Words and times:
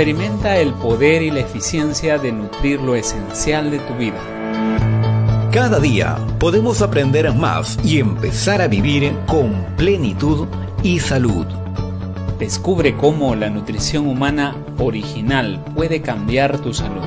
Experimenta 0.00 0.56
el 0.56 0.72
poder 0.72 1.20
y 1.20 1.30
la 1.30 1.40
eficiencia 1.40 2.16
de 2.16 2.32
nutrir 2.32 2.80
lo 2.80 2.94
esencial 2.94 3.70
de 3.70 3.80
tu 3.80 3.92
vida. 3.96 4.18
Cada 5.52 5.78
día 5.78 6.16
podemos 6.38 6.80
aprender 6.80 7.30
más 7.34 7.78
y 7.84 8.00
empezar 8.00 8.62
a 8.62 8.66
vivir 8.66 9.12
con 9.26 9.52
plenitud 9.76 10.48
y 10.82 11.00
salud. 11.00 11.44
Descubre 12.38 12.96
cómo 12.96 13.34
la 13.34 13.50
nutrición 13.50 14.06
humana 14.06 14.56
original 14.78 15.62
puede 15.74 16.00
cambiar 16.00 16.58
tu 16.60 16.72
salud. 16.72 17.04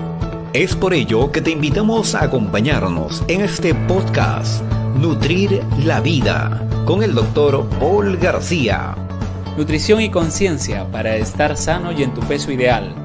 Es 0.53 0.75
por 0.75 0.93
ello 0.93 1.31
que 1.31 1.41
te 1.41 1.49
invitamos 1.49 2.13
a 2.13 2.25
acompañarnos 2.25 3.23
en 3.27 3.41
este 3.41 3.73
podcast 3.73 4.61
Nutrir 4.99 5.63
la 5.83 5.99
Vida 5.99 6.61
con 6.85 7.01
el 7.01 7.15
doctor 7.15 7.67
Paul 7.79 8.17
García. 8.17 9.02
Nutrición 9.57 10.01
y 10.01 10.09
conciencia 10.09 10.89
para 10.91 11.15
estar 11.15 11.55
sano 11.57 11.91
y 11.91 12.01
en 12.01 12.11
tu 12.15 12.21
peso 12.21 12.51
ideal. 12.51 12.95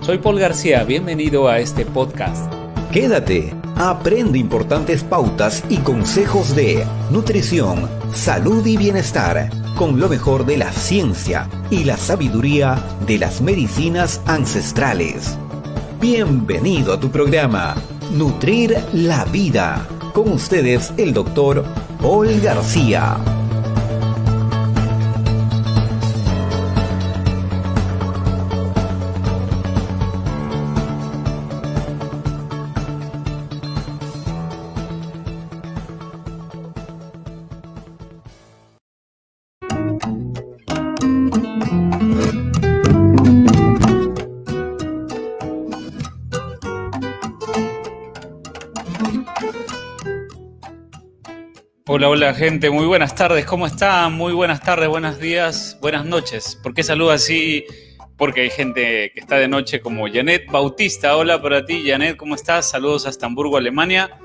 Soy 0.00 0.16
Paul 0.16 0.38
García, 0.38 0.82
bienvenido 0.84 1.48
a 1.48 1.58
este 1.58 1.84
podcast. 1.84 2.50
Quédate, 2.90 3.52
aprende 3.76 4.38
importantes 4.38 5.04
pautas 5.04 5.62
y 5.68 5.76
consejos 5.76 6.56
de 6.56 6.86
nutrición, 7.10 7.90
salud 8.14 8.64
y 8.64 8.78
bienestar 8.78 9.50
con 9.76 10.00
lo 10.00 10.08
mejor 10.08 10.46
de 10.46 10.56
la 10.56 10.72
ciencia 10.72 11.46
y 11.70 11.84
la 11.84 11.98
sabiduría 11.98 12.82
de 13.06 13.18
las 13.18 13.42
medicinas 13.42 14.22
ancestrales. 14.24 15.36
Bienvenido 16.00 16.94
a 16.94 17.00
tu 17.00 17.10
programa, 17.10 17.76
Nutrir 18.12 18.78
la 18.94 19.26
Vida. 19.26 19.86
Con 20.14 20.32
ustedes 20.32 20.90
el 20.96 21.12
doctor 21.12 21.66
Paul 22.00 22.40
García. 22.40 23.37
Hola, 52.10 52.32
gente, 52.32 52.70
muy 52.70 52.86
buenas 52.86 53.14
tardes, 53.14 53.44
¿cómo 53.44 53.66
están? 53.66 54.14
Muy 54.14 54.32
buenas 54.32 54.62
tardes, 54.62 54.88
buenos 54.88 55.18
días, 55.20 55.76
buenas 55.82 56.06
noches. 56.06 56.58
¿Por 56.62 56.72
qué 56.72 56.82
saludo 56.82 57.10
así? 57.10 57.66
Porque 58.16 58.40
hay 58.40 58.50
gente 58.50 59.12
que 59.12 59.20
está 59.20 59.36
de 59.36 59.46
noche 59.46 59.80
como 59.80 60.08
Janet 60.10 60.50
Bautista. 60.50 61.18
Hola 61.18 61.42
para 61.42 61.66
ti, 61.66 61.84
Janet, 61.86 62.16
¿cómo 62.16 62.34
estás? 62.34 62.70
Saludos 62.70 63.06
a 63.06 63.26
Hamburgo, 63.26 63.58
Alemania. 63.58 64.18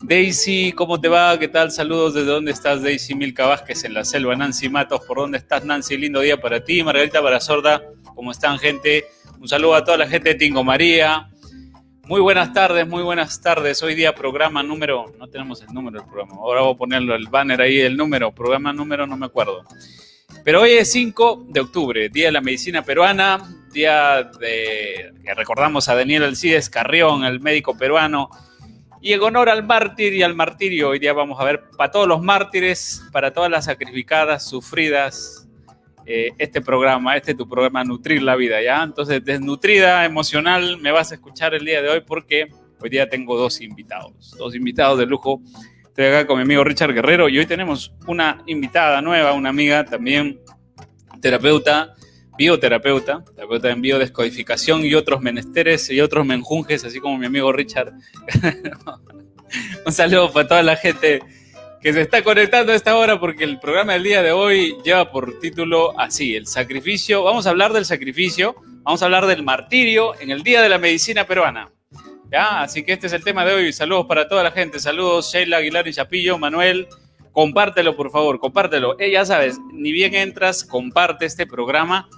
Daisy, 0.00 0.70
¿cómo 0.76 1.00
te 1.00 1.08
va? 1.08 1.36
¿Qué 1.36 1.48
tal? 1.48 1.72
Saludos 1.72 2.14
desde 2.14 2.28
dónde 2.28 2.52
estás, 2.52 2.84
Daisy 2.84 3.16
Milka 3.16 3.46
Vázquez 3.46 3.82
en 3.82 3.94
la 3.94 4.04
selva. 4.04 4.36
Nancy 4.36 4.68
Matos, 4.68 5.00
¿por 5.04 5.16
dónde 5.16 5.38
estás, 5.38 5.64
Nancy? 5.64 5.96
Lindo 5.96 6.20
día 6.20 6.40
para 6.40 6.62
ti. 6.62 6.84
Margarita 6.84 7.40
Sorda, 7.40 7.82
¿cómo 8.14 8.30
están, 8.30 8.60
gente? 8.60 9.06
Un 9.40 9.48
saludo 9.48 9.74
a 9.74 9.82
toda 9.82 9.98
la 9.98 10.06
gente 10.06 10.28
de 10.28 10.34
Tingo 10.36 10.62
María, 10.62 11.28
muy 12.06 12.20
buenas 12.20 12.52
tardes, 12.52 12.86
muy 12.86 13.02
buenas 13.02 13.40
tardes. 13.40 13.82
Hoy 13.82 13.94
día 13.94 14.14
programa 14.14 14.62
número, 14.62 15.12
no 15.18 15.26
tenemos 15.28 15.62
el 15.62 15.72
número 15.72 16.00
del 16.00 16.08
programa, 16.08 16.34
ahora 16.34 16.60
voy 16.60 16.74
a 16.74 16.76
ponerlo 16.76 17.14
el 17.14 17.28
banner 17.28 17.62
ahí, 17.62 17.80
el 17.80 17.96
número, 17.96 18.32
programa 18.32 18.72
número 18.72 19.06
no 19.06 19.16
me 19.16 19.26
acuerdo. 19.26 19.64
Pero 20.44 20.62
hoy 20.62 20.72
es 20.72 20.92
5 20.92 21.46
de 21.48 21.60
octubre, 21.60 22.08
Día 22.10 22.26
de 22.26 22.32
la 22.32 22.42
Medicina 22.42 22.82
Peruana, 22.82 23.38
día 23.72 24.30
de 24.38 25.14
que 25.24 25.34
recordamos 25.34 25.88
a 25.88 25.94
Daniel 25.94 26.24
Alcides 26.24 26.68
Carrión, 26.68 27.24
el 27.24 27.40
médico 27.40 27.76
peruano, 27.76 28.28
y 29.00 29.12
en 29.12 29.22
honor 29.22 29.48
al 29.48 29.64
mártir 29.64 30.12
y 30.12 30.22
al 30.22 30.34
martirio, 30.34 30.90
hoy 30.90 30.98
día 30.98 31.14
vamos 31.14 31.40
a 31.40 31.44
ver 31.44 31.70
para 31.76 31.90
todos 31.90 32.06
los 32.06 32.22
mártires, 32.22 33.02
para 33.12 33.32
todas 33.32 33.50
las 33.50 33.64
sacrificadas, 33.64 34.46
sufridas, 34.46 35.43
eh, 36.06 36.32
este 36.38 36.60
programa, 36.60 37.16
este 37.16 37.32
es 37.32 37.36
tu 37.36 37.48
programa 37.48 37.82
Nutrir 37.82 38.22
la 38.22 38.36
Vida, 38.36 38.62
¿ya? 38.62 38.82
Entonces, 38.82 39.24
desnutrida, 39.24 40.04
emocional, 40.04 40.78
me 40.78 40.90
vas 40.90 41.12
a 41.12 41.14
escuchar 41.14 41.54
el 41.54 41.64
día 41.64 41.80
de 41.80 41.88
hoy 41.88 42.02
porque 42.06 42.48
hoy 42.80 42.90
día 42.90 43.08
tengo 43.08 43.38
dos 43.38 43.60
invitados, 43.60 44.34
dos 44.36 44.54
invitados 44.54 44.98
de 44.98 45.06
lujo. 45.06 45.40
Estoy 45.84 46.06
acá 46.06 46.26
con 46.26 46.36
mi 46.36 46.42
amigo 46.42 46.62
Richard 46.64 46.92
Guerrero 46.92 47.28
y 47.28 47.38
hoy 47.38 47.46
tenemos 47.46 47.94
una 48.06 48.42
invitada 48.46 49.00
nueva, 49.00 49.32
una 49.32 49.48
amiga 49.48 49.84
también 49.84 50.40
terapeuta, 51.22 51.94
bioterapeuta, 52.36 53.24
terapeuta 53.34 53.70
en 53.70 53.80
biodescodificación 53.80 54.84
y 54.84 54.94
otros 54.94 55.22
menesteres 55.22 55.88
y 55.90 56.00
otros 56.00 56.26
menjunjes, 56.26 56.84
así 56.84 57.00
como 57.00 57.16
mi 57.16 57.26
amigo 57.26 57.50
Richard. 57.52 57.92
Un 59.86 59.92
saludo 59.92 60.32
para 60.32 60.48
toda 60.48 60.62
la 60.62 60.76
gente 60.76 61.22
que 61.84 61.92
se 61.92 62.00
está 62.00 62.24
conectando 62.24 62.72
a 62.72 62.74
esta 62.74 62.96
hora 62.96 63.20
porque 63.20 63.44
el 63.44 63.60
programa 63.60 63.92
del 63.92 64.04
día 64.04 64.22
de 64.22 64.32
hoy 64.32 64.74
lleva 64.82 65.10
por 65.10 65.38
título 65.38 65.92
así, 66.00 66.34
el 66.34 66.46
sacrificio. 66.46 67.22
Vamos 67.22 67.46
a 67.46 67.50
hablar 67.50 67.74
del 67.74 67.84
sacrificio, 67.84 68.56
vamos 68.84 69.02
a 69.02 69.04
hablar 69.04 69.26
del 69.26 69.42
martirio 69.42 70.18
en 70.18 70.30
el 70.30 70.42
Día 70.42 70.62
de 70.62 70.70
la 70.70 70.78
Medicina 70.78 71.26
Peruana. 71.26 71.70
¿Ya? 72.32 72.62
Así 72.62 72.84
que 72.84 72.94
este 72.94 73.08
es 73.08 73.12
el 73.12 73.22
tema 73.22 73.44
de 73.44 73.52
hoy. 73.52 73.70
Saludos 73.74 74.06
para 74.06 74.26
toda 74.26 74.42
la 74.42 74.50
gente. 74.50 74.78
Saludos, 74.78 75.30
Sheila 75.30 75.58
Aguilar 75.58 75.86
y 75.86 75.92
Chapillo, 75.92 76.38
Manuel. 76.38 76.88
Compártelo, 77.32 77.94
por 77.94 78.10
favor, 78.10 78.40
compártelo. 78.40 78.98
Eh, 78.98 79.10
ya 79.10 79.26
sabes, 79.26 79.58
ni 79.74 79.92
bien 79.92 80.14
entras, 80.14 80.64
comparte 80.64 81.26
este 81.26 81.46
programa 81.46 82.08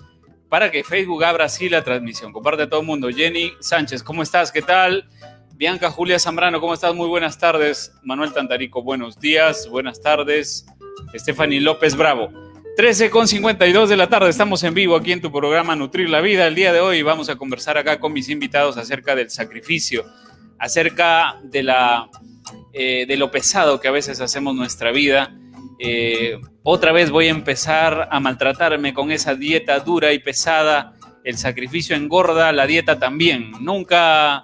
para 0.48 0.70
que 0.70 0.84
Facebook 0.84 1.24
abra 1.24 1.46
así 1.46 1.68
la 1.68 1.82
transmisión. 1.82 2.32
Comparte 2.32 2.62
a 2.62 2.68
todo 2.68 2.82
el 2.82 2.86
mundo. 2.86 3.08
Jenny 3.08 3.50
Sánchez, 3.58 4.04
¿cómo 4.04 4.22
estás? 4.22 4.52
¿Qué 4.52 4.62
tal? 4.62 5.08
Bianca 5.56 5.90
Julia 5.90 6.18
Zambrano, 6.18 6.60
¿cómo 6.60 6.74
estás? 6.74 6.94
Muy 6.94 7.08
buenas 7.08 7.38
tardes. 7.38 7.90
Manuel 8.02 8.30
Tantarico, 8.34 8.82
buenos 8.82 9.18
días, 9.18 9.66
buenas 9.70 10.02
tardes. 10.02 10.66
Stephanie 11.14 11.62
López 11.62 11.96
Bravo. 11.96 12.28
13 12.76 13.08
con 13.08 13.26
52 13.26 13.88
de 13.88 13.96
la 13.96 14.10
tarde, 14.10 14.28
estamos 14.28 14.62
en 14.64 14.74
vivo 14.74 14.96
aquí 14.96 15.12
en 15.12 15.22
tu 15.22 15.32
programa 15.32 15.74
Nutrir 15.74 16.10
la 16.10 16.20
Vida. 16.20 16.46
El 16.46 16.54
día 16.54 16.74
de 16.74 16.80
hoy 16.80 17.00
vamos 17.00 17.30
a 17.30 17.36
conversar 17.36 17.78
acá 17.78 17.98
con 17.98 18.12
mis 18.12 18.28
invitados 18.28 18.76
acerca 18.76 19.14
del 19.14 19.30
sacrificio, 19.30 20.04
acerca 20.58 21.40
de, 21.42 21.62
la, 21.62 22.10
eh, 22.74 23.06
de 23.08 23.16
lo 23.16 23.30
pesado 23.30 23.80
que 23.80 23.88
a 23.88 23.92
veces 23.92 24.20
hacemos 24.20 24.54
nuestra 24.54 24.92
vida. 24.92 25.34
Eh, 25.78 26.38
otra 26.64 26.92
vez 26.92 27.10
voy 27.10 27.28
a 27.28 27.30
empezar 27.30 28.08
a 28.10 28.20
maltratarme 28.20 28.92
con 28.92 29.10
esa 29.10 29.34
dieta 29.34 29.78
dura 29.80 30.12
y 30.12 30.18
pesada. 30.18 30.92
El 31.24 31.38
sacrificio 31.38 31.96
engorda, 31.96 32.52
la 32.52 32.66
dieta 32.66 32.98
también. 32.98 33.52
Nunca 33.62 34.42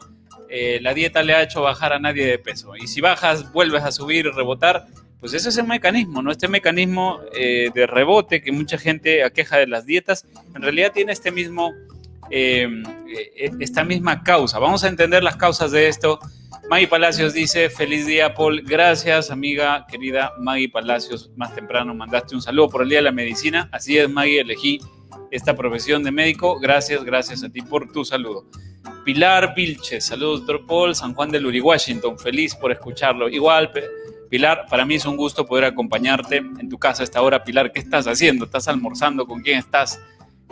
eh, 0.55 0.81
la 0.83 0.93
dieta 0.93 1.23
le 1.23 1.33
ha 1.33 1.43
hecho 1.43 1.63
bajar 1.63 1.95
a 1.95 1.99
nadie 1.99 2.27
de 2.27 2.39
peso. 2.39 2.77
Y 2.77 2.87
si 2.87 3.01
bajas, 3.01 3.51
vuelves 3.53 3.85
a 3.85 3.91
subir 3.91 4.27
y 4.27 4.31
rebotar, 4.31 4.85
pues 5.19 5.33
ese 5.33 5.49
es 5.49 5.57
el 5.57 5.67
mecanismo, 5.67 6.21
¿no? 6.21 6.31
Este 6.31 6.47
mecanismo 6.47 7.21
eh, 7.35 7.71
de 7.75 7.87
rebote 7.87 8.43
que 8.43 8.53
mucha 8.53 8.77
gente 8.77 9.25
aqueja 9.25 9.57
de 9.57 9.67
las 9.67 9.87
dietas, 9.87 10.27
en 10.55 10.61
realidad 10.61 10.93
tiene 10.93 11.13
este 11.13 11.31
mismo, 11.31 11.73
eh, 12.31 12.69
esta 13.61 13.83
misma 13.83 14.23
causa. 14.23 14.59
Vamos 14.59 14.85
a 14.85 14.89
entender 14.89 15.23
las 15.23 15.37
causas 15.37 15.71
de 15.71 15.89
esto. 15.89 16.19
Maggie 16.69 16.87
Palacios 16.87 17.33
dice, 17.33 17.71
feliz 17.71 18.05
día, 18.05 18.35
Paul. 18.35 18.61
Gracias, 18.61 19.31
amiga 19.31 19.87
querida 19.91 20.35
Maggie 20.39 20.69
Palacios. 20.69 21.31
Más 21.35 21.55
temprano 21.55 21.95
mandaste 21.95 22.35
un 22.35 22.43
saludo 22.43 22.69
por 22.69 22.83
el 22.83 22.91
Día 22.91 22.99
de 22.99 23.05
la 23.05 23.13
Medicina. 23.13 23.71
Así 23.73 23.97
es, 23.97 24.11
Maggie, 24.11 24.41
elegí 24.41 24.81
esta 25.33 25.57
profesión 25.57 26.05
de 26.05 26.13
médico. 26.13 26.61
Gracias, 26.61 27.03
gracias 27.03 27.43
a 27.43 27.49
ti 27.49 27.63
por 27.63 27.91
tu 27.91 28.05
saludo. 28.05 28.45
Pilar 29.05 29.55
Vilches, 29.57 30.05
saludos, 30.05 30.47
doctor 30.47 30.67
Paul, 30.67 30.95
San 30.95 31.15
Juan 31.15 31.31
del 31.31 31.47
Uri, 31.47 31.61
Washington, 31.61 32.19
feliz 32.19 32.55
por 32.55 32.71
escucharlo. 32.71 33.29
Igual, 33.29 33.73
Pilar, 34.29 34.67
para 34.69 34.85
mí 34.85 34.95
es 34.95 35.07
un 35.07 35.17
gusto 35.17 35.47
poder 35.47 35.65
acompañarte 35.65 36.37
en 36.37 36.69
tu 36.69 36.79
casa 36.79 37.03
a 37.03 37.05
esta 37.05 37.23
hora. 37.23 37.43
Pilar, 37.43 37.73
¿qué 37.73 37.81
estás 37.81 38.07
haciendo? 38.07 38.45
¿Estás 38.45 38.69
almorzando? 38.69 39.27
¿Con 39.27 39.41
quién 39.41 39.59
estás? 39.59 40.01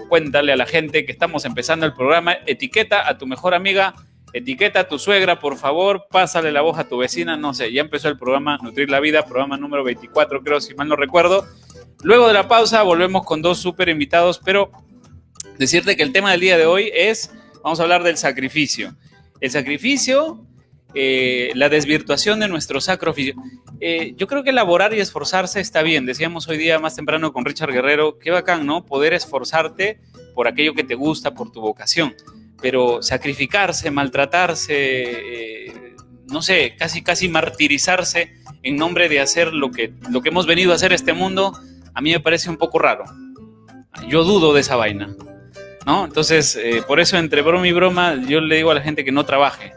Cuéntale 0.09 0.53
a 0.53 0.57
la 0.57 0.67
gente 0.67 1.05
que 1.05 1.13
estamos 1.13 1.45
empezando 1.45 1.85
el 1.85 1.93
programa. 1.93 2.37
Etiqueta 2.47 3.07
a 3.07 3.19
tu 3.19 3.27
mejor 3.27 3.55
amiga, 3.55 3.95
etiqueta 4.33 4.81
a 4.81 4.89
tu 4.89 4.99
suegra, 4.99 5.39
por 5.39 5.57
favor, 5.57 6.07
pásale 6.11 6.53
la 6.53 6.63
voz 6.63 6.79
a 6.79 6.89
tu 6.89 6.97
vecina. 6.97 7.37
No 7.37 7.53
sé, 7.53 7.71
ya 7.71 7.83
empezó 7.83 8.09
el 8.09 8.17
programa 8.17 8.59
Nutrir 8.63 8.91
la 8.91 9.01
Vida, 9.01 9.27
programa 9.27 9.59
número 9.59 9.85
24, 9.85 10.43
creo, 10.43 10.61
si 10.61 10.75
mal 10.75 10.89
no 10.89 10.97
recuerdo. 10.97 11.47
Luego 12.03 12.29
de 12.29 12.35
la 12.35 12.49
pausa, 12.49 12.83
volvemos 12.83 13.25
con 13.25 13.43
dos 13.43 13.59
súper 13.59 13.89
invitados, 13.89 14.41
pero 14.45 14.71
decirte 15.59 15.97
que 15.97 16.03
el 16.03 16.13
tema 16.13 16.31
del 16.31 16.41
día 16.41 16.57
de 16.57 16.67
hoy 16.67 16.91
es 16.95 17.31
Vamos 17.63 17.79
a 17.81 17.83
hablar 17.83 18.03
del 18.03 18.17
sacrificio. 18.17 18.95
El 19.41 19.51
sacrificio, 19.51 20.47
eh, 20.95 21.51
la 21.55 21.69
desvirtuación 21.69 22.41
de 22.41 22.49
nuestro 22.49 22.81
sacrificio. 22.81 23.35
Eh, 23.81 24.15
yo 24.17 24.27
creo 24.27 24.43
que 24.43 24.51
elaborar 24.51 24.95
y 24.95 25.01
esforzarse 25.01 25.61
está 25.61 25.83
bien. 25.83 26.07
Decíamos 26.07 26.49
hoy 26.49 26.59
día 26.59 26.79
más 26.79 26.97
temprano 26.97 27.33
con 27.33 27.45
Richard 27.45 27.73
Guerrero, 27.73 28.19
qué 28.19 28.31
bacán, 28.31 28.67
¿no? 28.67 28.87
Poder 28.87 29.13
esforzarte 29.13 30.01
por 30.35 30.49
aquello 30.49 30.75
que 30.75 30.85
te 30.85 30.95
gusta, 30.95 31.35
por 31.35 31.53
tu 31.53 31.61
vocación. 31.61 32.15
Pero 32.63 33.03
sacrificarse, 33.03 33.91
maltratarse, 33.91 34.75
eh, 34.77 35.97
no 36.29 36.43
sé, 36.43 36.77
casi, 36.79 37.03
casi 37.03 37.29
martirizarse 37.29 38.35
en 38.63 38.77
nombre 38.77 39.09
de 39.09 39.21
hacer 39.21 39.53
lo 39.53 39.71
que, 39.71 39.93
lo 40.11 40.23
que 40.23 40.31
hemos 40.31 40.47
venido 40.47 40.73
a 40.73 40.77
hacer 40.77 40.93
este 40.93 41.13
mundo, 41.13 41.59
a 41.95 42.01
mí 42.01 42.13
me 42.13 42.21
parece 42.21 42.51
un 42.51 42.57
poco 42.57 42.79
raro. 42.79 43.05
Yo 44.09 44.25
dudo 44.25 44.53
de 44.55 44.61
esa 44.61 44.77
vaina. 44.77 45.15
¿no? 45.87 46.05
Entonces, 46.05 46.57
eh, 46.57 46.83
por 46.87 47.01
eso 47.01 47.17
entre 47.17 47.43
broma 47.43 47.67
y 47.67 47.73
broma, 47.73 48.15
yo 48.27 48.41
le 48.41 48.57
digo 48.57 48.71
a 48.71 48.75
la 48.75 48.81
gente 48.81 49.05
que 49.05 49.13
no 49.13 49.25
trabaje, 49.25 49.73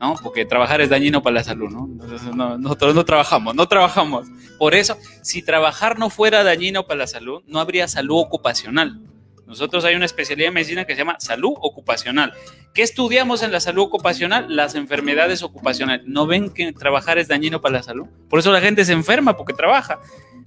¿no? 0.00 0.16
Porque 0.22 0.44
trabajar 0.44 0.80
es 0.80 0.90
dañino 0.90 1.22
para 1.22 1.34
la 1.34 1.44
salud, 1.44 1.70
¿no? 1.70 1.88
No, 2.34 2.58
nosotros 2.58 2.94
no 2.94 3.04
trabajamos, 3.04 3.54
no 3.54 3.66
trabajamos. 3.68 4.26
Por 4.58 4.74
eso, 4.74 4.96
si 5.22 5.42
trabajar 5.42 5.98
no 5.98 6.10
fuera 6.10 6.44
dañino 6.44 6.86
para 6.86 6.98
la 6.98 7.06
salud, 7.06 7.42
no 7.46 7.60
habría 7.60 7.88
salud 7.88 8.18
ocupacional. 8.18 9.00
Nosotros 9.46 9.84
hay 9.84 9.94
una 9.94 10.06
especialidad 10.06 10.48
en 10.48 10.54
medicina 10.54 10.84
que 10.86 10.94
se 10.94 11.00
llama 11.00 11.16
salud 11.18 11.52
ocupacional. 11.60 12.32
¿Qué 12.72 12.82
estudiamos 12.82 13.42
en 13.42 13.52
la 13.52 13.60
salud 13.60 13.82
ocupacional? 13.82 14.46
Las 14.48 14.74
enfermedades 14.74 15.42
ocupacionales. 15.42 16.06
¿No 16.06 16.26
ven 16.26 16.50
que 16.50 16.72
trabajar 16.72 17.18
es 17.18 17.28
dañino 17.28 17.60
para 17.60 17.76
la 17.76 17.82
salud? 17.82 18.06
Por 18.30 18.38
eso 18.38 18.50
la 18.52 18.62
gente 18.62 18.84
se 18.84 18.92
enferma 18.92 19.36
porque 19.36 19.52
trabaja. 19.52 20.00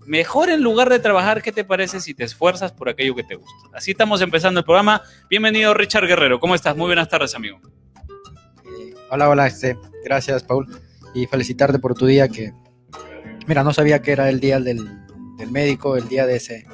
Mejor 0.07 0.49
en 0.49 0.61
lugar 0.61 0.89
de 0.89 0.99
trabajar, 0.99 1.41
¿qué 1.41 1.51
te 1.51 1.65
parece 1.65 1.99
si 1.99 2.13
te 2.13 2.23
esfuerzas 2.23 2.71
por 2.71 2.87
aquello 2.87 3.13
que 3.13 3.25
te 3.25 3.35
gusta? 3.35 3.53
Así 3.73 3.91
estamos 3.91 4.21
empezando 4.21 4.61
el 4.61 4.65
programa. 4.65 5.01
Bienvenido 5.29 5.73
Richard 5.73 6.07
Guerrero. 6.07 6.39
¿Cómo 6.39 6.55
estás? 6.55 6.77
Muy 6.77 6.85
buenas 6.85 7.09
tardes, 7.09 7.35
amigo. 7.35 7.59
Eh, 8.63 8.93
hola, 9.11 9.27
hola, 9.27 9.47
este, 9.47 9.77
gracias, 10.05 10.43
Paul. 10.43 10.65
Y 11.13 11.27
felicitarte 11.27 11.77
por 11.79 11.93
tu 11.93 12.05
día 12.05 12.29
que, 12.29 12.53
mira, 13.47 13.65
no 13.65 13.73
sabía 13.73 14.01
que 14.01 14.13
era 14.13 14.29
el 14.29 14.39
día 14.39 14.61
del, 14.61 14.89
médico, 15.51 15.97
el 15.97 16.07
día 16.07 16.25
de, 16.25 16.37
ese, 16.37 16.65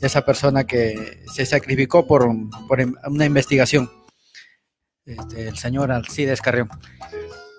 de 0.00 0.06
esa 0.06 0.24
persona 0.24 0.62
que 0.62 1.24
se 1.34 1.44
sacrificó 1.44 2.06
por, 2.06 2.28
por 2.68 2.78
una 3.08 3.24
investigación. 3.24 3.90
Este, 5.04 5.48
el 5.48 5.58
señor 5.58 5.90
Alcides 5.90 6.40
Carrión. 6.40 6.68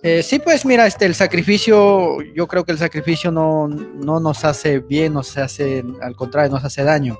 Eh, 0.09 0.23
sí, 0.23 0.39
pues 0.39 0.65
mira, 0.65 0.87
este, 0.87 1.05
el 1.05 1.15
sacrificio, 1.15 2.21
yo 2.33 2.47
creo 2.47 2.63
que 2.63 2.71
el 2.71 2.77
sacrificio 2.77 3.29
no, 3.29 3.67
no 3.67 4.21
nos 4.21 4.45
hace 4.45 4.79
bien, 4.79 5.11
nos 5.13 5.37
hace, 5.37 5.83
al 6.01 6.15
contrario, 6.15 6.49
nos 6.49 6.63
hace 6.63 6.81
daño. 6.85 7.19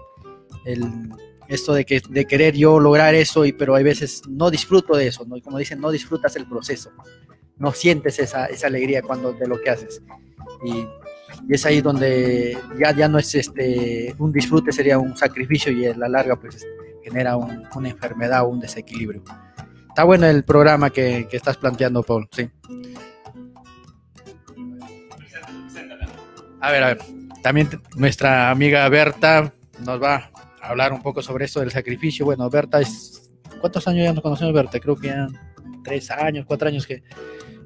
El, 0.63 1.11
esto 1.49 1.73
de, 1.73 1.83
que, 1.83 2.01
de 2.07 2.23
querer 2.23 2.55
yo 2.55 2.79
lograr 2.79 3.13
eso, 3.13 3.43
y, 3.43 3.51
pero 3.51 3.75
hay 3.75 3.83
veces 3.83 4.21
no 4.29 4.49
disfruto 4.49 4.95
de 4.95 5.07
eso, 5.07 5.25
¿no? 5.25 5.35
como 5.41 5.57
dicen, 5.57 5.81
no 5.81 5.91
disfrutas 5.91 6.37
el 6.37 6.47
proceso, 6.47 6.91
no 7.57 7.73
sientes 7.73 8.19
esa, 8.19 8.45
esa 8.45 8.67
alegría 8.67 9.01
cuando 9.01 9.33
de 9.33 9.47
lo 9.47 9.59
que 9.59 9.69
haces. 9.69 10.01
Y, 10.63 10.71
y, 10.71 10.87
es 11.49 11.65
ahí 11.65 11.81
donde 11.81 12.57
ya, 12.79 12.95
ya 12.95 13.09
no 13.09 13.19
es 13.19 13.35
este, 13.35 14.15
un 14.17 14.31
disfrute, 14.31 14.71
sería 14.71 14.97
un 14.97 15.17
sacrificio 15.17 15.73
y 15.73 15.87
a 15.87 15.97
la 15.97 16.07
larga 16.07 16.37
pues 16.37 16.65
genera 17.03 17.35
una 17.35 17.89
enfermedad 17.89 18.45
o 18.45 18.47
un 18.47 18.61
desequilibrio. 18.61 19.23
Está 19.97 20.05
bueno 20.05 20.27
el 20.27 20.43
programa 20.43 20.91
que, 20.91 21.27
estás 21.31 21.57
planteando, 21.57 22.03
Paul, 22.03 22.29
sí. 22.31 22.47
A 26.61 26.71
ver, 26.71 26.83
a 26.83 26.87
ver. 26.89 26.99
También 27.41 27.67
nuestra 27.95 28.51
amiga 28.51 28.87
Berta 28.89 29.51
nos 29.83 29.99
va 29.99 30.29
a 30.61 30.67
hablar 30.67 30.93
un 30.93 31.01
poco 31.01 31.23
sobre 31.23 31.45
esto 31.45 31.61
del 31.61 31.71
sacrificio. 31.71 32.25
Bueno, 32.25 32.47
Berta 32.47 32.79
es. 32.79 33.31
¿Cuántos 33.59 33.87
años 33.87 34.03
ya 34.03 34.13
nos 34.13 34.21
conocemos, 34.21 34.53
Berta? 34.53 34.79
Creo 34.79 34.95
que 34.95 35.07
ya 35.07 35.29
tres 35.83 36.11
años, 36.11 36.45
cuatro 36.45 36.67
años 36.67 36.85
que. 36.85 37.01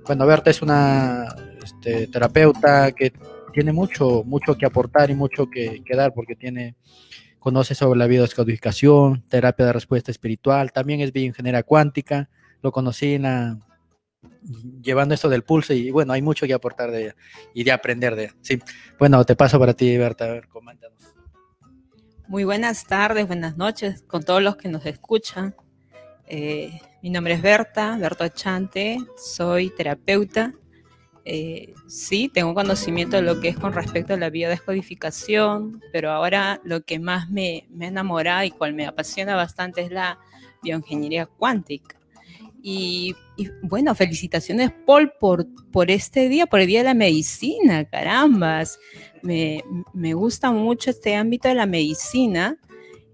Bueno, 0.06 0.26
Berta 0.26 0.52
es 0.52 0.62
una 0.62 1.28
este, 1.62 2.08
terapeuta 2.08 2.94
que 2.94 3.12
tiene 3.52 3.74
mucho, 3.74 4.24
mucho 4.24 4.58
que 4.58 4.66
aportar 4.66 5.10
y 5.10 5.16
mucho 5.16 5.50
que 5.50 5.84
dar 5.94 6.14
porque 6.14 6.38
tiene 6.38 6.78
conoce 7.42 7.74
sobre 7.74 7.98
la 7.98 8.06
biodescodificación, 8.06 9.24
terapia 9.28 9.66
de 9.66 9.74
respuesta 9.74 10.12
espiritual, 10.12 10.72
también 10.72 11.02
es 11.02 11.12
bioingeniería 11.12 11.64
cuántica, 11.64 12.30
lo 12.62 12.72
conocí 12.72 13.16
en 13.16 13.24
la, 13.24 13.58
llevando 14.84 15.16
esto 15.16 15.28
del 15.28 15.44
pulso 15.44 15.74
y 15.74 15.90
bueno, 15.90 16.14
hay 16.14 16.22
mucho 16.22 16.46
que 16.46 16.54
aportar 16.54 16.92
de 16.92 17.16
y 17.56 17.64
de 17.64 17.72
aprender 17.72 18.16
de 18.16 18.32
sí. 18.42 18.60
Bueno, 19.00 19.26
te 19.26 19.36
paso 19.36 19.60
para 19.60 19.74
ti, 19.74 19.98
Berta, 19.98 20.26
a 20.26 20.28
ver, 20.28 20.48
coméntanos. 20.50 21.02
Muy 22.28 22.44
buenas 22.44 22.86
tardes, 22.86 23.26
buenas 23.26 23.58
noches 23.58 24.04
con 24.04 24.22
todos 24.22 24.44
los 24.44 24.56
que 24.56 24.70
nos 24.70 24.86
escuchan. 24.86 25.56
Eh, 26.28 26.80
mi 27.02 27.10
nombre 27.10 27.34
es 27.34 27.42
Berta, 27.42 27.98
Berta 27.98 28.32
Chante, 28.32 29.00
soy 29.18 29.72
terapeuta. 29.72 30.54
Eh, 31.24 31.74
sí, 31.88 32.30
tengo 32.34 32.54
conocimiento 32.54 33.18
de 33.18 33.22
lo 33.22 33.40
que 33.40 33.50
es 33.50 33.58
con 33.58 33.74
respecto 33.74 34.14
a 34.14 34.18
la 34.18 34.30
biodescodificación, 34.30 35.82
pero 35.92 36.12
ahora 36.12 36.60
lo 36.64 36.82
que 36.82 37.00
más 37.00 37.30
me, 37.30 37.68
me 37.70 37.88
enamora 37.88 38.46
y 38.46 38.52
cual 38.52 38.74
me 38.74 38.88
apasiona 38.88 39.36
bastante 39.36 39.82
es 39.82 39.92
la 39.92 40.20
bioingeniería 40.64 41.26
cuántica. 41.26 42.02
Y, 42.64 43.16
bueno, 43.64 43.96
felicitaciones 43.96 44.72
Paul 44.86 45.12
por, 45.20 45.48
por 45.72 45.90
este 45.90 46.30
día, 46.30 46.46
por 46.46 46.60
el 46.60 46.68
Día 46.68 46.80
de 46.80 46.86
la 46.86 46.94
Medicina, 46.94 47.86
carambas. 47.86 48.80
Me, 49.24 49.64
me 49.94 50.14
gusta 50.14 50.52
mucho 50.52 50.92
este 50.92 51.16
ámbito 51.16 51.48
de 51.48 51.56
la 51.56 51.66
medicina 51.66 52.58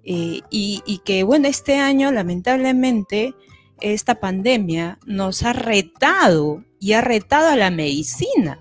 eh, 0.03 0.42
y, 0.50 0.81
y, 0.86 1.00
que 1.00 1.24
bueno, 1.24 1.48
este 1.48 1.75
año 1.75 2.12
lamentablemente 2.12 3.33
esta 3.81 4.15
pandemia 4.19 5.00
nos 5.06 5.44
ha 5.44 5.53
retado 5.53 6.63
y 6.79 6.94
ha 6.94 7.01
retado 7.01 7.50
a 7.50 7.56
la 7.56 7.71
medicina. 7.71 8.59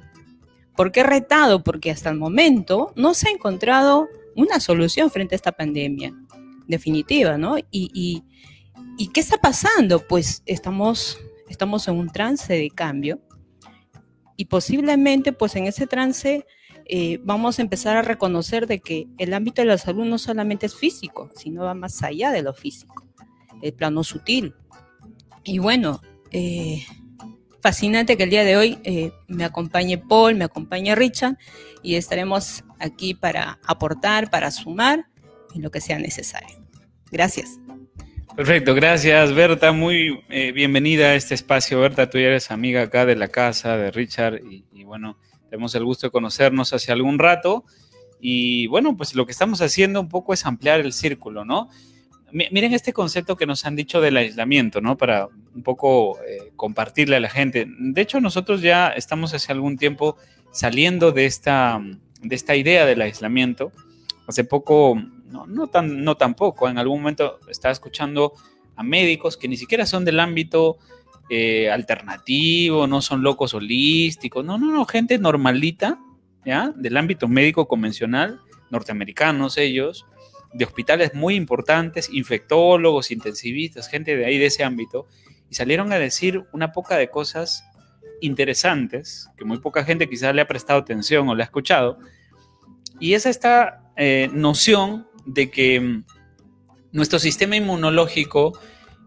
¿Por 0.76 0.92
qué 0.92 1.02
retado? 1.02 1.62
Porque 1.62 1.90
hasta 1.90 2.10
el 2.10 2.16
momento 2.16 2.92
no 2.96 3.14
se 3.14 3.28
ha 3.28 3.32
encontrado 3.32 4.08
una 4.34 4.60
solución 4.60 5.10
frente 5.10 5.34
a 5.34 5.36
esta 5.36 5.52
pandemia 5.52 6.12
definitiva, 6.66 7.38
¿no? 7.38 7.56
y 7.70 8.22
¿Y 8.98 9.08
qué 9.08 9.20
está 9.20 9.36
pasando? 9.36 10.00
Pues 10.06 10.42
estamos, 10.46 11.18
estamos 11.48 11.86
en 11.86 11.96
un 11.96 12.08
trance 12.08 12.52
de 12.52 12.70
cambio 12.70 13.20
y 14.36 14.46
posiblemente 14.46 15.32
pues 15.32 15.54
en 15.56 15.66
ese 15.66 15.86
trance 15.86 16.46
eh, 16.86 17.18
vamos 17.22 17.58
a 17.58 17.62
empezar 17.62 17.96
a 17.96 18.02
reconocer 18.02 18.66
de 18.66 18.80
que 18.80 19.06
el 19.18 19.34
ámbito 19.34 19.60
de 19.60 19.66
la 19.66 19.76
salud 19.76 20.06
no 20.06 20.16
solamente 20.16 20.64
es 20.64 20.74
físico, 20.74 21.30
sino 21.34 21.64
va 21.64 21.74
más 21.74 22.02
allá 22.02 22.30
de 22.30 22.42
lo 22.42 22.54
físico, 22.54 23.06
el 23.60 23.74
plano 23.74 24.02
sutil. 24.02 24.54
Y 25.46 25.60
bueno, 25.60 26.02
eh, 26.32 26.84
fascinante 27.62 28.16
que 28.16 28.24
el 28.24 28.30
día 28.30 28.42
de 28.42 28.56
hoy 28.56 28.78
eh, 28.82 29.12
me 29.28 29.44
acompañe 29.44 29.96
Paul, 29.96 30.34
me 30.34 30.44
acompañe 30.44 30.94
Richard 30.96 31.38
y 31.84 31.94
estaremos 31.94 32.64
aquí 32.80 33.14
para 33.14 33.60
aportar, 33.64 34.28
para 34.28 34.50
sumar 34.50 35.06
en 35.54 35.62
lo 35.62 35.70
que 35.70 35.80
sea 35.80 36.00
necesario. 36.00 36.56
Gracias. 37.12 37.60
Perfecto, 38.34 38.74
gracias 38.74 39.32
Berta, 39.32 39.70
muy 39.70 40.18
eh, 40.28 40.50
bienvenida 40.50 41.06
a 41.06 41.14
este 41.14 41.36
espacio. 41.36 41.80
Berta, 41.80 42.10
tú 42.10 42.18
eres 42.18 42.50
amiga 42.50 42.82
acá 42.82 43.06
de 43.06 43.14
la 43.14 43.28
casa 43.28 43.76
de 43.76 43.92
Richard 43.92 44.40
y, 44.44 44.82
bueno, 44.82 45.16
tenemos 45.48 45.76
el 45.76 45.84
gusto 45.84 46.08
de 46.08 46.10
conocernos 46.10 46.72
hace 46.72 46.90
algún 46.90 47.20
rato 47.20 47.64
y 48.20 48.66
bueno, 48.66 48.96
pues 48.96 49.14
lo 49.14 49.26
que 49.26 49.32
estamos 49.32 49.62
haciendo 49.62 50.00
un 50.00 50.08
poco 50.08 50.34
es 50.34 50.44
ampliar 50.44 50.80
el 50.80 50.92
círculo, 50.92 51.44
¿no? 51.44 51.70
Miren 52.32 52.74
este 52.74 52.92
concepto 52.92 53.36
que 53.36 53.46
nos 53.46 53.64
han 53.64 53.76
dicho 53.76 54.00
del 54.00 54.16
aislamiento, 54.16 54.80
¿no? 54.80 54.96
Para 54.96 55.28
un 55.54 55.62
poco 55.62 56.18
eh, 56.20 56.52
compartirle 56.56 57.16
a 57.16 57.20
la 57.20 57.30
gente. 57.30 57.66
De 57.68 58.00
hecho, 58.00 58.20
nosotros 58.20 58.62
ya 58.62 58.88
estamos 58.88 59.32
hace 59.34 59.52
algún 59.52 59.76
tiempo 59.76 60.16
saliendo 60.52 61.12
de 61.12 61.26
esta, 61.26 61.80
de 62.22 62.34
esta 62.34 62.56
idea 62.56 62.84
del 62.86 63.02
aislamiento. 63.02 63.72
Hace 64.26 64.44
poco 64.44 65.00
no, 65.30 65.46
no, 65.46 65.66
tan, 65.68 66.04
no 66.04 66.16
tampoco. 66.16 66.68
En 66.68 66.78
algún 66.78 67.00
momento 67.00 67.38
estaba 67.48 67.72
escuchando 67.72 68.32
a 68.74 68.82
médicos 68.82 69.36
que 69.36 69.48
ni 69.48 69.56
siquiera 69.56 69.86
son 69.86 70.04
del 70.04 70.20
ámbito 70.20 70.78
eh, 71.28 71.70
alternativo, 71.70 72.86
no 72.86 73.02
son 73.02 73.22
locos 73.22 73.54
holísticos, 73.54 74.44
no, 74.44 74.58
no, 74.58 74.70
no, 74.70 74.84
gente 74.84 75.18
normalita, 75.18 75.98
¿ya? 76.44 76.72
Del 76.76 76.96
ámbito 76.96 77.26
médico 77.26 77.66
convencional, 77.66 78.40
norteamericanos 78.70 79.58
ellos, 79.58 80.06
de 80.56 80.64
hospitales 80.64 81.14
muy 81.14 81.34
importantes, 81.34 82.08
infectólogos, 82.10 83.10
intensivistas, 83.10 83.88
gente 83.88 84.16
de 84.16 84.24
ahí 84.24 84.38
de 84.38 84.46
ese 84.46 84.64
ámbito, 84.64 85.06
y 85.50 85.54
salieron 85.54 85.92
a 85.92 85.98
decir 85.98 86.44
una 86.52 86.72
poca 86.72 86.96
de 86.96 87.08
cosas 87.08 87.64
interesantes, 88.20 89.28
que 89.36 89.44
muy 89.44 89.58
poca 89.58 89.84
gente 89.84 90.08
quizás 90.08 90.34
le 90.34 90.40
ha 90.40 90.48
prestado 90.48 90.80
atención 90.80 91.28
o 91.28 91.34
le 91.34 91.42
ha 91.42 91.46
escuchado, 91.46 91.98
y 92.98 93.14
es 93.14 93.26
esta 93.26 93.92
eh, 93.96 94.30
noción 94.32 95.06
de 95.26 95.50
que 95.50 95.80
mm, 95.80 96.04
nuestro 96.92 97.18
sistema 97.18 97.56
inmunológico 97.56 98.58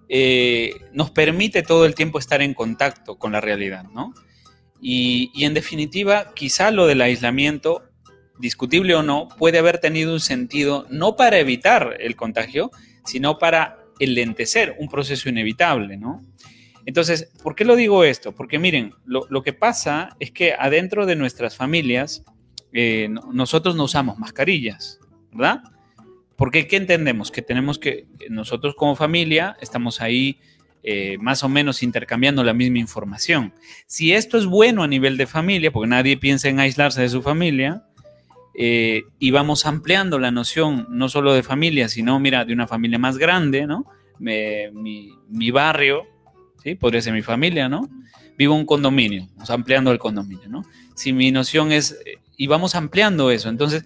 eh, 0.09 0.73
nos 0.93 1.11
permite 1.11 1.63
todo 1.63 1.85
el 1.85 1.95
tiempo 1.95 2.19
estar 2.19 2.41
en 2.41 2.53
contacto 2.53 3.17
con 3.17 3.31
la 3.31 3.41
realidad, 3.41 3.85
¿no? 3.93 4.13
Y, 4.81 5.31
en 5.43 5.53
definitiva, 5.53 6.33
quizá 6.33 6.71
lo 6.71 6.87
del 6.87 7.01
aislamiento, 7.01 7.83
discutible 8.39 8.95
o 8.95 9.03
no, 9.03 9.27
puede 9.37 9.59
haber 9.59 9.79
tenido 9.79 10.13
un 10.13 10.19
sentido 10.19 10.85
no 10.89 11.15
para 11.15 11.37
evitar 11.37 11.97
el 11.99 12.15
contagio, 12.15 12.71
sino 13.05 13.37
para 13.37 13.79
enlentecer 13.99 14.75
un 14.79 14.87
proceso 14.87 15.29
inevitable, 15.29 15.97
¿no? 15.97 16.21
Entonces, 16.85 17.31
¿por 17.43 17.55
qué 17.55 17.65
lo 17.65 17.75
digo 17.75 18.03
esto? 18.03 18.33
Porque 18.33 18.57
miren, 18.57 18.93
lo, 19.05 19.43
que 19.43 19.53
pasa 19.53 20.15
es 20.19 20.31
que 20.31 20.53
adentro 20.57 21.05
de 21.05 21.15
nuestras 21.15 21.55
familias, 21.55 22.23
eh, 22.73 23.09
nosotros 23.31 23.75
no 23.75 23.83
usamos 23.83 24.17
mascarillas, 24.17 24.99
¿verdad? 25.31 25.61
Porque 26.35 26.67
¿qué 26.67 26.77
entendemos? 26.77 27.31
Que 27.31 27.41
tenemos 27.41 27.77
que, 27.77 28.07
nosotros 28.29 28.73
como 28.75 28.95
familia 28.95 29.57
estamos 29.61 30.01
ahí 30.01 30.39
eh, 30.81 31.17
más 31.19 31.43
o 31.43 31.49
menos 31.49 31.83
intercambiando 31.83 32.43
la 32.43 32.53
misma 32.53 32.79
información. 32.79 33.53
Si 33.85 34.13
esto 34.13 34.37
es 34.37 34.45
bueno 34.45 34.81
a 34.81 34.87
nivel 34.87 35.17
de 35.17 35.27
familia, 35.27 35.71
porque 35.71 35.89
nadie 35.89 36.15
piensa 36.15 36.47
en 36.47 36.59
aislarse 36.59 37.01
de 37.01 37.09
su 37.09 37.21
familia, 37.21 37.83
eh, 38.53 39.03
y 39.19 39.31
vamos 39.31 39.65
ampliando 39.65 40.19
la 40.19 40.31
noción 40.31 40.87
no 40.89 41.09
solo 41.09 41.33
de 41.33 41.43
familia, 41.43 41.89
sino, 41.89 42.19
mira, 42.19 42.45
de 42.45 42.53
una 42.53 42.67
familia 42.67 42.99
más 42.99 43.17
grande, 43.17 43.65
¿no? 43.65 43.85
mi, 44.19 45.51
barrio, 45.51 46.03
¿sí? 46.63 46.75
podría 46.75 47.01
ser 47.01 47.13
mi 47.13 47.21
familia, 47.21 47.69
¿no? 47.69 47.89
Vivo 48.37 48.55
un 48.55 48.65
condominio, 48.65 49.27
vamos 49.35 49.49
ampliando 49.49 49.91
el 49.91 49.99
condominio, 49.99 50.49
¿no? 50.49 50.63
Si 50.95 51.13
mi 51.13 51.31
noción 51.31 51.71
es, 51.71 51.97
y 52.37 52.47
vamos 52.47 52.75
ampliando 52.75 53.31
eso, 53.31 53.49
entonces, 53.49 53.85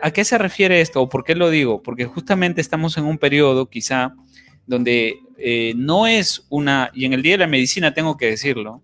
¿a 0.00 0.12
qué 0.12 0.24
se 0.24 0.38
refiere 0.38 0.80
esto? 0.80 1.02
¿O 1.02 1.08
por 1.08 1.24
qué 1.24 1.34
lo 1.34 1.50
digo? 1.50 1.82
Porque 1.82 2.04
justamente 2.04 2.60
estamos 2.60 2.96
en 2.96 3.04
un 3.04 3.18
periodo 3.18 3.68
quizá 3.68 4.14
donde 4.66 5.18
eh, 5.38 5.74
no 5.76 6.06
es 6.06 6.46
una, 6.50 6.90
y 6.94 7.04
en 7.04 7.12
el 7.12 7.22
Día 7.22 7.32
de 7.32 7.38
la 7.38 7.46
Medicina 7.46 7.94
tengo 7.94 8.16
que 8.16 8.26
decirlo, 8.26 8.82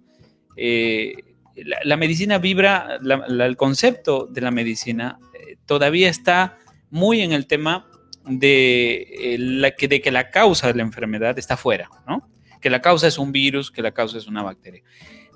eh, 0.56 1.14
la, 1.57 1.97
medicina 1.97 2.38
vibra, 2.38 2.99
el 3.00 3.57
concepto 3.57 4.26
de 4.26 4.40
la 4.40 4.50
medicina 4.50 5.19
eh, 5.35 5.57
todavía 5.66 6.09
está 6.09 6.59
muy 6.90 7.21
en 7.21 7.33
el 7.33 7.47
tema 7.47 7.87
de, 8.25 9.37
la, 9.38 9.73
que, 9.73 9.88
de 9.88 10.00
que 10.00 10.11
la 10.11 10.30
causa 10.30 10.69
de 10.69 10.75
la 10.75 10.83
enfermedad 10.83 11.38
está 11.38 11.57
fuera, 11.57 11.90
¿no? 12.07 12.28
Que 12.61 12.71
la 12.71 12.80
causa 12.83 13.07
es 13.07 13.19
un 13.19 13.33
virus, 13.33 13.71
que 13.71 13.83
la 13.83 13.92
causa 13.92 14.19
es 14.19 14.26
una 14.26 14.42
bacteria. 14.42 14.83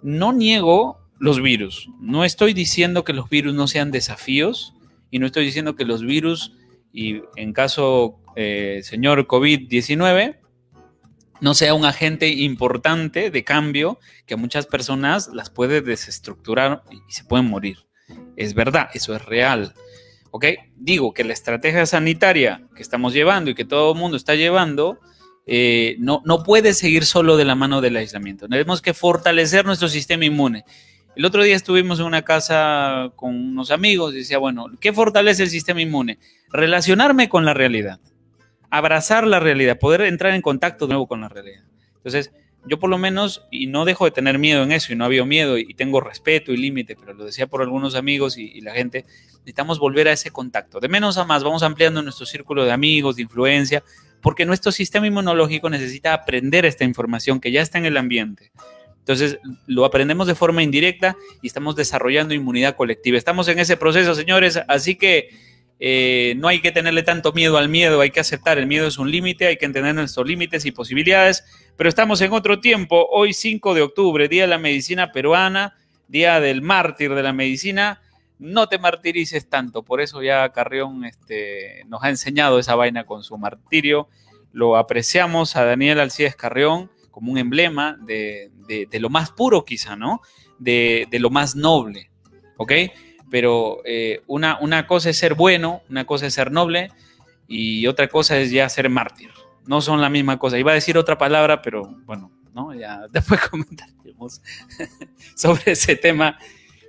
No 0.03 0.33
niego 0.33 0.99
los 1.19 1.41
virus, 1.41 1.89
no 2.01 2.25
estoy 2.25 2.53
diciendo 2.53 3.05
que 3.05 3.13
los 3.13 3.29
virus 3.31 3.55
no 3.55 3.67
sean 3.67 3.91
desafíos 3.91 4.75
y 5.11 5.19
no 5.19 5.27
estoy 5.27 5.45
diciendo 5.45 5.77
que 5.77 5.85
los 5.85 6.03
virus, 6.03 6.53
y 6.93 7.23
en 7.37 7.53
caso 7.53 8.19
eh, 8.37 8.81
señor 8.83 9.27
COVID-19, 9.27 10.39
no 11.41 11.55
sea 11.55 11.75
un 11.75 11.85
agente 11.85 12.29
importante 12.29 13.31
de 13.31 13.45
cambio 13.45 13.99
que 14.27 14.35
a 14.35 14.39
muchas 14.39 14.67
personas 14.67 15.29
las 15.33 15.51
puede 15.51 15.81
desestructurar 15.83 16.83
y 16.91 17.13
se 17.13 17.25
pueden 17.25 17.47
morir. 17.47 17.79
Es 18.37 18.55
verdad, 18.55 18.89
eso 18.95 19.15
es 19.15 19.25
real. 19.25 19.75
¿Ok? 20.31 20.47
Digo 20.77 21.15
que 21.15 21.25
la 21.25 21.33
estrategia 21.33 21.87
sanitaria 21.87 22.67
que 22.75 22.83
estamos 22.83 23.13
llevando 23.13 23.51
y 23.51 23.55
que 23.55 23.65
todo 23.65 23.93
el 23.93 23.99
mundo 23.99 24.17
está 24.17 24.35
llevando 24.35 24.99
eh, 25.47 25.97
no, 25.99 26.23
no 26.25 26.43
puede 26.43 26.73
seguir 26.73 27.05
solo 27.05 27.37
de 27.37 27.45
la 27.45 27.55
mano 27.55 27.81
del 27.81 27.97
aislamiento. 27.97 28.49
Tenemos 28.49 28.81
que 28.81 28.95
fortalecer 28.95 29.65
nuestro 29.65 29.89
sistema 29.89 30.25
inmune. 30.25 30.65
El 31.17 31.25
otro 31.25 31.43
día 31.43 31.55
estuvimos 31.55 32.01
en 32.01 32.07
una 32.07 32.23
casa 32.23 33.13
con 33.15 33.35
unos 33.35 33.71
amigos 33.71 34.15
y 34.15 34.19
decía, 34.19 34.39
bueno, 34.39 34.67
¿qué 34.81 34.93
fortalece 34.93 35.45
el 35.45 35.51
sistema 35.51 35.81
inmune? 35.81 36.19
Relacionarme 36.51 37.29
con 37.29 37.45
la 37.45 37.55
realidad, 37.55 38.01
abrazar 38.77 39.25
la 39.25 39.39
realidad, 39.39 39.79
poder 39.79 40.01
entrar 40.03 40.35
en 40.35 40.43
contacto 40.43 40.87
de 40.87 40.91
nuevo 40.91 41.07
con 41.07 41.21
la 41.21 41.29
realidad. 41.29 41.63
Entonces, 41.97 42.33
yo 42.67 42.81
por 42.81 42.91
lo 42.91 42.99
menos, 42.99 43.47
y 43.51 43.69
no 43.69 43.85
dejo 43.85 44.05
de 44.05 44.11
tener 44.11 44.39
miedo 44.39 44.65
en 44.65 44.73
eso, 44.73 44.93
y 44.93 44.97
no 44.97 45.05
había 45.05 45.25
miedo, 45.25 45.59
y 45.59 45.75
tengo 45.75 46.01
respeto 46.01 46.51
y 46.53 46.57
límite, 46.57 46.97
pero 46.97 47.15
lo 47.15 47.25
decía 47.25 47.47
por 47.47 47.63
algunos 47.63 47.95
amigos 47.95 48.37
y, 48.37 48.61
la 48.63 48.73
gente, 48.73 49.05
necesitamos 49.31 49.79
volver 49.79 50.09
a 50.09 50.13
ese 50.13 50.33
contacto. 50.33 50.81
De 50.81 50.89
menos 50.89 51.19
a 51.19 51.25
más, 51.25 51.45
vamos 51.45 51.63
ampliando 51.63 52.03
nuestro 52.03 52.27
círculo 52.27 52.65
de 52.65 52.73
amigos, 52.73 53.15
de 53.15 53.23
influencia, 53.23 53.85
porque 54.21 54.45
nuestro 54.45 54.73
sistema 54.73 55.07
inmunológico 55.07 55.71
necesita 55.71 56.13
aprender 56.13 56.65
esta 56.65 56.83
información 56.83 57.39
que 57.39 57.53
ya 57.53 57.63
está 57.63 57.79
en 57.79 57.85
el 57.85 57.97
ambiente. 57.97 58.51
Entonces, 58.99 59.39
lo 59.67 59.85
aprendemos 59.85 60.27
de 60.27 60.35
forma 60.35 60.65
indirecta 60.65 61.17
y 61.43 61.47
estamos 61.47 61.77
desarrollando 61.77 62.35
inmunidad 62.35 62.75
colectiva. 62.75 63.19
Estamos 63.19 63.47
en 63.47 63.61
ese 63.61 63.77
proceso, 63.77 64.17
señores, 64.17 64.59
así 64.67 64.97
que 64.97 65.29
eh, 65.81 66.35
no 66.37 66.49
hay 66.49 66.61
que 66.61 66.73
tenerle 66.73 67.03
tanto 67.03 67.33
miedo 67.33 67.59
al 67.59 67.69
miedo, 67.69 68.01
hay 68.01 68.11
que 68.11 68.21
aceptar, 68.21 68.59
el 68.59 68.67
miedo 68.67 68.87
es 68.87 68.99
un 68.99 69.11
límite, 69.11 69.47
hay 69.47 69.57
que 69.57 69.67
entender 69.67 69.95
nuestros 69.95 70.27
límites 70.27 70.65
y 70.67 70.73
posibilidades, 70.73 71.45
pero 71.77 71.89
estamos 71.89 72.21
en 72.21 72.33
otro 72.33 72.61
tiempo, 72.61 73.07
hoy 73.11 73.33
5 73.33 73.75
de 73.75 73.83
octubre, 73.83 74.29
Día 74.29 74.43
de 74.43 74.49
la 74.49 74.59
Medicina 74.59 75.11
Peruana, 75.11 75.77
Día 76.07 76.41
del 76.41 76.63
Mártir 76.63 77.15
de 77.15 77.23
la 77.23 77.33
Medicina, 77.33 78.01
no 78.39 78.69
te 78.69 78.79
martirices 78.79 79.49
tanto, 79.49 79.83
por 79.83 80.01
eso 80.01 80.23
ya 80.23 80.49
Carrión 80.51 81.05
este, 81.05 81.83
nos 81.87 82.03
ha 82.05 82.11
enseñado 82.11 82.59
esa 82.59 82.77
vaina 82.77 83.05
con 83.05 83.25
su 83.25 83.37
martirio, 83.37 84.09
lo 84.53 84.77
apreciamos 84.77 85.57
a 85.57 85.65
Daniel 85.65 85.99
Alcides 85.99 86.37
Carrión 86.37 86.91
como 87.11 87.33
un 87.33 87.39
emblema 87.39 87.99
de, 88.01 88.51
lo 88.93 89.11
más 89.11 89.31
puro 89.31 89.65
quizá, 89.65 89.97
¿no? 89.97 90.21
De, 90.59 91.07
de 91.11 91.19
lo 91.19 91.31
más 91.31 91.57
noble, 91.57 92.11
¿ok? 92.57 92.73
Pero 93.35 93.83
eh, 93.85 94.23
una, 94.29 94.61
una 94.61 94.87
cosa 94.87 95.11
es 95.11 95.19
ser 95.19 95.35
bueno, 95.35 95.83
una 95.91 96.05
cosa 96.05 96.29
es 96.29 96.35
ser 96.35 96.53
noble 96.53 96.93
y 97.49 97.85
otra 97.89 98.07
cosa 98.07 98.39
es 98.39 98.53
ya 98.53 98.69
ser 98.69 98.89
mártir. 98.89 99.31
No 99.67 99.81
son 99.81 100.01
la 100.01 100.09
misma 100.09 100.39
cosa. 100.39 100.57
Iba 100.57 100.71
a 100.71 100.75
decir 100.75 100.97
otra 100.97 101.19
palabra, 101.19 101.61
pero 101.61 101.83
bueno, 102.07 102.31
¿no? 102.55 102.73
ya 102.75 103.09
después 103.11 103.41
comentaremos 103.41 104.41
sobre 105.35 105.73
ese 105.73 105.97
tema. 105.97 106.39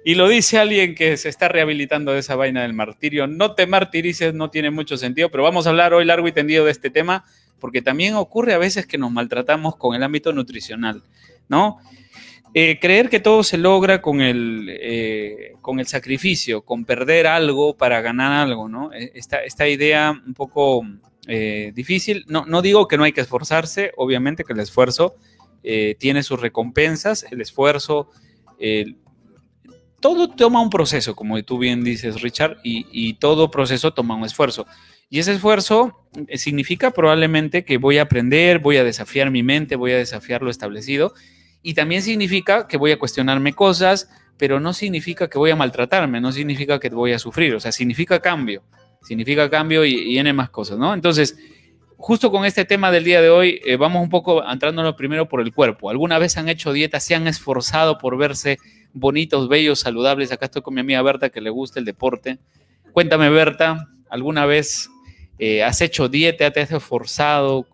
Y 0.04 0.14
lo 0.14 0.28
dice 0.28 0.60
alguien 0.60 0.94
que 0.94 1.18
se 1.18 1.30
está 1.30 1.48
rehabilitando 1.48 2.12
de 2.12 2.20
esa 2.20 2.36
vaina 2.36 2.62
del 2.62 2.74
martirio. 2.74 3.26
No 3.26 3.56
te 3.56 3.66
martirices, 3.66 4.36
no 4.36 4.52
tiene 4.52 4.70
mucho 4.70 4.98
sentido, 4.98 5.32
pero 5.32 5.42
vamos 5.42 5.66
a 5.66 5.72
hablar 5.72 5.96
hoy 5.96 6.06
largo 6.06 6.28
y 6.28 6.32
tendido 6.32 6.66
de 6.66 6.72
este 6.72 6.92
tema, 6.92 7.26
porque 7.60 7.82
también 7.82 8.14
ocurre 8.14 8.54
a 8.54 8.60
veces 8.60 8.86
que 8.86 9.00
nos 9.00 9.12
maltratamos 9.12 9.78
con 9.78 9.96
el 9.96 10.04
ámbito 10.04 10.32
nutricional, 10.32 11.02
¿no? 11.50 11.80
Eh, 12.58 12.80
creer 12.80 13.10
que 13.10 13.20
todo 13.20 13.44
se 13.44 13.58
logra 13.58 14.02
con 14.02 14.22
el, 14.22 14.70
eh, 14.70 15.56
con 15.60 15.82
el 15.82 15.88
sacrificio, 15.88 16.62
con 16.62 16.86
perder 16.86 17.28
algo 17.28 17.76
para 17.76 18.00
ganar 18.00 18.32
algo, 18.32 18.70
¿no? 18.70 18.94
E, 18.94 19.12
esta, 19.14 19.44
esta 19.44 19.68
idea 19.68 20.18
un 20.26 20.34
poco 20.34 20.82
eh, 21.28 21.74
difícil. 21.76 22.24
No, 22.30 22.46
no, 22.46 22.62
digo 22.62 22.88
que 22.88 22.96
no 22.96 23.04
hay 23.04 23.12
que 23.12 23.20
esforzarse, 23.20 23.92
obviamente 23.98 24.46
que 24.46 24.54
el 24.54 24.62
esfuerzo 24.62 25.18
tiene 25.98 26.22
sus 26.22 26.40
recompensas, 26.40 27.26
el 27.32 27.42
esfuerzo, 27.42 28.12
todo 30.00 30.30
toma 30.30 30.62
un 30.62 30.70
proceso, 30.70 31.16
como 31.16 31.42
tú 31.44 31.58
bien 31.58 31.84
dices, 31.84 32.22
Richard, 32.22 32.58
y, 32.64 32.86
y 32.92 33.16
todo 33.16 33.50
proceso 33.50 33.92
toma 33.92 34.16
un 34.16 34.26
esfuerzo. 34.26 34.68
Y 35.10 35.18
ese 35.18 35.34
esfuerzo 35.34 36.06
significa 36.36 36.92
probablemente 36.92 37.66
que 37.66 37.80
voy 37.80 37.98
a 37.98 38.04
aprender, 38.04 38.60
voy 38.60 38.78
a 38.78 38.84
desafiar 38.84 39.32
mi 39.32 39.42
mente, 39.42 39.76
voy 39.76 39.94
a 39.94 39.98
desafiar 39.98 40.44
lo 40.44 40.52
establecido 40.52 41.16
y 41.66 41.74
también 41.74 42.04
significa 42.04 42.68
que 42.68 42.78
voy 42.78 42.92
a 42.92 43.00
cuestionarme 43.00 43.54
cosas, 43.54 44.08
pero 44.38 44.60
no 44.60 44.72
significa 44.72 45.28
que 45.28 45.40
voy 45.40 45.50
a 45.50 45.56
maltratarme, 45.56 46.22
no 46.22 46.32
significa 46.32 46.80
que 46.80 46.90
voy 46.90 47.12
a 47.12 47.18
sufrir, 47.18 47.56
o 47.56 47.60
sea, 47.60 47.72
significa 47.72 48.20
cambio, 48.20 48.62
significa 49.02 49.50
cambio 49.50 49.84
y, 49.84 50.16
y 50.16 50.34
más 50.34 50.52
cosas, 50.52 50.78
¿no? 50.78 50.94
Entonces, 50.94 51.36
justo 51.98 52.30
con 52.30 52.46
este 52.46 52.66
tema 52.66 52.92
del 52.92 53.04
día 53.04 53.20
de 53.20 53.32
hoy, 53.32 53.60
eh, 53.66 53.78
vamos 53.78 54.04
un 54.04 54.10
poco 54.10 54.48
entrándonos 54.48 54.94
primero 54.94 55.28
por 55.28 55.42
el 55.42 55.56
cuerpo. 55.56 55.90
¿Alguna 55.90 56.20
vez 56.20 56.38
han 56.38 56.50
hecho 56.50 56.72
dieta, 56.72 57.00
se 57.00 57.16
han 57.16 57.28
esforzado 57.28 57.98
por 57.98 58.16
verse 58.16 58.60
bonitos, 58.94 59.50
bellos, 59.50 59.80
saludables? 59.80 60.32
Acá 60.32 60.46
estoy 60.46 60.62
con 60.62 60.76
mi 60.76 60.82
amiga 60.82 61.02
Berta 61.02 61.30
que 61.30 61.42
le 61.42 61.50
gusta 61.50 61.80
el 61.80 61.86
deporte. 61.86 62.38
Cuéntame, 62.92 63.32
Berta, 63.32 63.88
¿alguna 64.08 64.46
vez 64.46 64.88
eh, 65.40 65.64
has 65.64 65.82
hecho 65.82 66.10
dieta, 66.10 66.52
te 66.52 66.62
has 66.62 66.72
esforzado? 66.72 67.66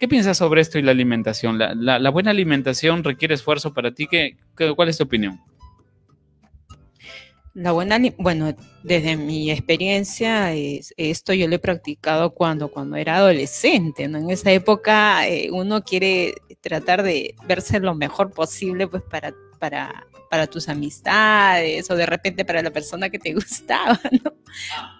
¿Qué 0.00 0.08
piensas 0.08 0.38
sobre 0.38 0.62
esto 0.62 0.78
y 0.78 0.82
la 0.82 0.92
alimentación? 0.92 1.58
¿La, 1.58 2.10
buena 2.10 2.30
alimentación 2.30 3.04
requiere 3.04 3.34
esfuerzo 3.34 3.74
para 3.74 3.92
ti? 3.92 4.06
¿Qué, 4.06 4.38
cuál 4.74 4.88
es 4.88 4.96
tu 4.96 5.04
opinión? 5.04 5.38
La 7.52 7.72
buena, 7.72 8.00
bueno, 8.16 8.56
desde 8.82 9.18
mi 9.18 9.50
experiencia, 9.50 10.54
esto 10.54 11.34
yo 11.34 11.48
lo 11.48 11.56
he 11.56 11.58
practicado 11.58 12.30
cuando, 12.30 12.68
cuando 12.68 12.96
era 12.96 13.16
adolescente, 13.16 14.08
¿no? 14.08 14.16
En 14.16 14.30
esa 14.30 14.50
época 14.52 15.28
eh, 15.28 15.50
uno 15.52 15.82
quiere 15.82 16.32
tratar 16.62 17.02
de 17.02 17.34
verse 17.46 17.78
lo 17.78 17.94
mejor 17.94 18.32
posible, 18.32 18.88
pues 18.88 19.02
para, 19.02 19.34
para, 19.58 20.06
para 20.30 20.46
tus 20.46 20.70
amistades 20.70 21.90
o 21.90 21.94
de 21.94 22.06
repente 22.06 22.46
para 22.46 22.62
la 22.62 22.70
persona 22.70 23.10
que 23.10 23.18
te 23.18 23.34
gustaba, 23.34 24.00
¿no? 24.24 24.32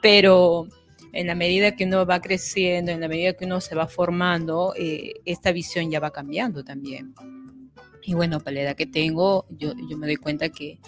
Pero 0.03 0.69
en 1.13 1.27
la 1.27 1.35
medida 1.35 1.77
que 1.77 1.85
uno 1.85 2.07
va 2.07 2.21
creciendo, 2.21 2.93
en 2.93 3.01
la 3.01 3.09
medida 3.09 3.33
que 3.33 3.45
uno 3.45 3.61
se 3.61 3.75
va 3.75 3.87
formando, 3.87 4.75
eh, 4.77 5.15
esta 5.25 5.53
visión 5.53 5.91
ya 5.91 6.01
va 6.01 6.11
cambiando 6.11 6.65
también. 6.65 7.15
Y 8.03 8.15
bueno, 8.15 8.41
para 8.41 8.55
la 8.55 8.61
edad 8.63 8.77
que 8.77 8.87
tengo, 8.87 9.47
yo, 9.51 9.75
me 9.75 10.07
doy 10.07 10.17
cuenta 10.17 10.49
que 10.49 10.79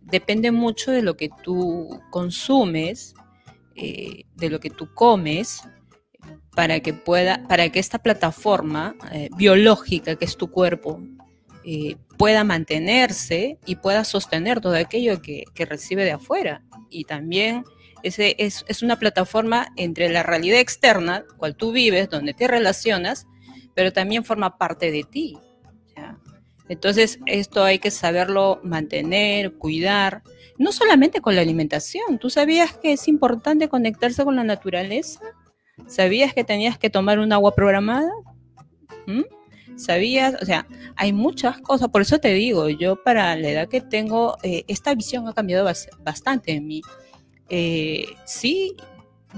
depende 0.00 0.50
mucho 0.50 0.90
de 0.90 1.02
lo 1.02 1.16
que 1.16 1.30
tú 1.42 2.00
consumes, 2.10 3.14
eh, 3.74 4.24
de 4.34 4.50
lo 4.50 4.60
que 4.60 4.70
tú 4.70 4.92
comes, 4.94 5.62
para 6.54 6.80
que 6.80 6.94
pueda, 6.94 7.46
para 7.46 7.68
que 7.70 7.78
esta 7.78 7.98
plataforma 7.98 8.96
eh, 9.12 9.28
biológica 9.36 10.16
que 10.16 10.24
es 10.24 10.36
tu 10.36 10.50
cuerpo 10.50 11.00
pueda 12.16 12.44
mantenerse 12.44 13.58
y 13.66 13.74
pueda 13.74 14.04
sostener 14.04 14.60
todo 14.60 14.76
aquello 14.76 15.20
que, 15.20 15.42
que 15.52 15.64
recibe 15.66 16.04
de 16.04 16.12
afuera. 16.12 16.62
Y 16.90 17.04
también 17.04 17.64
es, 18.06 18.82
una 18.82 18.98
plataforma 18.98 19.68
entre 19.76 20.08
la 20.08 20.22
realidad 20.22 20.60
externa, 20.60 21.24
cual 21.36 21.56
tú 21.56 21.72
vives, 21.72 22.08
donde 22.08 22.34
te 22.34 22.46
relacionas, 22.46 23.26
pero 23.74 23.92
también 23.92 24.24
forma 24.24 24.58
parte 24.58 24.90
de 24.90 25.04
ti. 25.04 25.38
Entonces, 26.68 27.20
esto 27.26 27.62
hay 27.62 27.78
que 27.78 27.92
saberlo 27.92 28.60
mantener, 28.64 29.54
cuidar, 29.54 30.22
no 30.58 30.72
solamente 30.72 31.20
con 31.20 31.36
la 31.36 31.42
alimentación. 31.42 32.18
¿Tú 32.18 32.28
sabías 32.28 32.76
que 32.76 32.92
es 32.92 33.06
importante 33.06 33.68
conectarse 33.68 34.24
con 34.24 34.36
la 34.36 34.42
naturaleza? 34.42 35.20
¿Sabías 35.86 36.34
que 36.34 36.42
tenías 36.42 36.78
que 36.78 36.90
tomar 36.90 37.18
un 37.18 37.32
agua 37.32 37.54
programada? 37.54 38.10
¿Mm? 39.06 39.22
¿Sabías? 39.76 40.34
O 40.40 40.44
sea, 40.44 40.66
hay 40.96 41.12
muchas 41.12 41.60
cosas. 41.60 41.88
Por 41.88 42.02
eso 42.02 42.18
te 42.18 42.32
digo, 42.32 42.68
yo 42.68 43.02
para 43.02 43.36
la 43.36 43.48
edad 43.48 43.68
que 43.68 43.80
tengo, 43.80 44.36
eh, 44.42 44.64
esta 44.66 44.94
visión 44.94 45.28
ha 45.28 45.34
cambiado 45.34 45.70
bastante 46.00 46.52
en 46.52 46.66
mí. 46.66 46.82
Eh, 47.48 48.06
sí, 48.24 48.76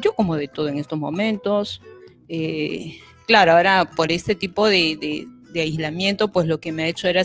yo 0.00 0.14
como 0.14 0.36
de 0.36 0.48
todo 0.48 0.68
en 0.68 0.78
estos 0.78 0.98
momentos. 0.98 1.82
Eh, 2.28 2.98
claro, 3.26 3.52
ahora 3.52 3.90
por 3.96 4.12
este 4.12 4.34
tipo 4.34 4.66
de, 4.66 5.26
aislamiento, 5.54 6.28
pues 6.28 6.46
lo 6.46 6.60
que 6.60 6.72
me 6.72 6.84
ha 6.84 6.88
hecho 6.88 7.08
era 7.08 7.22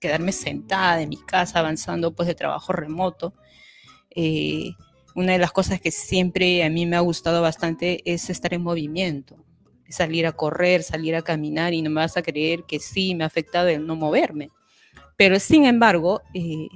quedarme 0.00 0.32
sentada 0.32 1.02
en 1.02 1.10
mi 1.10 1.18
casa 1.18 1.58
avanzando 1.58 2.12
pues 2.14 2.26
de 2.26 2.34
trabajo 2.34 2.72
remoto. 2.72 3.34
Eh, 4.14 4.70
una 5.14 5.32
de 5.32 5.38
las 5.38 5.52
cosas 5.52 5.80
que 5.80 5.90
siempre 5.90 6.64
a 6.64 6.70
mí 6.70 6.86
me 6.86 6.96
ha 6.96 7.00
gustado 7.00 7.42
bastante 7.42 8.00
es 8.10 8.30
estar 8.30 8.54
en 8.54 8.62
movimiento, 8.62 9.44
salir 9.88 10.26
a 10.26 10.32
correr, 10.32 10.82
salir 10.82 11.14
a 11.16 11.22
caminar 11.22 11.74
y 11.74 11.82
no 11.82 11.90
me 11.90 11.96
vas 11.96 12.16
a 12.16 12.22
creer 12.22 12.64
que 12.64 12.78
sí 12.78 13.14
me 13.14 13.24
ha 13.24 13.26
afectado 13.26 13.68
el 13.68 13.86
no 13.86 13.96
moverme. 13.96 14.50
Pero 15.16 15.38
sin 15.38 15.66
embargo, 15.66 16.22
eh, 16.32 16.68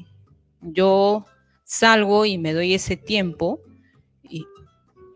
yo 0.61 1.25
salgo 1.65 2.27
y 2.27 2.39
me 2.39 2.53
doy 2.53 2.75
ese 2.75 2.97
tiempo 2.97 3.61
y 4.23 4.47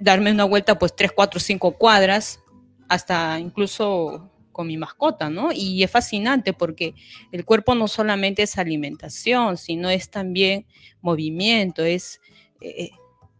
darme 0.00 0.32
una 0.32 0.44
vuelta 0.44 0.78
pues 0.78 0.96
tres, 0.96 1.12
cuatro, 1.12 1.38
cinco 1.38 1.72
cuadras, 1.72 2.40
hasta 2.88 3.38
incluso 3.38 4.30
con 4.50 4.66
mi 4.66 4.76
mascota, 4.76 5.30
¿no? 5.30 5.50
Y 5.52 5.82
es 5.84 5.90
fascinante 5.90 6.52
porque 6.52 6.94
el 7.30 7.44
cuerpo 7.44 7.74
no 7.74 7.86
solamente 7.86 8.42
es 8.42 8.58
alimentación, 8.58 9.56
sino 9.56 9.88
es 9.88 10.10
también 10.10 10.66
movimiento, 11.00 11.84
es... 11.84 12.20
Eh, 12.60 12.90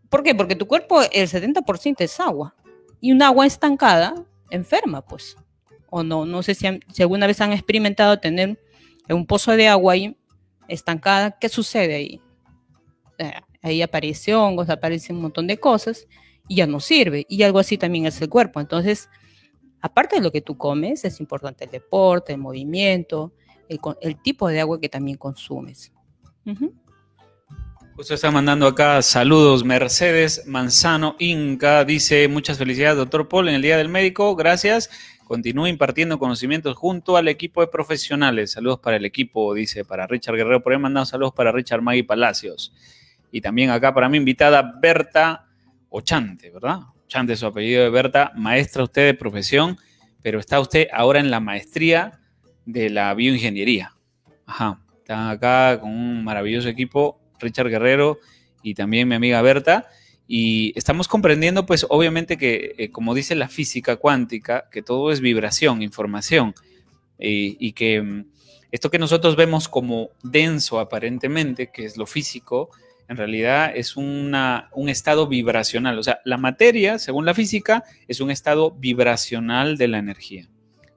¿Por 0.09 0.23
qué? 0.23 0.35
Porque 0.35 0.55
tu 0.55 0.67
cuerpo, 0.67 1.03
el 1.03 1.29
70% 1.29 1.97
es 1.99 2.21
agua. 2.21 2.55
Y 3.01 3.13
un 3.13 3.21
agua 3.21 3.47
estancada 3.47 4.15
enferma, 4.49 5.05
pues. 5.05 5.37
O 5.91 6.03
no, 6.03 6.25
no 6.25 6.43
sé 6.43 6.55
si, 6.55 6.67
si 6.93 7.03
alguna 7.03 7.27
vez 7.27 7.41
han 7.41 7.53
experimentado 7.53 8.19
tener 8.21 8.59
un 9.09 9.27
pozo 9.27 9.53
de 9.57 9.69
agua 9.69 9.95
ahí 9.95 10.17
estancada, 10.69 11.33
¿qué 11.39 11.49
sucede 11.49 11.97
ahí? 11.97 12.21
Eh, 13.19 13.33
ahí 13.63 13.83
aparece 13.83 14.35
hongos, 14.35 14.71
aparece 14.71 15.13
un 15.13 15.21
montón 15.21 15.47
de 15.47 15.59
cosas 15.59 16.07
y 16.49 16.57
ya 16.57 16.67
no 16.67 16.81
sirve. 16.81 17.27
Y 17.29 17.43
algo 17.43 17.59
así 17.59 17.77
también 17.77 18.07
es 18.07 18.21
el 18.23 18.29
cuerpo. 18.29 18.61
Entonces, 18.61 19.09
aparte 19.81 20.17
de 20.17 20.23
lo 20.23 20.33
que 20.33 20.41
tú 20.41 20.57
comes, 20.57 21.05
es 21.05 21.21
importante 21.21 21.65
el 21.65 21.71
deporte, 21.71 22.33
el 22.33 22.39
movimiento, 22.39 23.33
el, 23.69 24.17
tipo 24.23 24.49
de 24.49 24.61
agua 24.61 24.81
que 24.81 24.89
también 24.89 25.19
consumes. 25.19 25.93
Usted 27.99 28.15
está 28.15 28.31
mandando 28.31 28.67
acá 28.67 29.03
saludos. 29.03 29.65
Mercedes 29.65 30.47
Manzano 30.47 31.17
Inca 31.19 31.85
dice: 31.85 32.29
Muchas 32.29 32.57
felicidades, 32.57 32.97
doctor 32.97 33.29
Paul, 33.29 33.49
en 33.49 33.57
el 33.57 33.63
Día 33.63 33.77
del 33.77 33.89
Médico. 33.89 34.35
Gracias. 34.37 34.89
Continúe 35.25 35.67
impartiendo 35.67 36.19
conocimientos 36.19 36.75
junto 36.75 37.19
al 37.19 37.29
equipo 37.29 37.61
de 37.61 37.67
profesionales. 37.67 38.53
Saludos 38.53 38.79
para 38.79 38.97
el 38.97 39.05
equipo, 39.05 39.53
dice 39.53 39.85
para 39.85 40.07
Richard 40.07 40.37
Guerrero. 40.37 40.63
Por 40.63 40.73
ahí 40.73 40.79
mandado 40.79 41.05
saludos 41.05 41.35
para 41.35 41.53
Richard 41.53 41.83
Magui 41.83 42.03
Palacios. 42.03 42.73
Y 43.31 43.41
también 43.41 43.71
acá 43.71 43.93
para 43.93 44.09
mi 44.09 44.17
invitada 44.17 44.75
Berta 44.81 45.47
Ochante, 45.91 46.51
¿verdad? 46.51 46.81
Ochante 47.05 47.33
es 47.35 47.41
su 47.41 47.47
apellido 47.47 47.83
de 47.83 47.91
Berta, 47.91 48.33
maestra 48.35 48.83
usted 48.83 49.07
de 49.07 49.15
profesión, 49.15 49.79
pero 50.23 50.41
está 50.41 50.61
usted 50.61 50.89
ahora 50.93 51.21
en 51.21 51.31
la 51.31 51.41
maestría 51.41 52.21
de 52.67 52.91
la 52.91 53.15
bioingeniería. 53.15 53.95
Ajá, 54.47 54.81
está 54.99 55.31
acá 55.31 55.81
con 55.81 55.91
un 55.91 56.25
maravilloso 56.25 56.69
equipo, 56.69 57.21
Richard 57.41 57.69
Guerrero 57.69 58.19
y 58.63 58.75
también 58.75 59.09
mi 59.09 59.15
amiga 59.15 59.41
Berta. 59.43 59.89
Y 60.27 60.75
estamos 60.77 61.09
comprendiendo, 61.09 61.65
pues 61.65 61.87
obviamente 61.89 62.37
que, 62.37 62.75
eh, 62.77 62.91
como 62.91 63.15
dice 63.15 63.35
la 63.35 63.49
física 63.49 63.97
cuántica, 63.97 64.69
que 64.71 64.83
todo 64.83 65.11
es 65.11 65.21
vibración, 65.21 65.81
información, 65.81 66.55
eh, 67.19 67.57
y 67.59 67.73
que 67.73 68.03
mm, 68.03 68.27
esto 68.71 68.91
que 68.91 68.99
nosotros 68.99 69.37
vemos 69.37 69.69
como 69.69 70.11
denso 70.23 70.79
aparentemente, 70.79 71.71
que 71.73 71.87
es 71.87 71.97
lo 71.97 72.05
físico, 72.05 72.69
en 73.09 73.17
realidad 73.17 73.73
es 73.75 73.97
un 73.97 74.35
estado 74.89 75.27
vibracional. 75.27 75.99
O 75.99 76.03
sea, 76.03 76.21
la 76.25 76.37
materia, 76.37 76.99
según 76.99 77.25
la 77.25 77.35
física, 77.35 77.83
es 78.07 78.21
un 78.21 78.31
estado 78.31 78.71
vibracional 78.73 79.79
de 79.79 79.89
la 79.89 79.99
energía. 79.99 80.49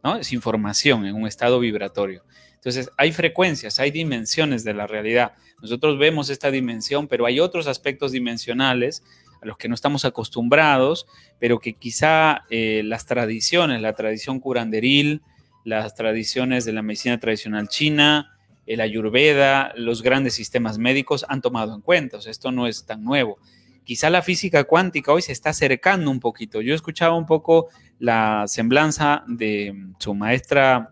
¿no? 0.03 0.17
Es 0.17 0.33
información 0.33 1.05
en 1.05 1.15
un 1.15 1.25
estado 1.25 1.59
vibratorio. 1.59 2.23
Entonces, 2.55 2.91
hay 2.97 3.11
frecuencias, 3.13 3.79
hay 3.79 3.91
dimensiones 3.91 4.63
de 4.63 4.73
la 4.73 4.87
realidad. 4.87 5.33
Nosotros 5.61 5.97
vemos 5.97 6.29
esta 6.29 6.51
dimensión, 6.51 7.07
pero 7.07 7.25
hay 7.25 7.39
otros 7.39 7.67
aspectos 7.67 8.11
dimensionales 8.11 9.03
a 9.41 9.45
los 9.45 9.57
que 9.57 9.69
no 9.69 9.73
estamos 9.73 10.05
acostumbrados, 10.05 11.07
pero 11.39 11.59
que 11.59 11.73
quizá 11.73 12.43
eh, 12.49 12.83
las 12.83 13.05
tradiciones, 13.05 13.81
la 13.81 13.93
tradición 13.93 14.39
curanderil, 14.39 15.21
las 15.63 15.95
tradiciones 15.95 16.65
de 16.65 16.73
la 16.73 16.81
medicina 16.81 17.19
tradicional 17.19 17.67
china, 17.67 18.37
el 18.65 18.81
ayurveda, 18.81 19.73
los 19.75 20.01
grandes 20.01 20.35
sistemas 20.35 20.77
médicos 20.77 21.25
han 21.27 21.41
tomado 21.41 21.73
en 21.75 21.81
cuenta. 21.81 22.17
Esto 22.25 22.51
no 22.51 22.67
es 22.67 22.85
tan 22.85 23.03
nuevo. 23.03 23.37
Quizá 23.83 24.09
la 24.09 24.21
física 24.21 24.63
cuántica 24.63 25.11
hoy 25.11 25.21
se 25.21 25.31
está 25.31 25.49
acercando 25.49 26.11
un 26.11 26.19
poquito. 26.19 26.61
Yo 26.61 26.75
escuchaba 26.75 27.15
un 27.15 27.25
poco 27.25 27.69
la 27.99 28.45
semblanza 28.47 29.23
de 29.27 29.73
su 29.99 30.13
maestra, 30.13 30.91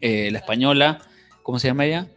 eh, 0.00 0.30
la 0.30 0.38
española, 0.38 1.00
¿cómo 1.42 1.58
se 1.58 1.68
llama 1.68 1.86
ella? 1.86 2.08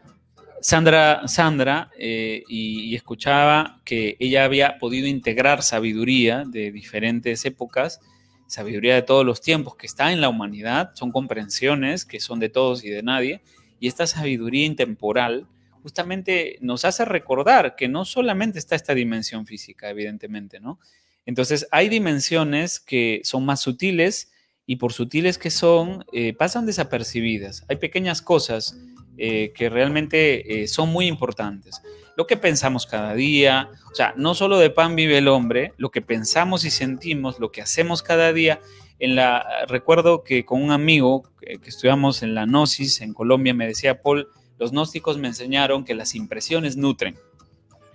Sandra, 0.61 1.27
Sandra 1.27 1.89
eh, 1.97 2.43
y, 2.47 2.95
escuchaba 2.95 3.81
que 3.83 4.15
ella 4.19 4.43
había 4.43 4.77
podido 4.77 5.07
integrar 5.07 5.63
sabiduría 5.63 6.43
de 6.45 6.71
diferentes 6.71 7.43
épocas, 7.45 7.99
sabiduría 8.45 8.93
de 8.93 9.01
todos 9.01 9.25
los 9.25 9.41
tiempos 9.41 9.75
que 9.75 9.87
está 9.87 10.11
en 10.11 10.21
la 10.21 10.29
humanidad, 10.29 10.91
son 10.93 11.11
comprensiones 11.11 12.05
que 12.05 12.19
son 12.19 12.39
de 12.39 12.49
todos 12.49 12.83
y 12.83 12.89
de 12.89 13.01
nadie, 13.01 13.41
y 13.81 13.87
esta 13.87 14.07
sabiduría 14.07 14.65
intemporal 14.65 15.47
justamente 15.81 16.59
nos 16.61 16.85
hace 16.85 17.03
recordar 17.03 17.75
que 17.75 17.87
no 17.87 18.05
solamente 18.05 18.59
está 18.59 18.75
esta 18.75 18.93
dimensión 18.93 19.47
física, 19.47 19.89
evidentemente, 19.89 20.59
¿no? 20.59 20.79
Entonces, 21.25 21.67
hay 21.71 21.89
dimensiones 21.89 22.79
que 22.79 23.21
son 23.23 23.43
más 23.43 23.59
sutiles 23.59 24.31
y 24.67 24.75
por 24.75 24.93
sutiles 24.93 25.39
que 25.39 25.49
son, 25.49 26.05
eh, 26.13 26.33
pasan 26.33 26.67
desapercibidas. 26.67 27.65
Hay 27.69 27.77
pequeñas 27.77 28.21
cosas 28.21 28.77
eh, 29.17 29.51
que 29.55 29.69
realmente 29.69 30.61
eh, 30.61 30.67
son 30.67 30.89
muy 30.89 31.07
importantes. 31.07 31.81
Lo 32.15 32.27
que 32.27 32.37
pensamos 32.37 32.85
cada 32.85 33.15
día, 33.15 33.69
o 33.91 33.95
sea, 33.95 34.13
no 34.15 34.35
solo 34.35 34.59
de 34.59 34.69
pan 34.69 34.95
vive 34.95 35.17
el 35.17 35.27
hombre, 35.27 35.73
lo 35.77 35.89
que 35.89 36.03
pensamos 36.03 36.65
y 36.65 36.69
sentimos, 36.69 37.39
lo 37.39 37.51
que 37.51 37.63
hacemos 37.63 38.03
cada 38.03 38.31
día 38.31 38.59
en 39.01 39.15
la, 39.15 39.65
recuerdo 39.67 40.23
que 40.23 40.45
con 40.45 40.61
un 40.61 40.69
amigo 40.69 41.23
que, 41.39 41.59
estudiamos 41.65 42.21
en 42.21 42.35
la 42.35 42.45
Gnosis 42.45 43.01
en 43.01 43.15
Colombia 43.15 43.51
me 43.51 43.65
decía, 43.65 43.99
Paul, 44.03 44.27
los 44.59 44.71
gnósticos 44.71 45.17
me 45.17 45.27
enseñaron 45.27 45.83
que 45.83 45.95
las 45.95 46.13
impresiones 46.13 46.77
nutren. 46.77 47.17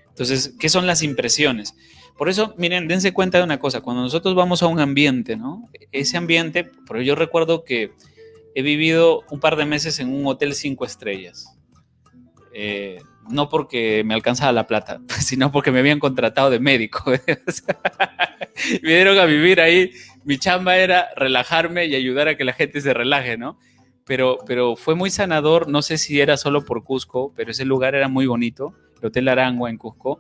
Entonces, 0.09 0.55
¿qué 0.59 0.69
son 0.69 0.85
las 0.85 1.05
impresiones? 1.05 1.77
Por 2.19 2.29
eso, 2.29 2.55
miren, 2.59 2.89
dense 2.89 3.13
cuenta 3.13 3.39
de 3.39 3.45
una 3.45 3.61
cosa, 3.61 3.83
cuando 3.83 4.03
nosotros 4.03 4.35
vamos 4.35 4.65
a 4.65 4.67
un 4.67 4.81
ambiente, 4.81 5.37
¿no? 5.37 5.69
Ese 5.93 6.17
ambiente, 6.17 6.73
pero 6.89 7.01
yo 7.01 7.15
recuerdo 7.15 7.63
que 7.63 7.93
he 8.57 8.63
vivido 8.63 9.23
un 9.31 9.39
par 9.39 9.55
de 9.55 9.65
meses 9.65 10.01
en 10.01 10.13
un 10.13 10.27
hotel 10.27 10.55
cinco 10.55 10.85
estrellas. 10.85 11.57
Eh, 12.53 12.99
no 13.31 13.49
porque 13.49 14.03
me 14.05 14.15
alcanzaba 14.15 14.51
la 14.51 14.67
plata, 14.67 15.01
sino 15.21 15.53
porque 15.53 15.71
me 15.71 15.79
habían 15.79 16.01
contratado 16.01 16.51
de 16.51 16.59
médico. 16.59 17.05
me 18.83 18.91
dieron 18.91 19.19
a 19.21 19.25
vivir 19.25 19.61
ahí 19.61 19.93
mi 20.27 20.39
chamba 20.39 20.77
era 20.77 21.11
relajarme 21.15 21.87
y 21.87 21.95
ayudar 21.95 22.27
a 22.27 22.37
que 22.37 22.43
la 22.43 22.53
gente 22.53 22.81
se 22.81 22.93
relaje, 22.93 23.39
¿no? 23.39 23.61
Pero, 24.05 24.39
pero 24.45 24.75
fue 24.75 24.97
muy 24.97 25.09
sanador, 25.09 25.69
no 25.69 25.83
sé 25.83 25.99
si 25.99 26.21
era 26.21 26.37
solo 26.37 26.65
por 26.65 26.83
Cusco, 26.83 27.33
pero 27.37 27.53
ese 27.53 27.65
lugar 27.65 27.95
era 27.95 28.09
muy 28.09 28.27
bonito, 28.27 28.75
el 29.01 29.07
Hotel 29.07 29.29
Arangua 29.29 29.71
en 29.71 29.79
Cusco, 29.79 30.19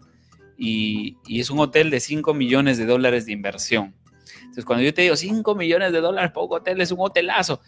y, 0.56 1.16
y 1.26 1.40
es 1.40 1.50
un 1.50 1.58
hotel 1.58 1.90
de 1.90 1.98
5 1.98 2.34
millones 2.34 2.78
de 2.78 2.86
dólares 2.86 3.26
de 3.26 3.32
inversión. 3.32 3.96
Entonces, 4.42 4.64
cuando 4.64 4.84
yo 4.84 4.94
te 4.94 5.02
digo 5.02 5.16
5 5.16 5.56
millones 5.56 5.92
de 5.92 6.00
dólares 6.00 6.30
por 6.30 6.46
hotel, 6.48 6.80
es 6.80 6.92
un 6.92 7.00
hotelazo. 7.00 7.60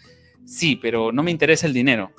Sí, 0.44 0.76
pero 0.76 1.10
no 1.10 1.24
me 1.24 1.32
interesa 1.32 1.66
el 1.66 1.72
dinero. 1.72 2.12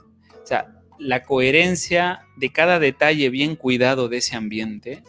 O 0.44 0.46
sea, 0.46 0.82
la 0.98 1.24
coherencia 1.24 2.26
de 2.36 2.52
cada 2.52 2.78
detalle 2.78 3.30
bien 3.30 3.56
cuidado 3.56 4.10
de 4.10 4.18
ese 4.18 4.36
ambiente, 4.36 5.02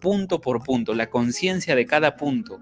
punto 0.00 0.40
por 0.40 0.62
punto, 0.62 0.94
la 0.94 1.10
conciencia 1.10 1.74
de 1.74 1.84
cada 1.84 2.16
punto 2.16 2.60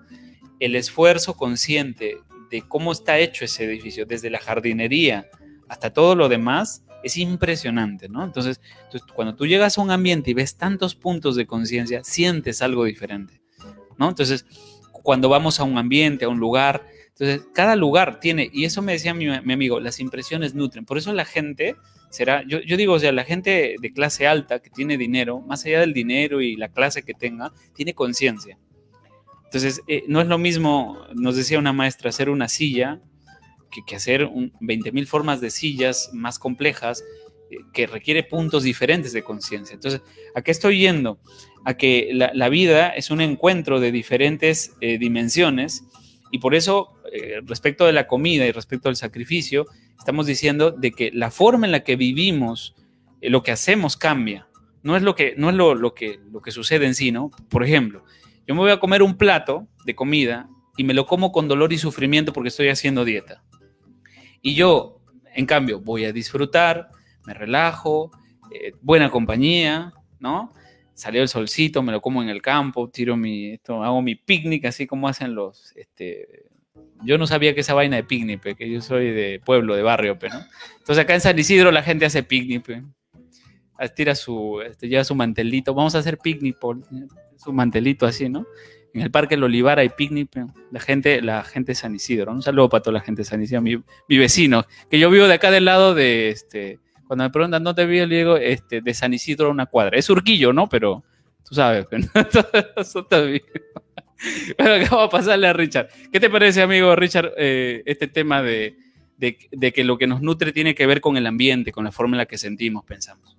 el 0.61 0.77
esfuerzo 0.77 1.35
consciente 1.35 2.19
de 2.51 2.63
cómo 2.63 2.93
está 2.93 3.19
hecho 3.19 3.45
ese 3.45 3.65
edificio, 3.65 4.07
desde 4.07 4.31
la 4.31 4.39
jardinería 4.39 5.29
hasta 5.69 5.93
todo 5.93 6.15
lo 6.15 6.29
demás, 6.29 6.85
es 7.03 7.17
impresionante, 7.17 8.09
¿no? 8.09 8.25
Entonces, 8.25 8.61
cuando 9.15 9.35
tú 9.35 9.47
llegas 9.47 9.79
a 9.79 9.81
un 9.81 9.91
ambiente 9.91 10.31
y 10.31 10.35
ves 10.35 10.57
tantos 10.57 10.95
puntos 10.95 11.37
de 11.37 11.47
conciencia, 11.47 12.03
sientes 12.05 12.61
algo 12.61 12.85
diferente, 12.85 13.41
¿no? 13.97 14.09
Entonces, 14.09 14.45
cuando 14.93 15.29
vamos 15.29 15.61
a 15.61 15.65
un 15.65 15.79
ambiente, 15.79 16.25
a 16.25 16.29
un 16.29 16.41
lugar, 16.41 16.85
entonces, 17.09 17.47
cada 17.55 17.77
lugar 17.77 18.19
tiene, 18.19 18.51
y 18.53 18.65
eso 18.65 18.83
me 18.83 18.93
decía 18.93 19.15
mi, 19.15 19.29
amigo, 19.29 19.79
las 19.79 20.01
impresiones 20.01 20.55
nutren. 20.55 20.85
Por 20.85 20.99
eso 20.99 21.13
la 21.13 21.25
gente 21.25 21.77
será, 22.11 22.43
yo, 22.47 22.61
yo, 22.61 22.77
digo, 22.77 22.95
o 22.95 22.99
sea, 22.99 23.13
la 23.13 23.25
gente 23.25 23.77
de 23.81 23.93
clase 23.93 24.27
alta 24.27 24.61
que 24.61 24.71
tiene 24.71 24.97
dinero, 24.97 25.41
más 25.41 25.65
allá 25.65 25.81
del 25.81 25.93
dinero 25.93 26.41
y 26.41 26.57
la 26.57 26.71
clase 26.71 27.03
que 27.03 27.15
tenga, 27.15 27.53
tiene 27.75 27.95
conciencia. 27.95 28.59
Entonces, 29.51 29.83
eh, 29.89 30.05
no 30.07 30.21
es 30.21 30.29
lo 30.29 30.39
mismo, 30.39 31.05
nos 31.13 31.35
decía 31.35 31.59
una 31.59 31.73
maestra, 31.73 32.11
hacer 32.11 32.31
una 32.31 32.49
silla 32.49 33.01
que, 33.85 33.97
hacer 33.97 34.29
20.000 34.29 35.07
formas 35.07 35.41
de 35.41 35.51
sillas 35.51 36.11
más 36.13 36.39
complejas 36.39 37.03
eh, 37.51 37.57
que 37.73 37.89
requiere 37.89 38.23
puntos 38.23 38.63
diferentes 38.63 39.13
de 39.13 39.25
conciencia. 39.25 39.75
Entonces, 39.75 40.03
¿a 40.37 40.43
qué 40.43 40.53
estoy 40.53 40.79
yendo? 40.79 41.19
A 41.65 41.75
que 41.75 42.11
la, 42.13 42.49
vida 42.49 42.91
es 42.91 43.11
un 43.11 43.21
encuentro 43.21 43.81
de 43.81 43.91
diferentes 43.91 44.77
eh, 44.81 44.99
dimensiones 44.99 45.83
Y 46.31 46.39
por 46.39 46.55
eso, 46.55 46.95
respecto 47.45 47.87
de 47.87 47.93
la 47.93 48.07
comida 48.07 48.47
y 48.47 48.53
respecto 48.53 48.89
al 48.89 48.95
sacrificio, 48.95 49.67
estamos 49.99 50.27
diciendo 50.27 50.71
de 50.71 50.93
que 50.93 51.11
la 51.13 51.33
forma 51.33 51.67
en 51.67 51.73
la 51.73 51.83
que 51.83 51.97
vivimos, 51.97 52.77
lo 53.21 53.43
que 53.43 53.51
hacemos 53.51 53.97
cambia. 53.97 54.47
No 54.85 54.97
es, 54.97 55.03
lo 55.03 55.17
que, 55.17 55.35
no 55.37 55.51
es 55.51 55.57
lo, 55.57 55.75
lo, 55.75 55.93
que, 55.93 56.21
lo 56.31 56.41
que 56.41 56.53
sucede 56.53 56.87
en 56.87 56.95
sí, 56.95 57.11
¿no? 57.11 57.33
Por 57.51 57.65
ejemplo, 57.65 58.05
yo 58.51 58.55
me 58.57 58.63
voy 58.63 58.73
a 58.73 58.81
comer 58.81 59.01
un 59.05 59.17
plato 59.17 59.69
de 59.85 59.95
comida 59.95 60.49
y 60.77 60.83
me 60.83 60.93
lo 60.93 61.07
como 61.07 61.31
con 61.31 61.47
dolor 61.47 61.73
y 61.73 61.79
sufrimiento 61.79 62.33
porque 62.33 62.49
estoy 62.49 62.69
haciendo 62.69 63.05
dieta. 63.05 63.45
Y 64.43 64.57
yo, 64.57 65.01
en 65.37 65.47
cambio, 65.47 65.81
voy 65.81 66.05
a 66.05 66.13
disfrutar, 66.13 66.89
me 67.25 67.33
relajo, 67.33 68.11
eh, 68.51 68.73
buena 68.81 69.09
compañía, 69.09 69.93
¿no? 70.19 70.53
Salió 70.95 71.23
el 71.23 71.29
solcito, 71.29 71.81
me 71.85 71.93
lo 71.93 72.01
como 72.01 72.25
en 72.25 72.29
el 72.29 72.43
campo, 72.43 72.91
tiro 72.91 73.17
mi, 73.17 73.53
esto, 73.53 73.85
hago 73.85 74.03
mi 74.03 74.17
picnic, 74.17 74.65
así 74.65 74.85
como 74.85 75.07
hacen 75.07 75.37
los, 75.37 75.73
este, 75.77 76.47
yo 77.05 77.19
no 77.19 77.29
sabía 77.29 77.55
que 77.55 77.61
esa 77.61 77.75
vaina 77.75 77.95
de 77.95 78.03
picnic, 78.03 78.57
que 78.57 78.69
yo 78.69 78.81
soy 78.81 79.13
de 79.13 79.41
pueblo, 79.45 79.77
de 79.77 79.83
barrio, 79.83 80.19
pero 80.19 80.35
¿no? 80.35 80.45
Entonces 80.77 81.05
acá 81.05 81.15
en 81.15 81.21
San 81.21 81.39
Isidro 81.39 81.71
la 81.71 81.85
gente 81.85 82.05
hace 82.05 82.25
picnic, 82.25 82.69
tira 83.95 84.17
su, 84.17 84.61
este, 84.61 84.89
lleva 84.89 85.05
su 85.05 85.15
mantelito, 85.15 85.73
vamos 85.73 85.95
a 85.95 85.99
hacer 85.99 86.19
picnic, 86.19 86.59
por, 86.59 86.81
su 87.43 87.53
mantelito 87.53 88.07
así, 88.07 88.29
¿no? 88.29 88.47
En 88.93 89.03
el 89.03 89.11
Parque 89.11 89.37
El 89.37 89.45
Olivar 89.45 89.79
hay 89.79 89.89
picnic, 89.89 90.29
la 90.71 90.81
gente, 90.81 91.23
la 91.23 91.45
gente 91.45 91.73
de 91.73 91.77
San 91.77 91.95
Isidro. 91.95 92.33
Un 92.33 92.43
saludo 92.43 92.69
para 92.69 92.83
toda 92.83 92.95
la 92.95 93.01
gente 93.01 93.21
de 93.21 93.25
San 93.25 93.43
Isidro, 93.43 93.63
mi, 93.63 93.83
vecino, 94.09 94.65
que 94.91 94.99
yo 94.99 95.11
vivo 95.11 95.29
de 95.29 95.35
acá 95.35 95.51
del 95.51 95.65
lado 95.65 95.95
de, 95.95 96.31
este, 96.31 96.81
cuando 97.07 97.25
me 97.25 97.31
preguntan 97.31 97.63
dónde 97.63 97.87
vivo, 97.87 98.07
le 98.07 98.17
digo, 98.17 98.37
este, 98.37 98.81
de 98.81 98.95
San 98.95 99.15
Isidro 99.15 99.47
a 99.47 99.51
una 99.51 99.67
cuadra. 99.67 99.97
Es 99.97 100.11
Urquillo, 100.11 100.53
¿no? 100.53 100.69
Pero 100.69 101.05
tú 101.49 101.55
sabes, 101.55 101.87
está 102.77 103.21
bien. 103.23 103.43
Bueno, 104.59 104.85
¿qué 104.85 104.95
va 104.95 105.05
a 105.05 105.09
pasarle 105.09 105.47
a 105.47 105.53
Richard? 105.53 105.89
¿Qué 106.13 106.21
te 106.21 106.29
parece, 106.29 106.61
amigo 106.61 106.95
Richard, 106.95 107.33
eh, 107.39 107.83
este 107.87 108.09
tema 108.09 108.43
de, 108.43 108.77
de, 109.17 109.39
de, 109.53 109.73
que 109.73 109.85
lo 109.85 109.97
que 109.99 110.07
nos 110.07 110.21
nutre 110.21 110.53
tiene 110.53 110.75
que 110.75 110.87
ver 110.87 111.01
con 111.01 111.17
el 111.17 111.27
ambiente, 111.27 111.73
con 111.73 111.85
la 111.85 111.93
forma 111.93 112.17
en 112.17 112.19
la 112.19 112.27
que 112.27 112.37
sentimos, 112.37 112.85
pensamos? 112.85 113.39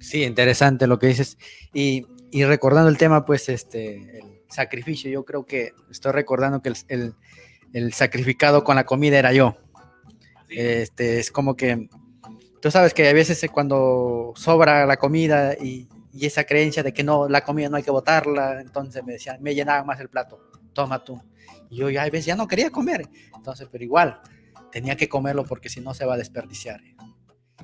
Sí, 0.00 0.24
interesante 0.24 0.88
lo 0.88 0.98
que 0.98 1.06
dices. 1.06 1.38
Y, 1.72 2.06
y 2.32 2.44
recordando 2.44 2.88
el 2.88 2.96
tema, 2.96 3.24
pues, 3.24 3.48
este, 3.50 4.18
el 4.18 4.42
sacrificio, 4.48 5.10
yo 5.10 5.24
creo 5.24 5.44
que 5.44 5.74
estoy 5.90 6.12
recordando 6.12 6.62
que 6.62 6.70
el, 6.70 6.76
el, 6.88 7.14
el 7.74 7.92
sacrificado 7.92 8.64
con 8.64 8.74
la 8.74 8.84
comida 8.84 9.18
era 9.18 9.32
yo. 9.32 9.58
Este, 10.48 11.18
es 11.20 11.30
como 11.30 11.54
que 11.54 11.88
tú 12.62 12.70
sabes 12.70 12.94
que 12.94 13.06
a 13.08 13.12
veces 13.12 13.44
cuando 13.52 14.32
sobra 14.34 14.86
la 14.86 14.96
comida 14.96 15.54
y, 15.54 15.88
y, 16.12 16.26
esa 16.26 16.44
creencia 16.44 16.82
de 16.82 16.94
que 16.94 17.02
no, 17.02 17.28
la 17.28 17.42
comida 17.42 17.68
no 17.68 17.76
hay 17.76 17.82
que 17.82 17.90
botarla, 17.90 18.60
entonces 18.60 19.04
me 19.04 19.14
decían, 19.14 19.42
me 19.42 19.54
llenaba 19.54 19.84
más 19.84 20.00
el 20.00 20.08
plato, 20.08 20.40
toma 20.72 21.04
tú. 21.04 21.20
Y 21.68 21.76
yo 21.76 21.90
ya 21.90 22.02
a 22.02 22.10
veces 22.10 22.26
ya 22.26 22.36
no 22.36 22.48
quería 22.48 22.70
comer, 22.70 23.08
entonces, 23.36 23.68
pero 23.70 23.84
igual, 23.84 24.20
tenía 24.70 24.96
que 24.96 25.08
comerlo 25.08 25.44
porque 25.44 25.68
si 25.68 25.80
no 25.80 25.92
se 25.92 26.06
va 26.06 26.14
a 26.14 26.18
desperdiciar. 26.18 26.80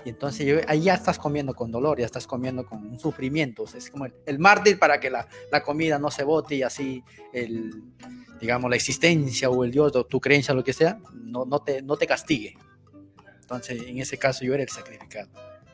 Y 0.05 0.11
entonces 0.11 0.47
yo, 0.47 0.57
ahí 0.67 0.83
ya 0.83 0.95
estás 0.95 1.19
comiendo 1.19 1.55
con 1.55 1.71
dolor, 1.71 1.99
ya 1.99 2.07
estás 2.07 2.27
comiendo 2.27 2.65
con 2.65 2.87
un 2.87 2.99
sufrimiento. 2.99 3.65
O 3.65 3.67
sea, 3.67 3.79
es 3.79 3.91
como 3.91 4.07
el, 4.07 4.15
el, 4.27 4.39
mártir 4.39 4.79
para 4.79 5.01
que 5.01 5.11
la, 5.11 5.27
la, 5.51 5.63
comida 5.63 5.99
no 5.99 6.11
se 6.11 6.25
bote 6.25 6.57
y 6.57 6.63
así, 6.63 7.03
el, 7.33 7.83
digamos, 8.41 8.71
la 8.71 8.77
existencia 8.77 9.51
o 9.51 9.65
el 9.65 9.71
Dios 9.71 9.95
o 9.97 10.05
tu 10.05 10.21
creencia, 10.21 10.55
lo 10.55 10.65
que 10.65 10.73
sea, 10.73 11.01
no, 11.15 11.45
no, 11.45 11.61
te, 11.61 11.83
no 11.83 11.97
te 11.97 12.07
castigue. 12.07 12.57
Entonces, 13.41 13.83
en 13.83 13.99
ese 13.99 14.19
caso 14.19 14.45
yo 14.45 14.55
era 14.55 14.63
el 14.63 14.69
sacrificado. 14.69 15.31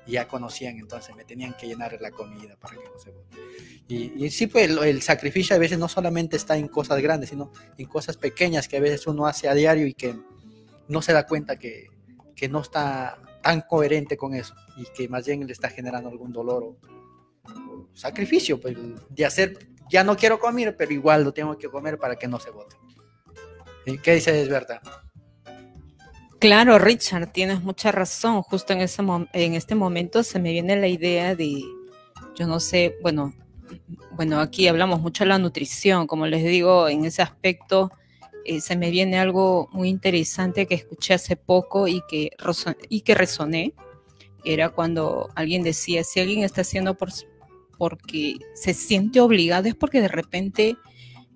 Y 0.06 0.12
ya 0.12 0.28
conocían, 0.28 0.78
entonces 0.78 1.16
me 1.16 1.24
tenían 1.24 1.54
que 1.54 1.66
llenar 1.66 1.96
la 2.00 2.10
comida 2.10 2.56
para 2.56 2.76
que 2.76 2.84
no 2.84 2.98
se 2.98 3.10
bote. 3.10 3.36
Y, 3.88 4.24
y 4.24 4.30
sí, 4.30 4.46
pues 4.46 4.70
el, 4.70 4.78
el, 4.78 5.02
sacrificio 5.02 5.56
a 5.56 5.58
veces 5.58 5.78
no 5.78 5.88
solamente 5.88 6.36
está 6.36 6.56
en 6.56 6.68
cosas 6.68 7.00
grandes, 7.00 7.30
sino 7.30 7.52
en 7.78 7.86
cosas 7.86 8.16
pequeñas 8.16 8.68
que 8.68 8.76
a 8.76 8.80
veces 8.80 9.06
uno 9.06 9.26
hace 9.26 9.48
a 9.48 9.54
diario 9.54 9.86
y 9.86 9.94
que 9.94 10.14
no 10.88 11.02
se 11.02 11.12
da 11.12 11.26
cuenta 11.26 11.58
que, 11.58 11.88
que 12.36 12.48
no 12.48 12.60
está 12.60 13.18
tan 13.44 13.60
coherente 13.60 14.16
con 14.16 14.34
eso 14.34 14.54
y 14.76 14.84
que 14.96 15.08
más 15.08 15.26
bien 15.26 15.46
le 15.46 15.52
está 15.52 15.68
generando 15.68 16.08
algún 16.08 16.32
dolor 16.32 16.64
o, 16.64 16.76
o, 17.44 17.88
sacrificio 17.92 18.58
pues, 18.58 18.76
de 19.10 19.24
hacer, 19.24 19.68
ya 19.90 20.02
no 20.02 20.16
quiero 20.16 20.40
comer, 20.40 20.76
pero 20.76 20.92
igual 20.92 21.22
lo 21.22 21.32
tengo 21.32 21.56
que 21.56 21.68
comer 21.68 21.98
para 21.98 22.16
que 22.16 22.26
no 22.26 22.40
se 22.40 22.50
bote. 22.50 22.76
¿Qué 24.02 24.14
dices, 24.14 24.48
Berta? 24.48 24.80
Claro, 26.40 26.78
Richard, 26.78 27.32
tienes 27.32 27.62
mucha 27.62 27.92
razón. 27.92 28.42
Justo 28.42 28.72
en, 28.72 28.80
ese 28.80 29.02
en 29.34 29.54
este 29.54 29.74
momento 29.74 30.22
se 30.22 30.38
me 30.38 30.52
viene 30.52 30.76
la 30.76 30.88
idea 30.88 31.34
de, 31.34 31.62
yo 32.34 32.46
no 32.46 32.60
sé, 32.60 32.96
bueno, 33.02 33.34
bueno, 34.12 34.40
aquí 34.40 34.68
hablamos 34.68 35.00
mucho 35.00 35.24
de 35.24 35.28
la 35.28 35.38
nutrición, 35.38 36.06
como 36.06 36.26
les 36.26 36.44
digo, 36.44 36.88
en 36.88 37.04
ese 37.04 37.22
aspecto 37.22 37.92
eh, 38.44 38.60
se 38.60 38.76
me 38.76 38.90
viene 38.90 39.18
algo 39.18 39.68
muy 39.72 39.88
interesante 39.88 40.66
que 40.66 40.74
escuché 40.74 41.14
hace 41.14 41.36
poco 41.36 41.88
y 41.88 42.02
que, 42.08 42.30
y 42.88 43.00
que 43.00 43.14
resoné. 43.14 43.72
Era 44.44 44.68
cuando 44.68 45.30
alguien 45.34 45.62
decía, 45.62 46.04
si 46.04 46.20
alguien 46.20 46.44
está 46.44 46.60
haciendo 46.60 46.94
por, 46.96 47.08
porque 47.78 48.36
se 48.54 48.74
siente 48.74 49.20
obligado, 49.20 49.68
es 49.68 49.74
porque 49.74 50.00
de 50.00 50.08
repente 50.08 50.76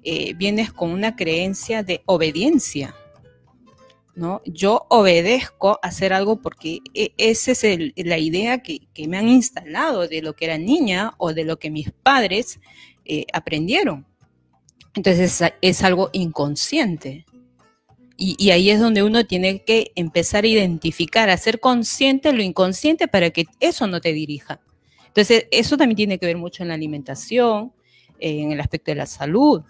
eh, 0.05 0.35
vienes 0.35 0.73
con 0.73 0.91
una 0.91 1.17
creencia 1.17 1.83
de 1.83 2.03
obediencia. 2.07 2.95
¿no? 4.15 4.43
Yo 4.45 4.87
obedezco 4.91 5.79
hacer 5.81 6.13
algo 6.13 6.43
porque 6.43 6.81
e, 6.93 7.13
esa 7.19 7.53
es 7.53 7.93
la 7.97 8.19
idea 8.19 8.59
que, 8.63 8.89
que, 8.93 9.07
me 9.07 9.17
han 9.17 9.29
instalado 9.29 10.09
de 10.09 10.23
lo 10.23 10.35
que 10.35 10.47
era 10.47 10.59
niña 10.59 11.15
o 11.19 11.33
de 11.33 11.45
lo 11.45 11.59
que 11.59 11.71
mis 11.71 11.93
padres 11.93 12.59
eh, 13.05 13.25
aprendieron. 13.33 14.08
Entonces 14.95 15.43
es, 15.61 15.83
algo 15.83 16.11
inconsciente. 16.13 17.25
Y, 18.17 18.51
ahí 18.51 18.71
es 18.71 18.81
donde 18.81 19.05
uno 19.05 19.25
tiene 19.27 19.63
que 19.63 19.93
empezar 19.95 20.43
a 20.43 20.49
identificar, 20.49 21.31
a 21.31 21.37
ser 21.37 21.61
consciente 21.61 22.33
lo 22.33 22.43
inconsciente 22.43 23.07
para 23.07 23.31
que 23.31 23.47
eso 23.61 23.87
no 23.87 24.01
te 24.01 24.13
dirija. 24.13 24.61
Entonces, 25.07 25.47
eso 25.53 25.77
también 25.77 25.97
tiene 25.97 26.19
que 26.19 26.27
ver 26.27 26.37
mucho 26.37 26.65
en 26.65 26.69
la 26.69 26.75
alimentación, 26.75 27.73
eh, 28.19 28.41
en 28.41 28.51
el 28.51 28.61
aspecto 28.61 28.91
de 28.91 28.97
la 28.97 29.07
salud. 29.07 29.63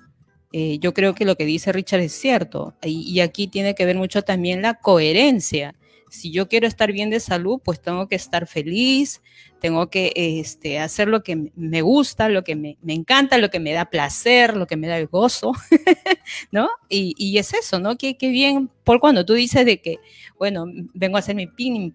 Eh, 0.53 0.79
yo 0.79 0.95
creo 0.95 1.15
que 1.15 1.27
lo 1.27 1.37
que 1.37 1.45
dice 1.45 1.73
Richard 1.73 2.01
es 2.01 2.13
cierto. 2.13 2.75
Y, 2.83 3.21
aquí 3.21 3.49
tiene 3.49 3.75
que 3.75 3.85
ver 3.85 3.97
mucho 3.97 4.23
también 4.23 4.63
la 4.63 4.75
coherencia. 4.75 5.75
Si 6.11 6.31
yo 6.31 6.49
quiero 6.49 6.67
estar 6.67 6.93
bien 6.93 7.11
de 7.11 7.21
salud, 7.21 7.61
pues 7.65 7.81
tengo 7.81 8.09
que 8.09 8.17
estar 8.17 8.47
feliz, 8.47 9.23
tengo 9.61 9.91
que 9.91 10.13
este, 10.15 10.79
hacer 10.79 11.09
lo 11.09 11.23
que 11.23 11.51
me 11.55 11.83
gusta, 11.83 12.29
lo 12.29 12.45
que 12.45 12.57
me, 12.57 12.79
me, 12.83 12.95
encanta, 12.95 13.39
lo 13.39 13.51
que 13.51 13.61
me 13.61 13.73
da 13.73 13.87
placer, 13.87 14.57
lo 14.57 14.67
que 14.67 14.77
me 14.77 14.87
da 14.87 14.99
el 14.99 15.07
gozo, 15.07 15.53
¿no? 16.51 16.69
Y, 16.89 17.39
es 17.39 17.55
eso, 17.55 17.79
¿no? 17.79 17.97
Qué, 17.97 18.17
qué 18.17 18.29
bien, 18.29 18.71
por 18.85 19.01
cuando 19.01 19.25
tú 19.25 19.35
dices 19.35 19.65
de 19.65 19.81
que, 19.81 19.99
bueno, 20.39 20.67
vengo 20.95 21.17
a 21.17 21.21
hacer 21.21 21.35
mi 21.35 21.47
pin, 21.47 21.95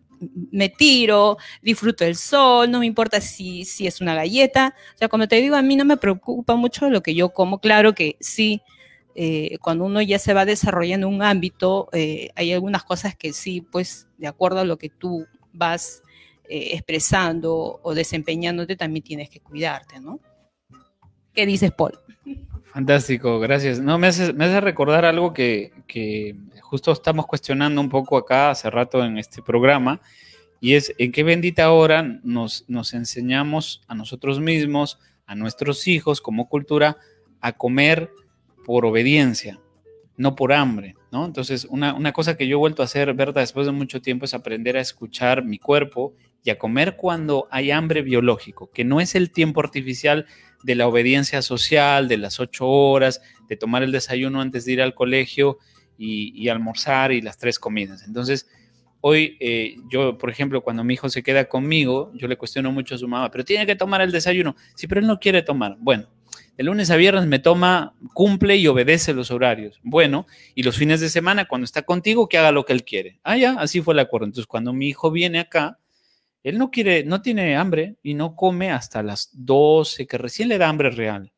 me 0.52 0.70
tiro, 0.70 1.38
disfruto 1.62 2.06
el 2.06 2.16
sol, 2.16 2.70
no 2.70 2.80
me 2.80 2.86
importa 2.86 3.22
si, 3.22 3.66
si 3.66 3.88
es 3.88 4.02
una 4.02 4.16
galleta, 4.16 4.76
o 4.96 4.98
sea, 4.98 5.10
como 5.10 5.28
te 5.28 5.38
digo, 5.38 5.56
a 5.56 5.62
mí 5.62 5.76
no 5.76 5.86
me 5.86 5.98
preocupa 5.98 6.56
mucho 6.56 6.90
lo 6.90 7.04
que 7.04 7.16
yo 7.16 7.30
como, 7.30 7.60
claro 7.60 7.94
que 7.94 8.18
sí, 8.20 8.62
eh, 9.16 9.58
cuando 9.62 9.86
uno 9.86 10.02
ya 10.02 10.18
se 10.18 10.34
va 10.34 10.46
desarrollando 10.46 11.08
un 11.08 11.22
ámbito, 11.22 11.90
eh, 11.94 12.30
hay 12.36 12.52
algunas 12.52 12.84
cosas 12.84 13.16
que 13.16 13.32
sí, 13.32 13.62
pues, 13.62 14.08
de 14.18 14.28
acuerdo 14.28 14.60
a 14.60 14.66
lo 14.66 14.78
que 14.78 14.90
tú 14.90 15.28
vas 15.52 16.02
eh, 16.50 16.70
expresando 16.74 17.80
o 17.84 17.94
desempeñándote, 17.94 18.76
también 18.76 19.04
tienes 19.04 19.30
que 19.30 19.40
cuidarte, 19.40 20.00
¿no? 20.00 20.20
¿Qué 21.34 21.46
dices, 21.46 21.72
Paul? 21.72 22.00
Fantástico, 22.74 23.40
gracias. 23.40 23.80
No, 23.80 24.00
me 24.00 24.08
hace, 24.08 24.34
me 24.34 24.46
hace 24.46 24.62
recordar 24.62 25.06
algo 25.06 25.32
que, 25.32 25.72
que, 25.86 26.36
justo 26.62 26.92
estamos 26.92 27.28
cuestionando 27.28 27.80
un 27.82 27.90
poco 27.90 28.18
acá 28.18 28.50
hace 28.50 28.70
rato 28.72 29.04
en 29.04 29.20
este 29.20 29.44
programa, 29.44 30.02
y 30.60 30.74
es 30.74 30.94
en 30.98 31.12
qué 31.12 31.24
bendita 31.24 31.72
hora 31.72 32.02
nos, 32.24 32.66
nos 32.68 32.94
enseñamos 32.94 33.84
a 33.88 33.94
nosotros 33.94 34.40
mismos, 34.40 34.98
a 35.28 35.36
nuestros 35.36 35.88
hijos 35.88 36.20
como 36.20 36.50
cultura, 36.50 36.98
a 37.42 37.52
comer 37.52 38.10
por 38.66 38.86
obediencia, 38.86 39.60
no 40.18 40.36
por 40.36 40.54
hambre, 40.54 40.96
¿no? 41.12 41.26
Entonces, 41.26 41.66
una, 41.70 41.94
una, 41.94 42.14
cosa 42.14 42.38
que 42.38 42.48
yo 42.48 42.58
he 42.58 42.60
vuelto 42.60 42.82
a 42.82 42.86
hacer, 42.86 43.14
Berta, 43.14 43.40
después 43.40 43.66
de 43.66 43.72
mucho 43.72 44.02
tiempo 44.02 44.26
es 44.26 44.34
aprender 44.34 44.78
a 44.78 44.82
escuchar 44.82 45.44
mi 45.44 45.58
cuerpo 45.60 46.16
y 46.44 46.50
a 46.50 46.58
comer 46.58 46.96
cuando 46.96 47.48
hay 47.52 47.72
hambre 47.72 48.02
biológico, 48.02 48.70
que 48.72 48.84
no 48.84 49.00
es 49.02 49.16
el 49.16 49.32
tiempo 49.32 49.62
artificial 49.62 50.26
de 50.64 50.76
la 50.76 50.88
obediencia 50.88 51.42
social, 51.42 52.08
de 52.08 52.18
las 52.18 52.40
ocho 52.40 52.68
horas, 52.68 53.22
de 53.48 53.58
tomar 53.58 53.84
el 53.84 53.92
desayuno 53.92 54.42
antes 54.42 54.66
de 54.66 54.74
ir 54.74 54.82
al 54.82 54.94
colegio 54.94 55.58
y, 55.98 56.34
y 56.36 56.50
almorzar 56.50 57.12
y 57.12 57.22
las 57.22 57.38
tres 57.38 57.60
comidas. 57.60 58.04
Entonces, 58.04 58.48
hoy 59.06 59.36
eh, 59.42 59.76
yo, 59.90 60.18
por 60.18 60.30
ejemplo, 60.30 60.62
cuando 60.62 60.84
mi 60.86 60.94
hijo 60.94 61.10
se 61.10 61.24
queda 61.24 61.46
conmigo, 61.46 62.12
yo 62.16 62.30
le 62.30 62.38
cuestiono 62.38 62.72
mucho 62.72 62.96
a 62.96 62.98
su 62.98 63.06
mamá, 63.06 63.30
pero 63.30 63.44
tiene 63.44 63.66
que 63.66 63.76
tomar 63.76 64.00
el 64.02 64.14
desayuno. 64.14 64.56
Sí, 64.76 64.88
pero 64.88 65.02
él 65.02 65.08
no 65.08 65.20
quiere 65.20 65.42
tomar. 65.42 65.76
Bueno, 65.80 66.08
de 66.58 66.64
lunes 66.64 66.92
a 66.92 66.96
viernes 66.96 67.26
me 67.26 67.40
toma, 67.40 67.96
cumple 68.14 68.58
y 68.58 68.68
obedece 68.68 69.14
los 69.14 69.32
horarios. 69.32 69.80
Bueno, 69.84 70.28
y 70.54 70.64
los 70.64 70.78
fines 70.78 71.00
de 71.02 71.10
semana, 71.10 71.46
cuando 71.46 71.66
está 71.66 71.82
contigo, 71.82 72.30
que 72.30 72.38
haga 72.38 72.52
lo 72.52 72.66
que 72.66 72.74
él 72.74 72.84
quiere. 72.84 73.20
Ah, 73.24 73.38
ya, 73.38 73.56
así 73.60 73.82
fue 73.82 73.94
el 73.94 74.00
acuerdo. 74.00 74.26
Entonces, 74.26 74.48
cuando 74.48 74.74
mi 74.74 74.90
hijo 74.90 75.12
viene 75.12 75.40
acá, 75.40 75.80
él 76.44 76.58
no 76.58 76.72
quiere, 76.72 77.04
no 77.06 77.22
tiene 77.22 77.56
hambre 77.56 77.96
y 78.04 78.14
no 78.14 78.36
come 78.36 78.72
hasta 78.72 79.02
las 79.02 79.30
12, 79.34 80.06
que 80.08 80.18
recién 80.18 80.50
le 80.50 80.58
da 80.58 80.70
hambre 80.70 80.92
real. 80.92 81.32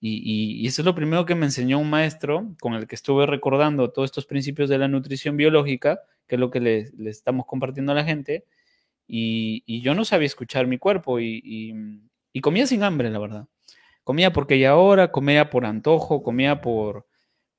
Y, 0.00 0.66
eso 0.66 0.82
es 0.82 0.86
lo 0.86 0.94
primero 0.94 1.26
que 1.26 1.34
me 1.34 1.46
enseñó 1.46 1.78
un 1.78 1.90
maestro 1.90 2.54
con 2.60 2.74
el 2.74 2.86
que 2.86 2.94
estuve 2.94 3.26
recordando 3.26 3.90
todos 3.90 4.06
estos 4.06 4.26
principios 4.26 4.68
de 4.68 4.78
la 4.78 4.86
nutrición 4.86 5.36
biológica, 5.36 6.00
que 6.28 6.36
es 6.36 6.40
lo 6.40 6.50
que 6.50 6.60
le, 6.60 6.92
estamos 7.06 7.46
compartiendo 7.46 7.92
a 7.92 7.94
la 7.96 8.04
gente. 8.04 8.44
Y, 9.08 9.80
yo 9.82 9.94
no 9.94 10.04
sabía 10.04 10.26
escuchar 10.26 10.66
mi 10.66 10.78
cuerpo 10.78 11.18
y, 11.20 11.74
comía 12.40 12.66
sin 12.66 12.84
hambre, 12.84 13.10
la 13.10 13.18
verdad. 13.18 13.46
Comía 14.08 14.32
porque 14.32 14.58
ya 14.58 14.70
ahora, 14.70 15.12
comía 15.12 15.50
por 15.50 15.66
antojo, 15.66 16.22
comía 16.22 16.62
por, 16.62 17.06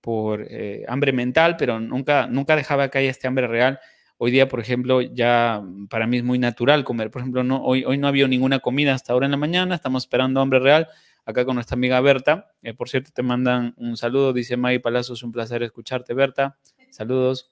por 0.01 0.47
eh, 0.49 0.83
hambre 0.87 1.13
mental, 1.13 1.57
pero 1.59 1.79
nunca, 1.79 2.25
nunca 2.25 2.55
dejaba 2.55 2.89
que 2.89 2.97
haya 2.97 3.11
este 3.11 3.27
hambre 3.27 3.45
real. 3.45 3.79
Hoy 4.17 4.31
día, 4.31 4.47
por 4.47 4.59
ejemplo, 4.59 4.99
ya 4.99 5.61
para 5.91 6.07
mí 6.07 6.17
es 6.17 6.23
muy 6.23 6.39
natural 6.39 6.83
comer. 6.83 7.11
Por 7.11 7.21
ejemplo, 7.21 7.43
no, 7.43 7.63
hoy, 7.63 7.83
hoy 7.85 7.99
no 7.99 8.07
había 8.07 8.27
ninguna 8.27 8.61
comida 8.61 8.95
hasta 8.95 9.13
ahora 9.13 9.27
en 9.27 9.31
la 9.31 9.37
mañana, 9.37 9.75
estamos 9.75 10.05
esperando 10.05 10.41
hambre 10.41 10.57
real 10.57 10.87
acá 11.23 11.45
con 11.45 11.53
nuestra 11.53 11.75
amiga 11.75 12.01
Berta. 12.01 12.51
Eh, 12.63 12.73
por 12.73 12.89
cierto, 12.89 13.11
te 13.13 13.21
mandan 13.21 13.75
un 13.77 13.95
saludo, 13.95 14.33
dice 14.33 14.57
Maggie 14.57 14.79
Palazos, 14.79 15.21
un 15.21 15.31
placer 15.31 15.61
escucharte, 15.61 16.15
Berta. 16.15 16.57
Saludos. 16.89 17.51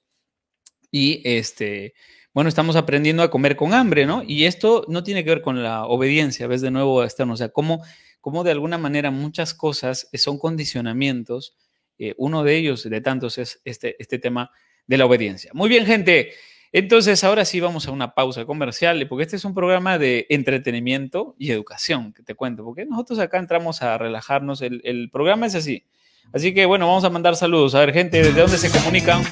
Y 0.90 1.22
este, 1.22 1.94
bueno, 2.32 2.48
estamos 2.48 2.76
aprendiendo 2.76 3.22
a 3.22 3.30
comer 3.30 3.56
con 3.56 3.74
hambre, 3.74 4.06
¿no? 4.06 4.22
Y 4.22 4.44
esto 4.44 4.84
no 4.88 5.02
tiene 5.02 5.24
que 5.24 5.30
ver 5.30 5.42
con 5.42 5.62
la 5.62 5.86
obediencia, 5.86 6.46
ves 6.46 6.60
de 6.60 6.70
nuevo 6.70 7.02
externo, 7.02 7.34
o 7.34 7.36
sea, 7.36 7.48
cómo, 7.48 7.82
cómo 8.20 8.44
de 8.44 8.52
alguna 8.52 8.78
manera 8.78 9.10
muchas 9.10 9.54
cosas 9.54 10.08
son 10.14 10.38
condicionamientos. 10.38 11.56
Eh, 11.98 12.14
uno 12.16 12.44
de 12.44 12.56
ellos, 12.56 12.88
de 12.88 13.00
tantos, 13.00 13.38
es 13.38 13.60
este, 13.64 13.96
este 13.98 14.18
tema 14.18 14.50
de 14.86 14.98
la 14.98 15.06
obediencia. 15.06 15.50
Muy 15.54 15.68
bien, 15.68 15.84
gente. 15.84 16.32
Entonces, 16.72 17.24
ahora 17.24 17.44
sí 17.44 17.60
vamos 17.60 17.88
a 17.88 17.92
una 17.92 18.14
pausa 18.14 18.44
comercial, 18.44 19.06
porque 19.08 19.24
este 19.24 19.36
es 19.36 19.44
un 19.44 19.54
programa 19.54 19.98
de 19.98 20.26
entretenimiento 20.28 21.34
y 21.38 21.50
educación, 21.50 22.12
que 22.12 22.22
te 22.22 22.34
cuento, 22.34 22.62
porque 22.62 22.84
nosotros 22.84 23.18
acá 23.20 23.38
entramos 23.38 23.80
a 23.82 23.96
relajarnos, 23.96 24.60
el, 24.60 25.08
programa 25.10 25.46
es 25.46 25.54
así. 25.54 25.84
Así 26.32 26.52
que 26.52 26.66
bueno, 26.66 26.86
vamos 26.86 27.04
a 27.04 27.10
mandar 27.10 27.36
saludos. 27.36 27.74
A 27.74 27.80
ver, 27.80 27.94
gente, 27.94 28.18
¿desde 28.18 28.38
dónde 28.38 28.58
se 28.58 28.70
comunican? 28.70 29.22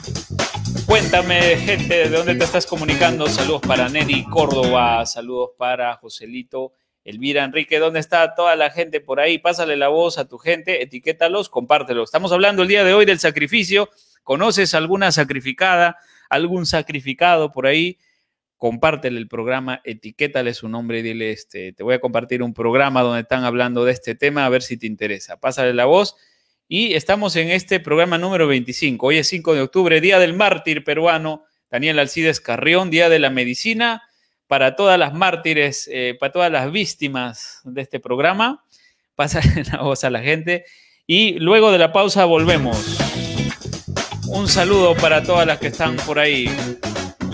Cuéntame, 0.84 1.56
gente, 1.56 2.08
¿de 2.08 2.10
dónde 2.10 2.34
te 2.34 2.44
estás 2.44 2.66
comunicando? 2.66 3.28
Saludos 3.28 3.62
para 3.66 3.88
Neri 3.88 4.24
Córdoba, 4.24 5.06
saludos 5.06 5.50
para 5.56 5.94
Joselito, 5.94 6.72
Elvira 7.04 7.44
Enrique, 7.44 7.78
¿dónde 7.78 8.00
está 8.00 8.34
toda 8.34 8.56
la 8.56 8.70
gente 8.70 9.00
por 9.00 9.20
ahí? 9.20 9.38
Pásale 9.38 9.76
la 9.76 9.88
voz 9.88 10.18
a 10.18 10.28
tu 10.28 10.38
gente, 10.38 10.82
etiquétalos, 10.82 11.48
compártelos. 11.48 12.08
Estamos 12.08 12.32
hablando 12.32 12.62
el 12.62 12.68
día 12.68 12.84
de 12.84 12.92
hoy 12.94 13.04
del 13.06 13.20
sacrificio. 13.20 13.88
¿Conoces 14.22 14.74
alguna 14.74 15.12
sacrificada? 15.12 15.96
algún 16.28 16.66
sacrificado 16.66 17.52
por 17.52 17.66
ahí, 17.66 17.98
compártele 18.56 19.18
el 19.18 19.28
programa, 19.28 19.80
etiquétale 19.84 20.54
su 20.54 20.68
nombre 20.68 21.00
y 21.00 21.02
dile, 21.02 21.30
este, 21.30 21.72
te 21.72 21.82
voy 21.82 21.94
a 21.94 22.00
compartir 22.00 22.42
un 22.42 22.54
programa 22.54 23.02
donde 23.02 23.20
están 23.20 23.44
hablando 23.44 23.84
de 23.84 23.92
este 23.92 24.14
tema, 24.14 24.46
a 24.46 24.48
ver 24.48 24.62
si 24.62 24.76
te 24.76 24.86
interesa. 24.86 25.38
Pásale 25.38 25.74
la 25.74 25.84
voz. 25.84 26.16
Y 26.68 26.94
estamos 26.94 27.36
en 27.36 27.50
este 27.50 27.78
programa 27.78 28.18
número 28.18 28.48
25. 28.48 29.06
Hoy 29.06 29.18
es 29.18 29.28
5 29.28 29.54
de 29.54 29.62
octubre, 29.62 30.00
Día 30.00 30.18
del 30.18 30.34
Mártir 30.34 30.82
peruano, 30.82 31.44
Daniel 31.70 32.00
Alcides 32.00 32.40
Carrión, 32.40 32.90
Día 32.90 33.08
de 33.08 33.20
la 33.20 33.30
Medicina, 33.30 34.02
para 34.48 34.74
todas 34.74 34.98
las 34.98 35.14
mártires, 35.14 35.88
eh, 35.92 36.16
para 36.18 36.32
todas 36.32 36.50
las 36.50 36.72
víctimas 36.72 37.60
de 37.62 37.82
este 37.82 38.00
programa. 38.00 38.64
Pásale 39.14 39.62
la 39.72 39.82
voz 39.82 40.02
a 40.02 40.10
la 40.10 40.18
gente. 40.18 40.64
Y 41.06 41.38
luego 41.38 41.70
de 41.70 41.78
la 41.78 41.92
pausa 41.92 42.24
volvemos. 42.24 42.98
Un 44.26 44.48
saludo 44.48 44.96
para 44.96 45.22
todas 45.22 45.46
las 45.46 45.60
que 45.60 45.68
están 45.68 45.94
por 45.94 46.18
ahí. 46.18 46.50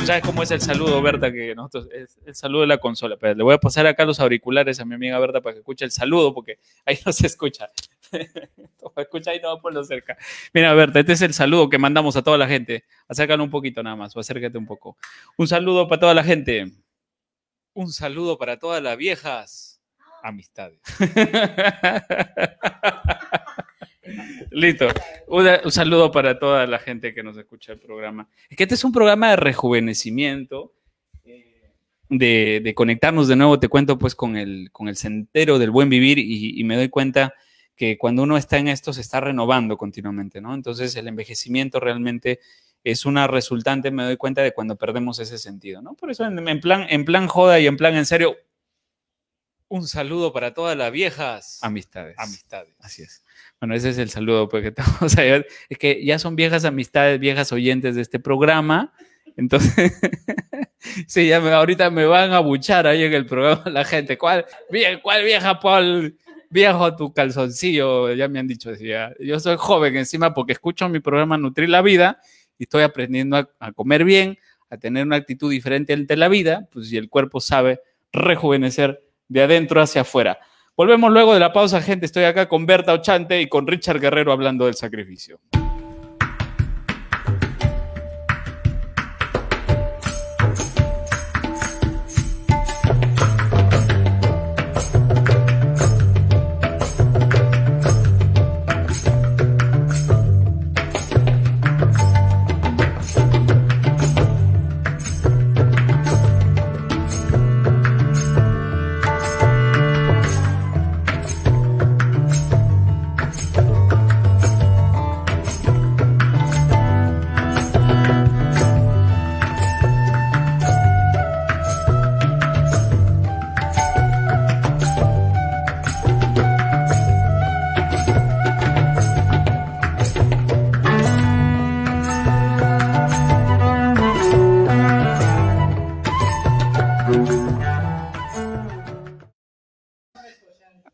¿Sabes 0.05 0.25
cómo 0.25 0.43
es 0.43 0.51
el 0.51 0.61
saludo, 0.61 1.01
Berta? 1.01 1.33
Que 1.33 1.53
es 1.53 2.19
el 2.27 2.35
saludo 2.35 2.63
de 2.63 2.67
la 2.67 2.77
consola. 2.77 3.17
Pero 3.17 3.35
le 3.35 3.43
voy 3.45 3.55
a 3.55 3.59
pasar 3.59 3.87
acá 3.87 4.05
los 4.05 4.21
auriculares 4.21 4.79
a 4.79 4.85
mi 4.85 4.95
amiga 4.95 5.19
Berta 5.19 5.41
para 5.41 5.55
que 5.55 5.61
escuche 5.61 5.87
el 5.87 5.91
saludo, 5.91 6.35
porque 6.35 6.59
ahí 6.85 6.99
no 7.07 7.13
se 7.15 7.27
escucha. 7.27 7.71
escucha 8.97 9.31
ahí 9.31 9.41
no 9.41 9.59
lo 9.71 9.85
cerca. 9.85 10.17
Mira, 10.53 10.75
Berta, 10.75 11.01
este 11.01 11.13
es 11.13 11.23
el 11.23 11.35
saludo 11.35 11.69
que 11.69 11.79
mandamos 11.79 12.17
a 12.17 12.23
toda 12.23 12.39
la 12.39 12.47
gente. 12.47 12.85
Acércalo 13.09 13.45
un 13.45 13.51
poquito 13.51 13.83
nada 13.83 13.97
más, 13.97 14.17
o 14.17 14.21
acércate 14.21 14.59
un 14.59 14.67
poco. 14.67 14.97
Un 15.37 15.49
saludo 15.49 15.89
para 15.89 16.01
toda 16.01 16.15
la 16.15 16.25
gente. 16.25 16.73
Un 17.75 17.93
saludo 17.93 18.39
para 18.39 18.59
todas 18.59 18.83
las 18.83 18.97
viejas 18.97 19.83
amistades. 20.23 20.81
Listo. 24.51 24.89
un 25.29 25.73
saludo 25.73 26.13
para 26.13 26.39
toda 26.39 26.67
la 26.67 26.79
gente 26.79 27.15
que 27.15 27.23
nos 27.23 27.37
escucha 27.37 27.73
el 27.73 27.79
programa. 27.79 28.29
Es 28.49 28.57
que 28.57 28.65
este 28.65 28.75
es 28.75 28.85
un 28.85 28.93
programa 28.93 29.31
de 29.31 29.37
rejuvenecimiento, 29.37 30.73
eh, 31.25 31.73
de, 32.09 32.73
conectarnos 32.75 33.29
de 33.29 33.37
nuevo, 33.37 33.59
te 33.59 33.69
cuento 33.69 33.99
pues 33.99 34.15
con 34.15 34.37
el, 34.37 34.71
con 34.73 34.89
el 34.89 34.97
sendero 34.97 35.59
del 35.59 35.71
buen 35.71 35.89
vivir 35.89 36.19
y, 36.19 36.63
me 36.65 36.77
doy 36.77 36.89
cuenta 36.89 37.35
que 37.77 37.99
cuando 37.99 38.23
uno 38.23 38.37
está 38.37 38.59
en 38.59 38.69
esto 38.69 38.93
se 38.93 39.01
está 39.01 39.21
renovando 39.21 39.77
continuamente, 39.77 40.41
¿no? 40.41 40.55
Entonces 40.55 40.95
el 40.97 41.09
envejecimiento 41.09 41.81
realmente 41.81 42.41
es 42.85 43.07
una 43.07 43.27
resultante, 43.27 43.91
me 43.91 44.05
doy 44.05 44.17
cuenta 44.17 44.43
de 44.43 44.53
cuando 44.53 44.77
perdemos 44.77 45.19
ese 45.19 45.39
sentido, 45.39 45.83
¿no? 45.83 45.95
Por 45.95 46.11
eso 46.11 46.25
en, 46.25 46.61
plan, 46.61 46.87
en 46.89 47.05
plan 47.05 47.29
joda 47.29 47.61
y 47.61 47.67
en 47.67 47.77
plan 47.77 47.95
en 47.95 48.07
serio, 48.07 48.37
un 49.69 49.87
saludo 49.87 50.33
para 50.33 50.53
todas 50.53 50.77
las 50.77 50.93
viejas 50.93 51.59
amistades. 51.63 52.17
Amistades. 52.19 52.75
Así 52.79 53.03
es. 53.03 53.25
Bueno, 53.59 53.75
ese 53.75 53.91
es 53.91 53.99
el 53.99 54.11
saludo 54.11 54.49
porque 54.49 54.69
estamos 54.69 55.17
allá. 55.19 55.45
Es 55.69 55.79
que 55.79 56.05
ya 56.05 56.19
son 56.19 56.37
viejas 56.37 56.65
amistades, 56.65 57.19
viejas 57.19 57.53
oyentes 57.53 57.95
de 57.95 58.03
este 58.03 58.19
programa. 58.19 58.93
Entonces, 59.37 59.93
sí, 61.07 61.29
ya 61.29 61.39
ahorita 61.39 61.89
me 61.91 62.05
van 62.05 62.33
a 62.33 62.41
buchar 62.41 62.87
ahí 62.87 63.05
en 63.05 63.15
el 63.15 63.25
programa 63.25 63.63
la 63.71 63.85
gente. 63.85 64.19
¿Cuál, 64.19 64.45
cuál 65.03 65.25
vieja 65.25 65.59
Paul? 65.61 66.19
Viejo 66.53 66.95
tu 66.95 67.15
calzoncillo, 67.15 68.13
ya 68.13 68.29
me 68.29 68.39
han 68.39 68.47
dicho. 68.47 68.71
Yo 69.19 69.41
soy 69.41 69.57
joven 69.59 69.97
encima 69.97 70.35
porque 70.35 70.53
escucho 70.53 70.87
mi 70.91 71.01
programa 71.01 71.39
Nutrir 71.39 71.71
la 71.71 71.81
Vida 71.81 72.21
y 72.59 72.65
estoy 72.65 72.83
aprendiendo 72.83 73.39
a, 73.39 73.49
a 73.59 73.73
comer 73.73 74.05
bien, 74.05 74.39
a 74.69 74.77
tener 74.77 75.07
una 75.07 75.17
actitud 75.17 75.51
diferente 75.51 75.95
ante 75.95 76.15
la 76.15 76.29
vida, 76.29 76.69
pues 76.71 76.91
si 76.91 76.99
el 76.99 77.09
cuerpo 77.09 77.41
sabe 77.41 77.81
rejuvenecer 78.13 79.01
de 79.29 79.43
adentro 79.43 79.81
hacia 79.81 80.03
afuera. 80.03 80.41
Volvemos 80.77 81.11
luego 81.11 81.33
de 81.33 81.41
la 81.41 81.55
pausa, 81.55 81.81
gente. 81.81 82.05
Estoy 82.05 82.25
acá 82.25 82.47
con 82.51 82.67
Berta 82.67 82.93
Ochante 82.93 83.41
y 83.41 83.49
con 83.49 83.67
Richard 83.67 83.99
Guerrero 83.99 84.31
hablando 84.31 84.67
del 84.67 84.75
sacrificio. 84.75 85.41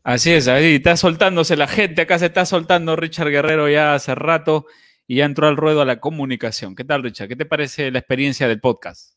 Así 0.09 0.31
es, 0.31 0.47
ahí 0.47 0.77
está 0.77 0.97
soltándose 0.97 1.55
la 1.55 1.67
gente, 1.67 2.01
acá 2.01 2.17
se 2.17 2.25
está 2.25 2.43
soltando 2.43 2.95
Richard 2.95 3.29
Guerrero 3.29 3.69
ya 3.69 3.93
hace 3.93 4.15
rato 4.15 4.65
y 5.05 5.17
ya 5.17 5.25
entró 5.25 5.47
al 5.47 5.55
ruedo 5.55 5.81
a 5.81 5.85
la 5.85 5.99
comunicación. 5.99 6.73
¿Qué 6.73 6.83
tal, 6.83 7.03
Richard? 7.03 7.27
¿Qué 7.27 7.35
te 7.35 7.45
parece 7.45 7.91
la 7.91 7.99
experiencia 7.99 8.47
del 8.47 8.59
podcast? 8.59 9.13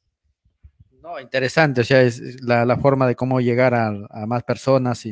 No, 1.01 1.19
interesante, 1.19 1.81
o 1.81 1.85
sea, 1.85 2.03
es 2.03 2.43
la, 2.43 2.77
forma 2.77 3.07
de 3.07 3.15
cómo 3.17 3.41
llegar 3.41 3.75
a, 3.75 3.91
más 4.27 4.43
personas 4.43 5.07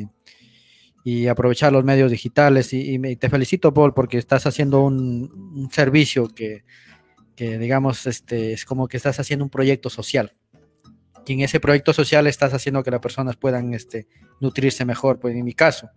y, 1.02 1.26
aprovechar 1.28 1.72
los 1.72 1.82
medios 1.82 2.10
digitales. 2.10 2.74
Y, 2.74 3.16
te 3.16 3.30
felicito, 3.30 3.72
Paul, 3.72 3.94
porque 3.94 4.18
estás 4.18 4.44
haciendo 4.44 4.82
un, 4.82 5.70
servicio 5.72 6.28
que, 6.28 6.62
que, 7.34 7.56
digamos, 7.56 8.06
este, 8.06 8.52
es 8.52 8.66
como 8.66 8.86
que 8.86 8.98
estás 8.98 9.18
haciendo 9.18 9.46
un 9.46 9.50
proyecto 9.50 9.88
social 9.88 10.30
y 11.26 11.34
en 11.34 11.40
ese 11.40 11.60
proyecto 11.60 11.92
social 11.92 12.26
estás 12.26 12.54
haciendo 12.54 12.82
que 12.82 12.90
las 12.90 13.00
personas 13.00 13.36
puedan 13.36 13.74
este, 13.74 14.06
nutrirse 14.40 14.84
mejor. 14.84 15.18
Pues 15.18 15.34
en 15.36 15.44
mi 15.44 15.54
caso, 15.54 15.90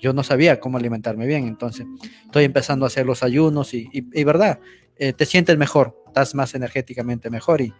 yo 0.00 0.12
no 0.12 0.22
sabía 0.22 0.60
cómo 0.60 0.78
alimentarme 0.78 1.26
bien, 1.26 1.46
entonces 1.46 1.86
estoy 2.24 2.44
empezando 2.44 2.84
a 2.84 2.88
hacer 2.88 3.06
los 3.06 3.22
ayunos 3.22 3.72
y, 3.74 3.88
y, 3.92 4.24
verdad, 4.24 4.58
eh, 4.96 5.12
te 5.12 5.26
sientes 5.26 5.56
mejor, 5.56 5.96
estás 6.06 6.34
más 6.34 6.54
energéticamente 6.54 7.30
mejor 7.30 7.60
y, 7.60 7.72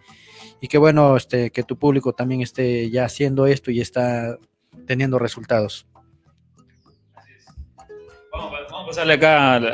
y 0.60 0.68
qué 0.68 0.78
bueno 0.78 1.16
este, 1.16 1.50
que 1.50 1.64
tu 1.64 1.76
público 1.76 2.12
también 2.12 2.40
esté 2.40 2.88
ya 2.90 3.04
haciendo 3.04 3.46
esto 3.46 3.70
y 3.72 3.80
está 3.80 4.38
teniendo 4.86 5.18
resultados. 5.18 5.86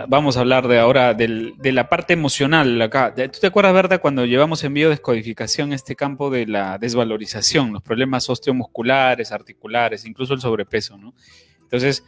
Vamos 0.09 0.37
a, 0.37 0.41
hablar 0.41 0.69
de 0.69 0.79
ahora 0.79 1.13
de 1.15 1.73
la 1.73 1.89
parte 1.89 2.13
emocional 2.13 2.81
acá. 2.81 3.13
¿Tú 3.15 3.41
te 3.41 3.49
acuerdas, 3.49 3.75
Berta, 3.75 3.99
cuando 3.99 4.25
llevamos 4.25 4.63
en 4.63 4.75
biodescodificación 4.75 5.73
este 5.73 5.97
campo 5.97 6.31
de 6.31 6.47
la 6.47 6.79
desvalorización, 6.79 7.73
los 7.73 7.83
problemas 7.83 8.31
osteomusculares, 8.31 9.33
articulares, 9.33 10.05
incluso 10.05 10.35
el 10.35 10.41
sobrepeso. 10.41 10.97
Entonces, 11.63 12.05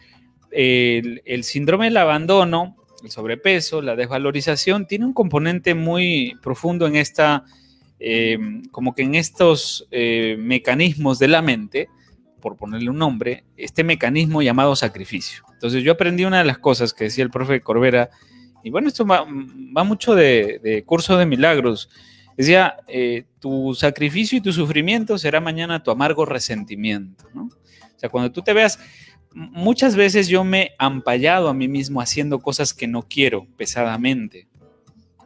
el, 0.53 1.23
el 1.25 1.42
síndrome 1.42 1.87
del 1.87 1.96
abandono, 1.96 2.77
el 3.03 3.11
sobrepeso, 3.11 3.83
la 3.83 3.96
desvalorización, 3.96 4.87
tiene 4.87 5.05
un 5.05 5.12
componente 5.12 5.75
muy 5.75 6.37
profundo 6.40 6.87
en 6.87 6.94
esta, 6.94 7.44
eh, 7.99 8.38
como 8.70 8.94
que 8.94 9.03
en 9.03 9.16
estos 9.16 9.88
eh, 9.90 10.37
mecanismos 10.38 11.18
de 11.18 11.29
la 11.29 11.42
mente, 11.42 11.88
por 12.40 12.57
ponerle 12.57 12.90
un 12.90 12.99
nombre, 12.99 13.44
este 13.57 13.83
mecanismo 13.85 14.42
llamado 14.42 14.77
sacrificio. 14.77 15.50
Entonces 15.61 15.85
yo 15.85 15.92
aprendí 15.92 16.25
una 16.25 16.38
de 16.38 16.44
las 16.46 16.57
cosas 16.57 16.94
que 16.94 17.05
decía 17.05 17.23
el 17.23 17.29
profe 17.29 17.61
Corbera, 17.61 18.09
y 18.62 18.70
bueno, 18.70 18.88
esto 18.88 19.05
va, 19.05 19.27
mucho 19.27 20.14
de, 20.14 20.83
curso 20.87 21.18
de 21.18 21.27
milagros. 21.27 21.90
Decía, 22.35 22.79
eh, 22.88 23.27
tu 23.40 23.75
sacrificio 23.75 24.38
y 24.38 24.40
tu 24.40 24.55
sufrimiento 24.55 25.18
será 25.18 25.38
mañana 25.38 25.83
tu 25.83 25.90
amargo 25.90 26.25
resentimiento, 26.25 27.27
¿no? 27.35 27.42
O 27.42 27.99
sea, 27.99 28.09
cuando 28.09 28.33
tú 28.33 28.40
te 28.40 28.55
veas, 28.55 28.79
muchas 29.35 29.96
veces 29.96 30.29
yo 30.29 30.44
me 30.44 30.62
he 30.62 30.75
ampallado 30.79 31.51
a 31.51 31.55
mí 31.55 31.68
mismo 31.68 32.01
haciendo 32.01 32.38
cosas 32.38 32.73
que 32.73 32.87
no 32.87 33.03
quiero 33.03 33.46
pesadamente, 33.59 34.49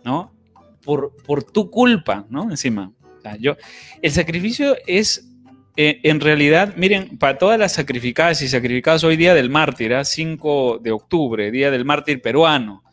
¿no? 0.04 0.34
Por, 0.82 1.14
por 1.24 1.44
tu 1.44 1.70
culpa, 1.70 2.26
¿no? 2.28 2.50
Encima. 2.50 2.92
yo, 3.38 3.56
el 4.02 4.10
sacrificio 4.10 4.76
es 4.88 5.30
eh, 5.76 6.00
en 6.04 6.20
realidad, 6.20 6.74
miren, 6.76 7.18
para 7.18 7.36
todas 7.36 7.58
las 7.58 7.72
sacrificadas 7.72 8.40
y 8.42 8.48
sacrificados, 8.48 9.02
hoy 9.02 9.16
día 9.16 9.34
del 9.34 9.50
mártir, 9.50 9.92
5 10.04 10.74
¿ah? 10.74 10.78
de 10.80 10.92
octubre, 10.92 11.50
día 11.50 11.72
del 11.72 11.84
mártir 11.84 12.22
peruano. 12.22 12.84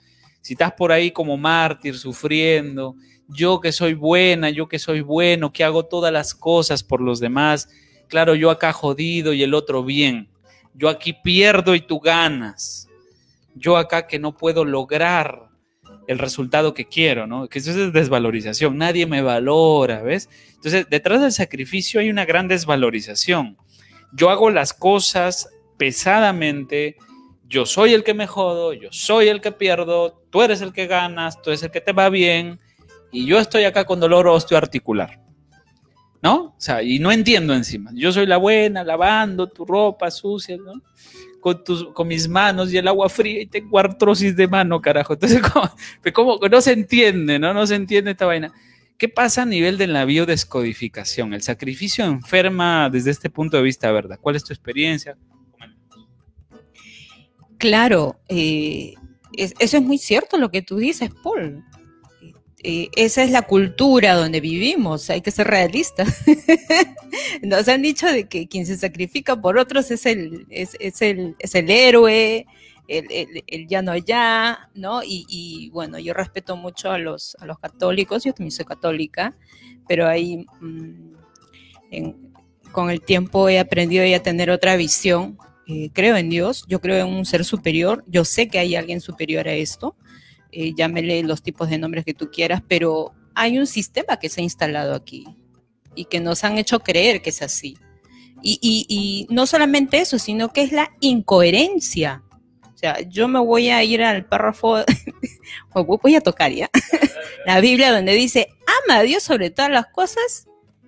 Si 0.42 0.54
estás 0.54 0.74
por 0.74 0.92
ahí 0.92 1.12
como 1.12 1.38
mártir, 1.38 1.96
sufriendo, 1.96 2.96
yo 3.28 3.62
que 3.62 3.72
soy 3.72 3.94
buena, 3.94 4.50
yo 4.50 4.68
que 4.68 4.80
soy 4.80 5.02
bueno, 5.02 5.54
que 5.54 5.64
hago 5.64 5.86
todas 5.86 6.12
las 6.12 6.34
cosas 6.34 6.82
por 6.82 7.02
los 7.02 7.20
demás, 7.20 7.70
claro, 8.08 8.34
yo 8.34 8.50
acá 8.50 8.74
jodido 8.74 9.32
y 9.34 9.44
el 9.44 9.54
otro 9.54 9.84
bien, 9.84 10.28
yo 10.74 10.90
aquí 10.90 11.14
pierdo 11.14 11.76
y 11.76 11.82
tú 11.82 12.00
ganas, 12.00 12.90
yo 13.54 13.78
acá 13.78 14.08
que 14.08 14.18
no 14.18 14.36
puedo 14.36 14.66
lograr 14.66 15.51
el 16.08 16.20
resultado 16.20 16.74
que 16.74 16.86
quiero, 16.86 17.28
¿no? 17.28 17.48
Que 17.48 17.60
eso 17.60 17.72
es 17.72 17.94
desvalorización, 17.94 18.78
nadie 18.78 19.06
me 19.06 19.22
valora, 19.22 20.02
¿ves? 20.02 20.30
Entonces, 20.56 20.88
detrás 20.90 21.22
del 21.22 21.32
sacrificio 21.32 22.00
hay 22.00 22.10
una 22.10 22.26
gran 22.26 22.48
desvalorización. 22.48 23.58
Yo 24.14 24.30
hago 24.30 24.50
las 24.50 24.74
cosas 24.74 25.50
pesadamente, 25.78 26.98
yo 27.48 27.66
soy 27.66 27.94
el 27.94 28.04
que 28.04 28.14
me 28.14 28.28
jodo, 28.28 28.74
yo 28.74 28.90
soy 28.92 29.28
el 29.28 29.42
que 29.42 29.52
pierdo, 29.52 30.22
tú 30.30 30.42
eres 30.42 30.62
el 30.62 30.74
que 30.74 30.88
ganas, 30.88 31.42
tú 31.42 31.50
eres 31.50 31.64
el 31.64 31.72
que 31.72 31.82
te 31.82 31.94
va 31.94 32.10
bien, 32.10 32.60
y 33.12 33.26
yo 33.26 33.40
estoy 33.40 33.64
acá 33.64 33.86
con 33.86 34.00
dolor 34.00 34.28
osteoarticular. 34.28 35.20
¿No? 36.24 36.54
O 36.56 36.56
sea, 36.60 36.84
y 36.84 37.00
no 37.00 37.12
entiendo 37.12 37.52
encima. 37.56 37.90
Yo 37.96 38.12
soy 38.12 38.28
la 38.28 38.38
buena, 38.38 38.84
lavando 38.84 39.48
tu 39.48 39.66
ropa 39.66 40.12
sucia, 40.12 40.56
¿no? 40.56 40.74
Con, 41.42 41.64
tus, 41.64 41.92
con 41.94 42.08
mis 42.08 42.30
manos 42.30 42.72
y 42.72 42.78
el 42.78 42.88
agua 42.88 43.10
fría 43.10 43.42
y 43.42 43.48
tengo 43.48 43.78
artrosis 43.78 44.36
de 44.36 44.48
mano, 44.48 44.80
carajo. 44.80 45.14
Entonces, 45.14 45.42
como, 46.14 46.40
no 46.50 46.62
se 46.62 46.72
entiende, 46.72 47.40
¿no? 47.40 47.54
No 47.54 47.68
se 47.68 47.76
entiende 47.76 48.12
esta 48.12 48.26
vaina. 48.26 48.54
¿Qué 48.98 49.10
pasa 49.10 49.42
a 49.42 49.46
nivel 49.46 49.78
de 49.78 49.88
la 49.88 50.06
biodescodificación? 50.06 51.34
El 51.34 51.42
sacrificio 51.42 52.06
enferma 52.06 52.90
desde 52.90 53.12
este 53.12 53.30
punto 53.30 53.58
de 53.58 53.64
vista, 53.64 53.92
¿verdad? 53.92 54.20
¿Cuál 54.22 54.36
es 54.36 54.44
tu 54.44 54.54
experiencia? 54.54 55.18
Claro, 57.58 58.20
eh, 58.30 58.94
eso 59.34 59.78
es 59.78 59.84
muy 59.84 59.98
cierto 59.98 60.38
lo 60.38 60.50
que 60.50 60.62
tú 60.62 60.78
dices, 60.78 61.10
Paul. 61.24 61.64
Eh, 62.64 62.90
esa 62.96 63.24
es 63.24 63.32
la 63.32 63.42
cultura 63.42 64.14
donde 64.14 64.40
vivimos, 64.40 65.10
hay 65.10 65.22
que 65.22 65.32
ser 65.32 65.48
realistas. 65.48 66.24
Nos 67.42 67.68
han 67.68 67.82
dicho 67.82 68.06
de 68.08 68.28
que 68.28 68.48
quien 68.48 68.68
se 68.68 68.78
sacrifica 68.78 69.40
por 69.40 69.58
otros 69.58 69.90
es 69.90 70.06
el, 70.06 70.46
es, 70.50 70.76
el, 71.02 71.36
es 71.40 71.56
el 71.56 71.72
héroe, 71.72 72.46
el, 72.88 73.44
el, 73.48 73.68
ya 73.68 73.82
no 73.82 73.98
ya, 73.98 74.70
¿no? 74.76 75.02
Y, 75.04 75.70
bueno, 75.74 75.98
yo 75.98 76.14
respeto 76.14 76.56
mucho 76.56 76.92
a 76.92 77.00
los, 77.00 77.36
a 77.40 77.48
los 77.48 77.58
católicos, 77.58 78.24
yo 78.24 78.34
también 78.34 78.52
soy 78.52 78.66
católica, 78.66 79.34
pero 79.88 80.08
ahí 80.08 80.46
mm, 80.60 81.14
con 82.72 82.92
el 82.92 83.02
tiempo 83.02 83.50
he 83.50 83.60
aprendido 83.60 84.04
a 84.16 84.20
tener 84.20 84.52
otra 84.52 84.76
visión. 84.76 85.38
Eh, 85.68 85.90
creo 85.94 86.18
en 86.18 86.30
Dios, 86.30 86.66
yo 86.68 86.80
creo 86.80 87.06
en 87.06 87.14
un 87.14 87.26
ser 87.26 87.46
superior, 87.46 88.04
yo 88.08 88.26
sé 88.26 88.50
que 88.50 88.60
hay 88.60 88.76
alguien 88.76 89.00
superior 89.00 89.48
a 89.48 89.54
esto, 89.54 89.96
eh, 90.52 90.74
llámele 90.76 91.24
los 91.24 91.42
tipos 91.42 91.70
de 91.70 91.78
nombres 91.78 92.06
que 92.06 92.14
tú 92.14 92.30
quieras, 92.30 92.62
pero 92.68 93.14
hay 93.36 93.58
un 93.58 93.68
sistema 93.68 94.18
que 94.18 94.30
se 94.30 94.42
ha 94.42 94.44
instalado 94.44 94.94
aquí 94.94 95.26
y 95.96 96.06
que 96.06 96.20
nos 96.20 96.44
han 96.44 96.58
hecho 96.58 96.80
creer 96.80 97.22
que 97.22 97.30
es 97.30 97.42
así. 97.42 97.78
Y, 98.44 99.28
no 99.30 99.46
solamente 99.46 100.00
eso, 100.00 100.18
sino 100.18 100.52
que 100.52 100.64
es 100.64 100.72
la 100.72 100.92
incoherencia. 101.00 102.24
O 102.74 102.78
sea, 102.78 103.00
yo 103.02 103.28
me 103.28 103.40
voy 103.40 103.70
a 103.70 103.84
ir 103.84 104.02
al 104.02 104.26
párrafo, 104.26 104.78
voy 106.02 106.16
a 106.16 106.22
tocar 106.22 106.52
ya, 106.52 106.70
la 107.46 107.60
Biblia 107.62 107.92
donde 107.92 108.14
dice, 108.14 108.48
ama 108.88 109.00
a 109.00 109.04
Dios 109.04 109.22
sobre 109.22 109.52
todas 109.52 109.70
las 109.70 109.88
cosas 109.88 110.48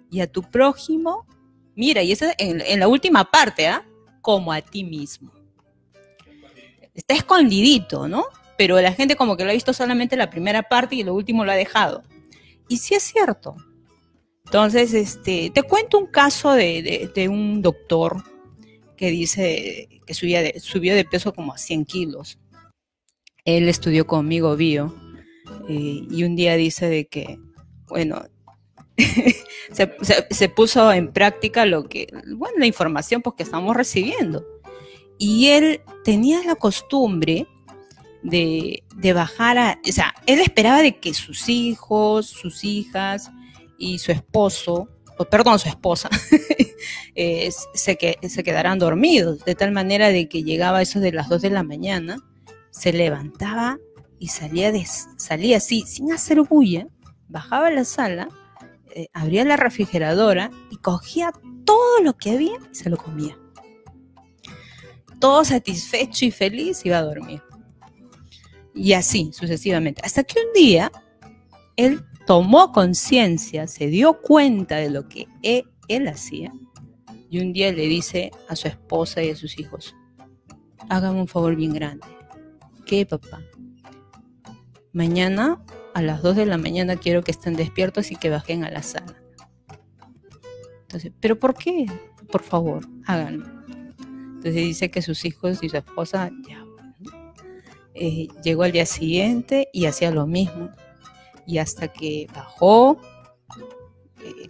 y 0.10 0.21
a 0.21 0.28
tu 0.28 0.41
prójimo, 0.41 1.28
mira, 1.76 2.02
y 2.02 2.12
eso 2.12 2.26
en, 2.39 2.62
en 2.62 2.80
la 2.80 2.88
última 2.88 3.30
parte, 3.30 3.67
¿ah? 3.67 3.86
Como 4.21 4.52
a 4.52 4.62
ti 4.62 4.84
mismo. 4.84 5.32
Está 6.95 7.13
escondidito, 7.13 8.08
¿no? 8.08 8.26
Pero 8.57 8.79
la 8.81 8.93
gente 8.93 9.15
como 9.15 9.37
que 9.37 9.43
lo 9.43 9.49
ha 9.49 9.53
visto 9.53 9.73
solamente 9.73 10.15
la 10.15 10.29
primera 10.29 10.63
parte 10.63 10.95
y 10.95 11.03
lo 11.03 11.13
último 11.13 11.45
lo 11.45 11.51
ha 11.51 11.55
dejado. 11.55 12.03
Y 12.67 12.77
sí 12.77 12.95
es 12.95 13.03
cierto. 13.03 13.55
Entonces, 14.45 14.93
este, 14.93 15.51
te 15.53 15.63
cuento 15.63 15.97
un 15.97 16.07
caso 16.07 16.51
de, 16.51 17.11
un 17.29 17.61
doctor 17.61 18.23
que 18.97 19.09
dice 19.09 19.89
que 20.05 20.13
subía 20.13 20.41
de, 20.41 20.59
subió 20.59 20.95
de 20.95 21.05
peso 21.05 21.33
como 21.33 21.53
a 21.53 21.57
100 21.57 21.85
kilos. 21.85 22.39
Él 23.45 23.67
estudió 23.67 24.05
conmigo 24.05 24.55
bio 24.55 24.93
eh, 25.67 26.05
y 26.09 26.23
un 26.23 26.35
día 26.35 26.55
dice 26.55 26.87
de 26.87 27.05
que, 27.05 27.39
bueno, 27.87 28.23
se, 29.71 29.91
se, 30.29 30.49
puso 30.49 30.91
en 30.91 31.11
práctica 31.11 31.65
lo 31.65 31.89
que, 31.89 32.07
bueno, 32.35 32.59
la 32.59 32.67
información 32.67 33.21
pues, 33.21 33.35
que 33.35 33.43
estamos 33.43 33.75
recibiendo. 33.75 34.45
Y 35.17 35.47
él 35.47 35.81
tenía 36.03 36.43
la 36.43 36.55
costumbre 36.55 37.47
de, 38.23 38.83
bajar 39.13 39.57
a, 39.57 39.79
o 39.88 39.91
sea, 39.91 40.13
él 40.25 40.39
esperaba 40.39 40.81
de 40.81 40.97
que 40.99 41.13
sus 41.13 41.49
hijos, 41.49 42.27
sus 42.27 42.63
hijas 42.63 43.29
y 43.77 43.99
su 43.99 44.12
esposo, 44.12 44.89
o 45.17 45.25
perdón, 45.25 45.59
su 45.59 45.69
esposa, 45.69 46.09
eh, 47.15 47.49
se, 47.73 47.97
que, 47.97 48.17
se 48.27 48.43
quedaran 48.43 48.79
dormidos, 48.79 49.43
de 49.45 49.55
tal 49.55 49.71
manera 49.71 50.09
de 50.09 50.27
que 50.27 50.43
llegaba 50.43 50.81
eso 50.81 50.99
de 50.99 51.12
las 51.12 51.29
2 51.29 51.41
de 51.41 51.49
la 51.49 51.63
mañana, 51.63 52.17
se 52.71 52.93
levantaba 52.93 53.77
y 54.19 54.29
salía, 54.29 54.71
de, 54.71 54.86
salía 55.17 55.57
así, 55.57 55.83
sin 55.86 56.12
hacer 56.12 56.41
bulla, 56.41 56.88
bajaba 57.27 57.67
a 57.67 57.71
la 57.71 57.86
sala, 57.86 58.30
eh, 58.95 59.07
abría 59.13 59.43
la 59.43 59.57
refrigeradora 59.57 60.49
y 60.71 60.78
cogía 60.78 61.32
todo 61.65 62.01
lo 62.01 62.17
que 62.17 62.32
había 62.32 62.57
y 62.71 62.76
se 62.76 62.89
lo 62.89 62.97
comía. 62.97 63.38
Todo 65.19 65.43
satisfecho 65.45 66.26
y 66.26 66.32
feliz 66.32 66.86
iba 66.86 66.97
a 66.97 67.03
dormir. 67.03 67.41
Y 68.76 68.93
así 68.93 69.32
sucesivamente. 69.34 70.01
Hasta 70.03 70.24
que 70.24 70.39
un 70.39 70.53
día 70.53 70.91
él 71.76 72.03
tomó 72.26 72.71
conciencia, 72.71 73.67
se 73.67 73.88
dio 73.88 74.21
cuenta 74.21 74.78
de 74.78 74.89
lo 74.89 75.07
que 75.07 75.28
e, 75.41 75.65
él, 75.88 76.07
hacía 76.07 76.51
y 77.30 77.39
un 77.39 77.51
día 77.51 77.71
le 77.71 77.88
dice 77.88 78.32
a 78.47 78.55
su 78.55 78.67
esposa 78.67 79.24
y 79.24 79.32
a 79.32 79.36
sus 79.36 79.59
hijos, 79.59 79.95
hágame 80.89 81.19
un 81.19 81.28
favor 81.28 81.55
bien 81.55 81.74
grande. 81.74 82.05
¿Qué, 82.86 83.05
papá? 83.05 83.41
Mañana 84.91 85.63
a 85.93 86.01
las 86.01 86.21
2 86.21 86.36
de 86.36 86.45
la 86.45 86.57
mañana 86.57 86.95
quiero 86.95 87.24
que 87.24 87.32
estén 87.32 87.55
despiertos 87.55 88.11
y 88.11 88.15
que 88.15 88.30
bajen 88.30 88.63
a 88.63 88.71
la 88.71 88.84
sala. 88.84 89.15
Entonces, 90.84 91.11
¿pero 91.19 91.39
por 91.39 91.55
qué? 91.55 91.88
Por 92.32 92.43
favor, 92.43 92.88
háganlo. 93.05 93.47
Entonces 93.99 94.53
dice 94.53 94.91
que 94.91 95.01
sus 95.01 95.26
hijos 95.26 95.63
y 95.63 95.69
su 95.69 95.78
esposa, 95.78 96.30
ya, 96.47 96.62
eh, 97.95 98.27
llegó 98.43 98.63
al 98.63 98.71
día 98.71 98.85
siguiente 98.85 99.69
y 99.73 99.85
hacía 99.85 100.11
lo 100.11 100.27
mismo. 100.27 100.69
Y 101.45 101.57
hasta 101.57 101.89
que 101.89 102.27
bajó, 102.33 102.99
eh, 104.23 104.49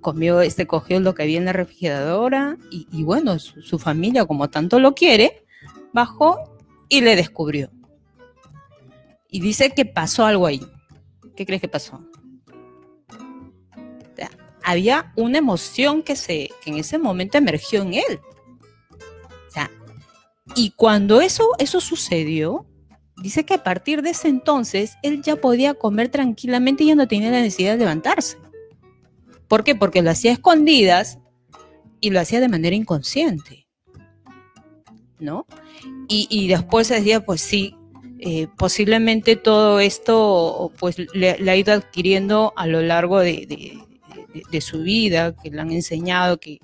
comió, 0.00 0.40
este, 0.40 0.66
cogió 0.66 1.00
lo 1.00 1.14
que 1.14 1.22
había 1.22 1.38
en 1.38 1.44
la 1.44 1.52
refrigeradora 1.52 2.56
y, 2.70 3.02
bueno, 3.02 3.38
su, 3.38 3.78
familia, 3.78 4.24
como 4.24 4.48
tanto 4.48 4.78
lo 4.78 4.94
quiere, 4.94 5.44
bajó 5.92 6.38
y 6.88 7.00
le 7.00 7.16
descubrió. 7.16 7.70
Y 9.28 9.40
dice 9.40 9.70
que 9.70 9.84
pasó 9.84 10.24
algo 10.24 10.46
ahí. 10.46 10.60
¿Qué 11.34 11.46
crees 11.46 11.60
que 11.60 11.68
pasó? 11.68 12.06
había 14.64 15.12
una 15.16 15.38
emoción 15.38 16.02
que, 16.02 16.16
se, 16.16 16.50
que 16.62 16.70
en 16.70 16.78
ese 16.78 16.98
momento 16.98 17.38
emergió 17.38 17.82
en 17.82 17.94
él. 17.94 18.20
Y 20.54 20.70
cuando 20.76 21.20
eso, 21.20 21.48
eso 21.58 21.80
sucedió, 21.80 22.66
dice 23.16 23.44
que 23.44 23.54
a 23.54 23.62
partir 23.62 24.02
de 24.02 24.10
ese 24.10 24.28
entonces 24.28 24.96
él 25.02 25.22
ya 25.22 25.36
podía 25.36 25.74
comer 25.74 26.08
tranquilamente 26.08 26.84
y 26.84 26.88
ya 26.88 26.94
no 26.94 27.08
tenía 27.08 27.30
la 27.30 27.40
necesidad 27.40 27.72
de 27.72 27.78
levantarse. 27.78 28.36
¿Por 29.48 29.64
qué? 29.64 29.74
Porque 29.74 30.02
lo 30.02 30.10
hacía 30.10 30.32
escondidas 30.32 31.18
y 32.00 32.10
lo 32.10 32.20
hacía 32.20 32.40
de 32.40 32.48
manera 32.48 32.76
inconsciente. 32.76 33.66
¿No? 35.18 35.46
Y, 36.08 36.48
después 36.48 36.88
decía, 36.88 37.24
pues 37.24 37.40
sí, 37.40 37.74
eh, 38.18 38.48
posiblemente 38.58 39.36
todo 39.36 39.80
esto 39.80 40.70
pues 40.78 40.96
le, 41.14 41.30
ha 41.30 41.56
ido 41.56 41.72
adquiriendo 41.72 42.52
a 42.56 42.66
lo 42.66 42.82
largo 42.82 43.20
de, 43.20 43.78
de, 44.50 44.60
su 44.60 44.82
vida, 44.82 45.34
que 45.34 45.50
le 45.50 45.60
han 45.60 45.70
enseñado 45.70 46.38
que, 46.38 46.58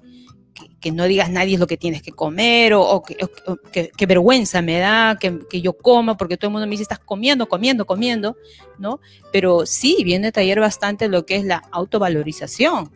que, 0.81 0.93
no 0.93 1.05
digas 1.05 1.31
nadie 1.31 1.59
lo 1.59 1.67
que 1.67 1.77
tienes 1.77 2.03
que 2.03 2.13
comer 2.13 2.73
o, 2.75 3.03
que, 3.03 4.07
vergüenza 4.07 4.63
me 4.63 4.79
da 4.79 5.19
que, 5.19 5.61
yo 5.61 5.73
coma 5.75 6.17
porque 6.17 6.37
todo 6.37 6.49
el 6.49 6.53
mundo 6.53 6.67
me 6.67 6.73
dice 6.73 6.83
estás 6.83 6.99
comiendo, 6.99 7.49
comiendo, 7.49 7.87
comiendo, 7.87 8.37
¿no? 8.79 9.01
Pero 9.33 9.67
sí, 9.67 9.99
viene 10.05 10.29
a 10.29 10.33
taller 10.33 10.61
bastante 10.61 11.09
lo 11.09 11.27
que 11.27 11.37
es 11.37 11.45
la 11.45 11.63
autovalorización. 11.71 12.91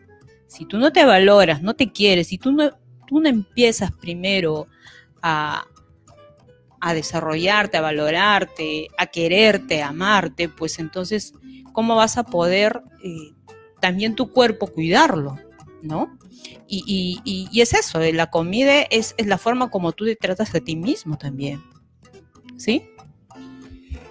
Si 0.47 0.65
tú 0.65 0.77
no 0.77 0.91
te 0.91 1.05
valoras, 1.05 1.61
no 1.61 1.75
te 1.75 1.91
quieres, 1.91 2.27
si 2.27 2.37
tú 2.37 2.51
no, 2.51 2.71
tú 3.07 3.19
no 3.19 3.29
empiezas 3.29 3.91
primero 3.91 4.67
a, 5.21 5.65
a 6.79 6.93
desarrollarte, 6.93 7.77
a 7.77 7.81
valorarte, 7.81 8.89
a 8.97 9.07
quererte, 9.07 9.81
a 9.81 9.89
amarte, 9.89 10.49
pues 10.49 10.79
entonces, 10.79 11.33
¿cómo 11.71 11.95
vas 11.95 12.17
a 12.17 12.23
poder 12.23 12.83
eh, 13.03 13.31
también 13.79 14.15
tu 14.15 14.31
cuerpo 14.31 14.67
cuidarlo? 14.67 15.39
¿No? 15.81 16.17
Y, 16.67 17.49
es 17.53 17.73
eso, 17.73 18.01
eh, 18.01 18.13
la 18.13 18.29
comida 18.29 18.81
es, 18.83 19.15
la 19.17 19.37
forma 19.37 19.69
como 19.69 19.91
tú 19.91 20.05
te 20.05 20.15
tratas 20.15 20.53
a 20.55 20.59
ti 20.59 20.75
mismo 20.75 21.17
también. 21.17 21.61
¿Sí? 22.57 22.83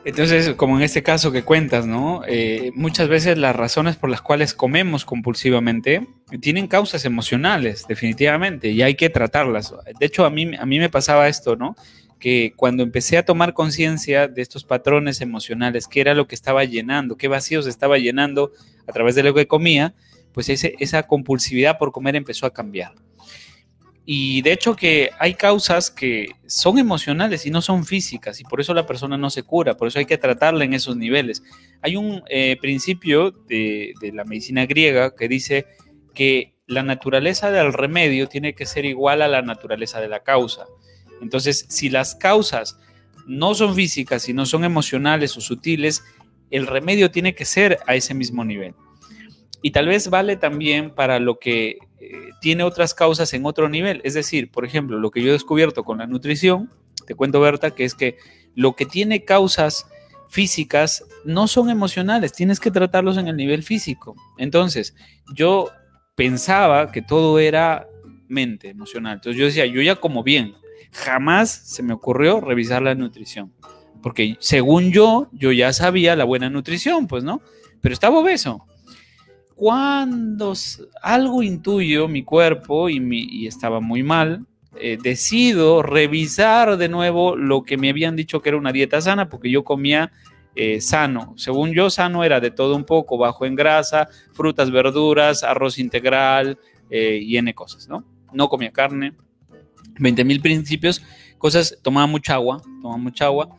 Entonces, 0.05 0.55
como 0.57 0.77
en 0.77 0.83
este 0.83 1.03
caso 1.03 1.31
que 1.31 1.45
cuentas, 1.45 1.87
¿no? 1.87 2.23
Eh, 2.27 2.73
muchas 2.75 3.09
veces 3.09 3.39
las 3.39 3.55
razones 3.55 3.97
por 3.97 4.11
las 4.11 4.21
cuales 4.21 4.53
comemos 4.53 5.05
compulsivamente 5.05 6.09
tienen 6.41 6.67
causas 6.67 7.05
emocionales, 7.05 7.87
definitivamente, 7.89 8.71
y 8.71 8.83
hay 8.83 8.97
que 8.97 9.11
tratarlas. 9.11 9.73
De 10.01 10.07
hecho, 10.07 10.25
a 10.25 10.31
mí, 10.31 10.57
a 10.59 10.67
mí 10.67 10.81
me 10.81 10.89
pasaba 10.89 11.29
esto, 11.29 11.55
¿no? 11.55 11.77
Que 12.19 12.53
cuando 12.57 12.83
empecé 12.83 13.17
a 13.17 13.25
tomar 13.25 13.55
conciencia 13.55 14.27
de 14.27 14.43
estos 14.43 14.65
patrones 14.65 15.21
emocionales, 15.21 15.87
qué 15.87 16.01
era 16.01 16.15
lo 16.15 16.27
que 16.27 16.35
estaba 16.35 16.65
llenando, 16.65 17.17
qué 17.17 17.29
vacíos 17.29 17.69
estaba 17.69 17.97
llenando 17.99 18.51
a 18.89 18.93
través 18.93 19.15
de 19.15 19.23
lo 19.23 19.35
que 19.35 19.47
comía, 19.47 19.95
pues 20.33 20.49
esa 20.49 21.03
compulsividad 21.05 21.79
por 21.79 21.93
comer 21.93 22.17
empezó 22.17 22.47
a 22.47 22.53
cambiar. 22.53 22.95
Y 24.05 24.43
de 24.43 24.53
hecho 24.53 24.75
que 24.75 25.11
hay 25.19 25.35
causas 25.35 25.91
que 25.91 26.31
son 26.47 26.79
emocionales 26.79 27.47
y 27.47 27.51
no 27.51 27.63
son 27.63 27.85
físicas 27.85 28.41
y 28.41 28.45
por 28.45 28.61
eso 28.61 28.75
la 28.75 28.85
persona 28.85 29.17
no 29.17 29.31
se 29.31 29.45
cura, 29.45 29.77
por 29.77 29.87
eso 29.87 30.01
hay 30.01 30.07
que 30.07 30.19
tratarla 30.19 30.65
en 30.65 30.75
esos 30.75 30.97
niveles. 30.97 31.43
Hay 31.83 31.97
un 31.97 32.23
eh, 32.29 32.57
principio 32.61 33.31
de, 33.31 33.95
de 34.01 34.13
la 34.13 34.25
medicina 34.25 34.67
griega 34.67 35.15
que 35.15 35.29
dice 35.29 35.67
que 36.15 36.57
la 36.67 36.83
naturaleza 36.83 37.51
del 37.51 37.73
remedio 37.73 38.29
tiene 38.29 38.55
que 38.55 38.67
ser 38.67 38.85
igual 38.85 39.23
a 39.23 39.29
la 39.29 39.43
naturaleza 39.43 40.01
de 40.01 40.09
la 40.09 40.25
causa. 40.25 40.65
Entonces, 41.21 41.67
si 41.69 41.89
las 41.89 42.17
causas 42.17 42.79
no 43.27 43.55
son 43.55 43.75
físicas 43.75 44.29
y 44.29 44.33
no 44.33 44.47
son 44.47 44.65
emocionales 44.65 45.37
o 45.37 45.41
sutiles, 45.41 46.03
el 46.51 46.67
remedio 46.67 47.11
tiene 47.11 47.35
que 47.35 47.45
ser 47.45 47.79
a 47.87 47.95
ese 47.95 48.15
mismo 48.15 48.45
nivel. 48.45 48.75
Y 49.63 49.71
tal 49.71 49.87
vez 49.87 50.11
vale 50.11 50.37
también 50.37 50.91
para 50.91 51.21
lo 51.21 51.39
que 51.39 51.79
eh, 52.01 52.31
tiene 52.41 52.65
otras 52.65 52.95
causas 52.95 53.33
en 53.33 53.47
otro 53.47 53.69
nivel. 53.69 54.01
Es 54.05 54.15
decir, 54.15 54.51
por 54.51 54.65
ejemplo, 54.65 54.99
lo 54.99 55.13
que 55.13 55.23
yo 55.23 55.29
he 55.29 55.33
descubierto 55.33 55.85
con 55.85 55.99
la 55.99 56.07
nutrición, 56.07 56.69
te 57.07 57.15
cuento 57.15 57.41
Berta, 57.41 57.71
que 57.71 57.85
es 57.85 57.95
que 57.95 58.17
lo 58.57 58.75
que 58.75 58.87
tiene 58.87 59.25
causas 59.25 59.87
físicas 60.29 61.05
no 61.25 61.47
son 61.47 61.71
emocionales, 61.71 62.33
tienes 62.33 62.59
que 62.59 62.71
tratarlos 62.73 63.19
en 63.19 63.29
el 63.29 63.37
nivel 63.37 63.63
físico. 63.63 64.17
Entonces, 64.37 64.97
yo 65.35 65.71
pensaba 66.17 66.91
que 66.91 67.03
todo 67.03 67.39
era 67.39 67.87
mente 68.29 68.71
emocional. 68.71 69.15
Entonces 69.15 69.39
yo 69.39 69.47
decía, 69.47 69.67
yo 69.67 69.81
ya 69.81 69.97
como 69.97 70.25
bien, 70.25 70.55
jamás 70.91 71.51
se 71.51 71.83
me 71.83 71.95
ocurrió 71.95 72.41
revisar 72.41 72.83
la 72.83 72.95
nutrición. 72.95 73.53
Porque 74.03 74.37
según 74.41 74.91
yo, 74.91 75.29
yo 75.33 75.53
ya 75.53 75.73
sabía 75.73 76.17
la 76.17 76.25
buena 76.25 76.51
nutrición, 76.51 77.07
pues, 77.07 77.23
¿no? 77.23 77.41
Pero 77.81 77.93
estaba 77.93 78.19
obeso 78.19 78.67
cuando 79.55 80.55
algo 81.03 81.43
intuyo 81.43 82.09
mi 82.09 82.25
cuerpo 82.25 82.89
y, 82.89 83.47
estaba 83.47 83.81
muy 83.81 84.03
mal, 84.03 84.47
eh, 84.77 84.99
decido 85.03 85.83
revisar 85.83 86.77
de 86.77 86.89
nuevo 86.89 87.37
lo 87.37 87.63
que 87.63 87.77
me 87.77 87.91
habían 87.91 88.17
dicho 88.17 88.41
que 88.41 88.49
era 88.49 88.59
una 88.59 88.73
dieta 88.73 89.01
sana, 89.01 89.29
porque 89.29 89.51
yo 89.51 89.65
comía 89.65 90.11
eh, 90.55 90.81
sano. 90.81 91.35
Según 91.37 91.73
yo, 91.73 91.91
sano 91.91 92.25
era 92.25 92.41
de 92.41 92.51
todo 92.51 92.77
un 92.77 92.85
poco, 92.85 93.19
bajo 93.19 93.47
en 93.47 93.55
grasa, 93.55 94.09
frutas, 94.33 94.71
verduras, 94.71 95.43
arroz 95.43 95.79
integral 95.79 96.59
eh, 96.91 97.19
y 97.23 97.37
N 97.37 97.55
cosas, 97.55 97.89
¿no? 97.89 98.05
No 98.33 98.49
comía 98.49 98.73
carne, 98.73 99.15
20 99.99 100.25
mil 100.25 100.41
principios, 100.41 101.03
cosas, 101.39 101.79
tomaba 101.83 102.07
mucha 102.07 102.35
agua, 102.35 102.63
tomaba 102.81 102.97
mucha 102.97 103.27
agua. 103.27 103.57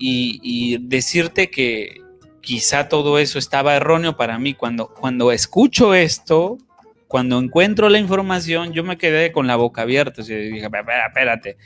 y 0.00 0.78
decirte 0.78 1.50
que 1.50 2.07
quizá 2.40 2.88
todo 2.88 3.18
eso 3.18 3.38
estaba 3.38 3.76
erróneo 3.76 4.16
para 4.16 4.38
mí. 4.38 4.54
Cuando, 4.54 4.88
cuando 4.88 5.32
escucho 5.32 5.94
esto, 5.94 6.58
cuando 7.06 7.38
encuentro 7.38 7.88
la 7.88 7.98
información, 7.98 8.72
yo 8.72 8.84
me 8.84 8.98
quedé 8.98 9.32
con 9.32 9.46
la 9.46 9.56
boca 9.56 9.82
abierta. 9.82 10.22
Y 10.22 10.50
dije, 10.50 10.66
espérate, 10.66 11.56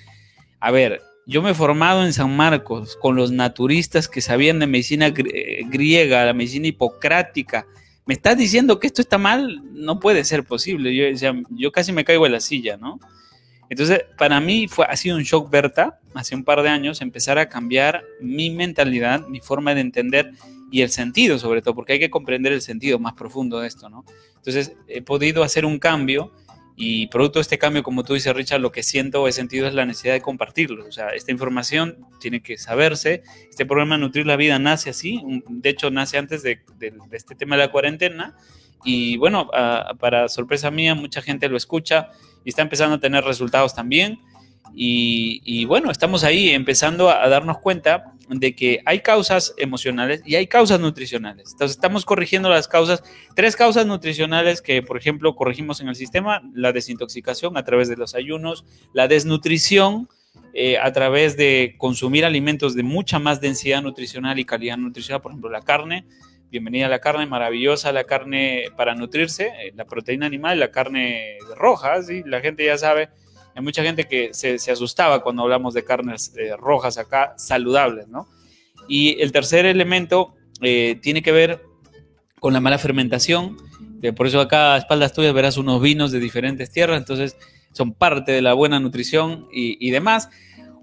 a 0.60 0.70
ver, 0.70 1.00
yo 1.26 1.42
me 1.42 1.50
he 1.50 1.54
formado 1.54 2.04
en 2.04 2.12
San 2.12 2.34
Marcos 2.34 2.96
con 2.96 3.16
los 3.16 3.30
naturistas 3.30 4.08
que 4.08 4.20
sabían 4.20 4.58
de 4.58 4.66
medicina 4.66 5.10
griega, 5.10 6.24
la 6.24 6.32
medicina 6.32 6.68
hipocrática. 6.68 7.66
¿Me 8.04 8.14
estás 8.14 8.36
diciendo 8.36 8.80
que 8.80 8.88
esto 8.88 9.00
está 9.00 9.18
mal? 9.18 9.62
No 9.72 10.00
puede 10.00 10.24
ser 10.24 10.44
posible. 10.44 10.94
Yo, 10.94 11.32
yo 11.50 11.72
casi 11.72 11.92
me 11.92 12.04
caigo 12.04 12.26
en 12.26 12.32
la 12.32 12.40
silla, 12.40 12.76
¿no? 12.76 12.98
Entonces, 13.72 14.04
para 14.18 14.38
mí 14.40 14.68
fue, 14.68 14.84
ha 14.86 14.96
sido 14.96 15.16
un 15.16 15.22
shock, 15.22 15.50
Berta, 15.50 15.98
hace 16.14 16.34
un 16.34 16.44
par 16.44 16.62
de 16.62 16.68
años, 16.68 17.00
empezar 17.00 17.38
a 17.38 17.48
cambiar 17.48 18.04
mi 18.20 18.50
mentalidad, 18.50 19.26
mi 19.28 19.40
forma 19.40 19.74
de 19.74 19.80
entender 19.80 20.32
y 20.72 20.80
el 20.80 20.90
sentido 20.90 21.38
sobre 21.38 21.62
todo, 21.62 21.74
porque 21.74 21.92
hay 21.92 21.98
que 22.00 22.10
comprender 22.10 22.52
el 22.52 22.62
sentido 22.62 22.98
más 22.98 23.12
profundo 23.12 23.60
de 23.60 23.68
esto, 23.68 23.88
¿no? 23.88 24.04
Entonces 24.36 24.74
he 24.88 25.02
podido 25.02 25.44
hacer 25.44 25.64
un 25.64 25.78
cambio 25.78 26.32
y 26.74 27.08
producto 27.08 27.38
de 27.38 27.42
este 27.42 27.58
cambio, 27.58 27.82
como 27.82 28.02
tú 28.02 28.14
dices, 28.14 28.34
Richard, 28.34 28.60
lo 28.60 28.72
que 28.72 28.82
siento 28.82 29.22
o 29.22 29.28
he 29.28 29.32
sentido 29.32 29.68
es 29.68 29.74
la 29.74 29.84
necesidad 29.84 30.14
de 30.14 30.22
compartirlo. 30.22 30.86
O 30.86 30.90
sea, 30.90 31.10
esta 31.10 31.30
información 31.30 31.98
tiene 32.18 32.42
que 32.42 32.56
saberse. 32.56 33.22
Este 33.50 33.66
programa 33.66 33.98
Nutrir 33.98 34.26
la 34.26 34.36
Vida 34.36 34.58
nace 34.58 34.88
así, 34.88 35.22
de 35.46 35.68
hecho 35.68 35.90
nace 35.90 36.16
antes 36.16 36.42
de, 36.42 36.60
este 37.12 37.34
tema 37.34 37.56
de 37.56 37.66
la 37.66 37.70
cuarentena. 37.70 38.34
Y 38.84 39.18
bueno, 39.18 39.48
para 40.00 40.28
sorpresa 40.28 40.70
mía, 40.70 40.94
mucha 40.94 41.20
gente 41.20 41.48
lo 41.48 41.58
escucha 41.58 42.08
y 42.44 42.48
está 42.48 42.62
empezando 42.62 42.96
a 42.96 42.98
tener 42.98 43.22
resultados 43.22 43.74
también. 43.74 44.18
Y, 44.74 45.64
bueno, 45.66 45.90
estamos 45.90 46.24
ahí 46.24 46.50
empezando 46.50 47.10
a, 47.10 47.28
darnos 47.28 47.58
cuenta 47.58 48.14
de 48.28 48.54
que 48.54 48.80
hay 48.86 49.00
causas 49.00 49.54
emocionales 49.58 50.22
y 50.24 50.36
hay 50.36 50.46
causas 50.46 50.80
nutricionales. 50.80 51.50
Entonces 51.52 51.76
estamos 51.76 52.04
corrigiendo 52.04 52.48
las 52.48 52.68
causas, 52.68 53.02
tres 53.34 53.54
causas 53.54 53.86
nutricionales 53.86 54.62
que, 54.62 54.82
por 54.82 54.96
ejemplo, 54.96 55.34
corregimos 55.34 55.80
en 55.80 55.88
el 55.88 55.94
sistema, 55.94 56.42
la 56.54 56.72
desintoxicación 56.72 57.56
a 57.58 57.64
través 57.64 57.88
de 57.88 57.96
los 57.96 58.14
ayunos, 58.14 58.64
la 58.94 59.08
desnutrición 59.08 60.08
eh, 60.54 60.78
a 60.78 60.92
través 60.92 61.36
de 61.36 61.74
consumir 61.78 62.24
alimentos 62.24 62.74
de 62.74 62.82
mucha 62.82 63.18
más 63.18 63.40
densidad 63.40 63.82
nutricional 63.82 64.38
y 64.38 64.44
calidad 64.44 64.78
nutricional, 64.78 65.20
por 65.20 65.32
ejemplo, 65.32 65.50
la 65.50 65.62
carne. 65.62 66.06
Bienvenida 66.50 66.86
a 66.86 66.90
la 66.90 67.00
carne, 67.00 67.26
maravillosa 67.26 67.92
la 67.92 68.04
carne 68.04 68.64
para 68.76 68.94
nutrirse, 68.94 69.52
eh, 69.58 69.72
la 69.74 69.86
proteína 69.86 70.26
animal, 70.26 70.60
la 70.60 70.70
carne 70.70 71.38
roja, 71.56 72.02
¿sí? 72.02 72.22
la 72.26 72.40
gente 72.40 72.64
ya 72.64 72.76
sabe 72.76 73.08
hay 73.54 73.62
mucha 73.62 73.82
gente 73.82 74.04
que 74.04 74.30
se, 74.32 74.56
asustaba 74.70 75.22
cuando 75.22 75.42
hablamos 75.42 75.74
de 75.74 75.84
carnes 75.84 76.32
eh, 76.36 76.56
rojas 76.56 76.98
acá, 76.98 77.34
saludables, 77.36 78.08
¿no? 78.08 78.28
Y 78.88 79.20
el 79.20 79.32
tercer 79.32 79.66
elemento 79.66 80.34
eh, 80.60 80.98
tiene 81.00 81.22
que 81.22 81.32
ver 81.32 81.62
con 82.40 82.52
la 82.52 82.60
mala 82.60 82.78
fermentación. 82.78 83.56
por 84.16 84.26
eso 84.26 84.40
acá 84.40 84.74
a 84.74 84.78
espaldas 84.78 85.12
tuyas 85.12 85.32
verás 85.32 85.56
unos 85.56 85.80
vinos 85.80 86.10
de 86.10 86.18
diferentes 86.18 86.70
tierras, 86.70 86.98
entonces 86.98 87.36
son 87.72 87.92
parte 87.92 88.32
de 88.32 88.42
la 88.42 88.54
buena 88.54 88.80
nutrición 88.80 89.46
y, 89.52 89.90
demás. 89.90 90.28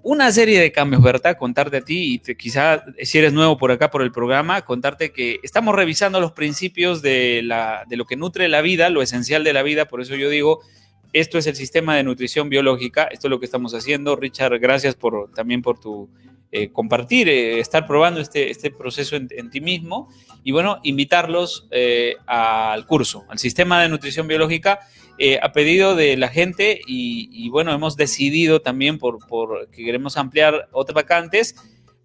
Una 0.02 0.32
serie 0.32 0.58
de 0.58 0.72
cambios, 0.72 1.02
¿verdad? 1.02 1.36
Contarte 1.36 1.76
a 1.76 1.80
ti 1.82 2.14
y 2.24 2.34
quizá 2.34 2.82
si 3.02 3.18
eres 3.18 3.34
nuevo 3.34 3.58
por 3.58 3.70
acá 3.70 3.90
por 3.90 4.00
el 4.02 4.10
programa, 4.10 4.62
contarte 4.62 5.12
que 5.12 5.38
estamos 5.42 5.74
revisando 5.74 6.18
los 6.20 6.32
principios 6.32 7.02
de, 7.02 7.42
la, 7.44 7.84
de 7.86 7.96
lo 7.96 8.06
que 8.06 8.16
nutre 8.16 8.48
la 8.48 8.62
vida, 8.62 8.88
lo 8.88 9.02
esencial 9.02 9.44
de 9.44 9.52
la 9.52 9.62
vida, 9.62 9.84
por 9.84 10.00
eso 10.00 10.14
yo 10.14 10.30
digo, 10.30 10.62
esto 11.12 11.38
es 11.38 11.46
el 11.46 11.56
sistema 11.56 11.96
de 11.96 12.04
nutrición 12.04 12.48
biológica, 12.48 13.04
esto 13.04 13.26
es 13.26 13.30
lo 13.30 13.40
que 13.40 13.46
estamos 13.46 13.74
haciendo. 13.74 14.16
Richard, 14.16 14.58
gracias 14.60 14.94
por, 14.94 15.30
también 15.32 15.62
por 15.62 15.78
tu 15.78 16.08
eh, 16.52 16.70
compartir, 16.72 17.28
eh, 17.28 17.60
estar 17.60 17.86
probando 17.86 18.20
este, 18.20 18.50
este 18.50 18.70
proceso 18.70 19.16
en, 19.16 19.50
ti 19.50 19.60
mismo. 19.60 20.08
Y 20.42 20.52
bueno, 20.52 20.80
invitarlos 20.82 21.68
eh, 21.70 22.16
al 22.26 22.86
curso, 22.86 23.24
al 23.28 23.38
sistema 23.38 23.80
de 23.80 23.88
nutrición 23.88 24.26
biológica 24.26 24.80
a 25.42 25.52
pedido 25.52 25.96
de 25.96 26.16
la 26.16 26.28
gente. 26.28 26.80
Y, 26.86 27.50
bueno, 27.50 27.74
hemos 27.74 27.94
decidido 27.96 28.62
también 28.62 28.96
por, 28.98 29.18
por 29.26 29.68
que 29.68 29.84
queremos 29.84 30.16
ampliar 30.16 30.70
otras 30.72 30.94
vacantes 30.94 31.56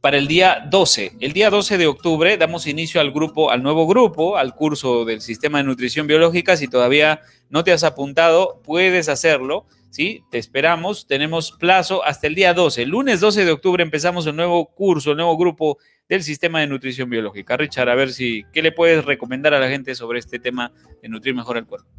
para 0.05 0.19
el 0.19 0.27
día 0.27 0.63
12. 0.69 1.13
El 1.19 1.33
día 1.33 1.49
12 1.49 1.79
de 1.79 1.87
octubre 1.87 2.37
damos 2.37 2.67
inicio 2.67 3.01
al 3.01 3.09
grupo, 3.09 3.49
al 3.49 3.63
nuevo 3.63 3.87
grupo, 3.87 4.37
al 4.37 4.53
curso 4.53 5.03
del 5.03 5.19
sistema 5.19 5.57
de 5.57 5.63
nutrición 5.63 6.05
biológica. 6.05 6.55
Si 6.57 6.67
todavía 6.67 7.21
no 7.49 7.63
te 7.63 7.71
has 7.71 7.83
apuntado, 7.83 8.61
puedes 8.63 9.09
hacerlo. 9.09 9.65
¿sí? 9.89 10.23
Te 10.29 10.37
esperamos. 10.37 11.07
Tenemos 11.07 11.53
plazo 11.53 12.05
hasta 12.05 12.27
el 12.27 12.35
día 12.35 12.53
12. 12.53 12.83
El 12.83 12.89
lunes 12.89 13.19
12 13.19 13.45
de 13.45 13.51
octubre 13.51 13.81
empezamos 13.81 14.27
el 14.27 14.35
nuevo 14.35 14.67
curso, 14.75 15.09
el 15.09 15.17
nuevo 15.17 15.35
grupo 15.37 15.79
del 16.07 16.21
sistema 16.21 16.59
de 16.59 16.67
nutrición 16.67 17.09
biológica. 17.09 17.57
Richard, 17.57 17.89
a 17.89 17.95
ver 17.95 18.13
si, 18.13 18.43
¿qué 18.53 18.61
le 18.61 18.71
puedes 18.71 19.03
recomendar 19.05 19.55
a 19.55 19.59
la 19.59 19.69
gente 19.69 19.95
sobre 19.95 20.19
este 20.19 20.37
tema 20.37 20.71
de 21.01 21.09
nutrir 21.09 21.33
mejor 21.33 21.57
el 21.57 21.65
cuerpo? 21.65 21.89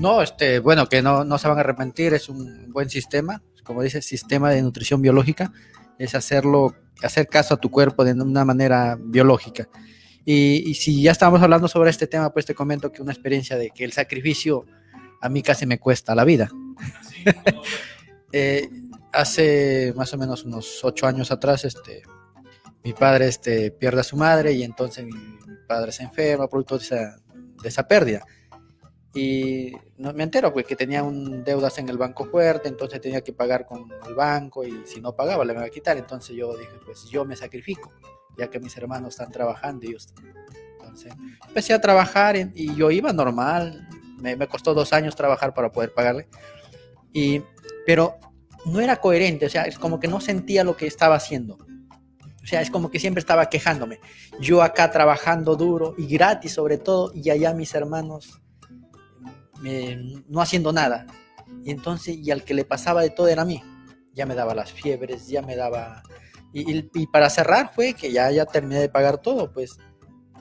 No, 0.00 0.22
este, 0.22 0.58
bueno, 0.58 0.88
que 0.88 1.02
no, 1.02 1.22
no 1.22 1.36
se 1.36 1.48
van 1.48 1.58
a 1.58 1.60
arrepentir, 1.60 2.14
es 2.14 2.30
un 2.30 2.72
buen 2.72 2.88
sistema, 2.88 3.42
como 3.62 3.82
dice, 3.82 4.00
sistema 4.00 4.48
de 4.50 4.62
nutrición 4.62 5.02
biológica, 5.02 5.52
es 6.04 6.14
hacerlo, 6.14 6.74
hacer 7.02 7.28
caso 7.28 7.54
a 7.54 7.56
tu 7.56 7.70
cuerpo 7.70 8.04
de 8.04 8.12
una 8.12 8.44
manera 8.44 8.98
biológica. 9.00 9.68
Y, 10.24 10.74
si 10.74 11.02
ya 11.02 11.12
estamos 11.12 11.42
hablando 11.42 11.68
sobre 11.68 11.90
este 11.90 12.06
tema, 12.06 12.32
pues 12.32 12.46
te 12.46 12.54
comento 12.54 12.92
que 12.92 13.02
una 13.02 13.12
experiencia 13.12 13.56
de 13.56 13.70
que 13.70 13.84
el 13.84 13.92
sacrificio 13.92 14.64
a 15.20 15.28
mí 15.28 15.42
casi 15.42 15.66
me 15.66 15.78
cuesta 15.78 16.14
la 16.14 16.24
vida. 16.24 16.48
eh, 18.32 18.68
hace 19.12 19.92
más 19.96 20.12
o 20.14 20.18
menos 20.18 20.44
unos 20.44 20.84
ocho 20.84 21.06
años 21.06 21.30
atrás, 21.30 21.64
este, 21.64 22.02
mi 22.84 22.92
padre 22.92 23.28
este, 23.28 23.70
pierde 23.70 24.00
a 24.00 24.04
su 24.04 24.16
madre 24.16 24.52
y 24.52 24.62
entonces 24.62 25.04
mi, 25.04 25.12
mi 25.12 25.56
padre 25.66 25.92
se 25.92 26.04
enferma 26.04 26.48
producto 26.48 26.78
de 26.78 26.84
esa, 26.84 27.16
de 27.62 27.68
esa 27.68 27.86
pérdida. 27.86 28.24
Y 29.14 29.72
no, 29.98 30.12
me 30.14 30.22
entero 30.22 30.52
pues, 30.52 30.66
que 30.66 30.74
tenía 30.74 31.02
un 31.02 31.44
deudas 31.44 31.78
en 31.78 31.88
el 31.88 31.98
banco 31.98 32.24
fuerte, 32.24 32.68
entonces 32.68 33.00
tenía 33.00 33.20
que 33.20 33.32
pagar 33.32 33.66
con 33.66 33.86
el 34.06 34.14
banco 34.14 34.64
y 34.64 34.82
si 34.86 35.00
no 35.00 35.14
pagaba 35.14 35.44
le 35.44 35.52
iban 35.52 35.64
a 35.64 35.68
quitar. 35.68 35.98
Entonces 35.98 36.34
yo 36.34 36.56
dije, 36.56 36.72
pues 36.84 37.04
yo 37.10 37.24
me 37.24 37.36
sacrifico, 37.36 37.92
ya 38.38 38.48
que 38.48 38.58
mis 38.58 38.76
hermanos 38.76 39.10
están 39.14 39.30
trabajando 39.30 39.84
y 39.84 39.92
yo 39.92 39.98
Entonces 40.80 41.12
empecé 41.46 41.74
a 41.74 41.80
trabajar 41.80 42.36
y 42.54 42.74
yo 42.74 42.90
iba 42.90 43.12
normal, 43.12 43.86
me, 44.18 44.34
me, 44.34 44.48
costó 44.48 44.72
dos 44.72 44.92
años 44.94 45.14
trabajar 45.14 45.52
para 45.52 45.70
poder 45.70 45.92
pagarle, 45.92 46.28
y, 47.12 47.42
pero 47.84 48.16
no 48.64 48.80
era 48.80 48.96
coherente, 48.96 49.46
o 49.46 49.50
sea, 49.50 49.64
es 49.64 49.78
como 49.78 50.00
que 50.00 50.08
no 50.08 50.20
sentía 50.20 50.64
lo 50.64 50.76
que 50.76 50.86
estaba 50.86 51.16
haciendo. 51.16 51.58
O 52.42 52.46
sea, 52.46 52.60
es 52.60 52.70
como 52.70 52.90
que 52.90 52.98
siempre 52.98 53.20
estaba 53.20 53.48
quejándome. 53.48 54.00
Yo 54.40 54.62
acá 54.62 54.90
trabajando 54.90 55.54
duro 55.54 55.94
y 55.96 56.06
gratis 56.06 56.52
sobre 56.52 56.78
todo, 56.78 57.12
y 57.14 57.30
allá 57.30 57.54
mis 57.54 57.74
hermanos 57.74 58.41
no 59.62 60.40
haciendo 60.40 60.72
nada. 60.72 61.06
Y 61.64 61.70
entonces, 61.70 62.16
y 62.16 62.30
al 62.30 62.44
que 62.44 62.54
le 62.54 62.64
pasaba 62.64 63.02
de 63.02 63.10
todo 63.10 63.28
era 63.28 63.42
a 63.42 63.46
mí. 63.46 63.62
Ya 64.14 64.26
me 64.26 64.34
daba 64.34 64.54
las 64.54 64.72
fiebres, 64.72 65.28
ya 65.28 65.42
me 65.42 65.56
daba... 65.56 66.02
Y, 66.52 66.90
y, 66.92 67.06
para 67.06 67.30
cerrar 67.30 67.72
fue 67.74 67.94
que 67.94 68.12
ya, 68.12 68.30
ya 68.30 68.44
terminé 68.44 68.78
de 68.78 68.90
pagar 68.90 69.22
todo, 69.22 69.50
pues 69.50 69.78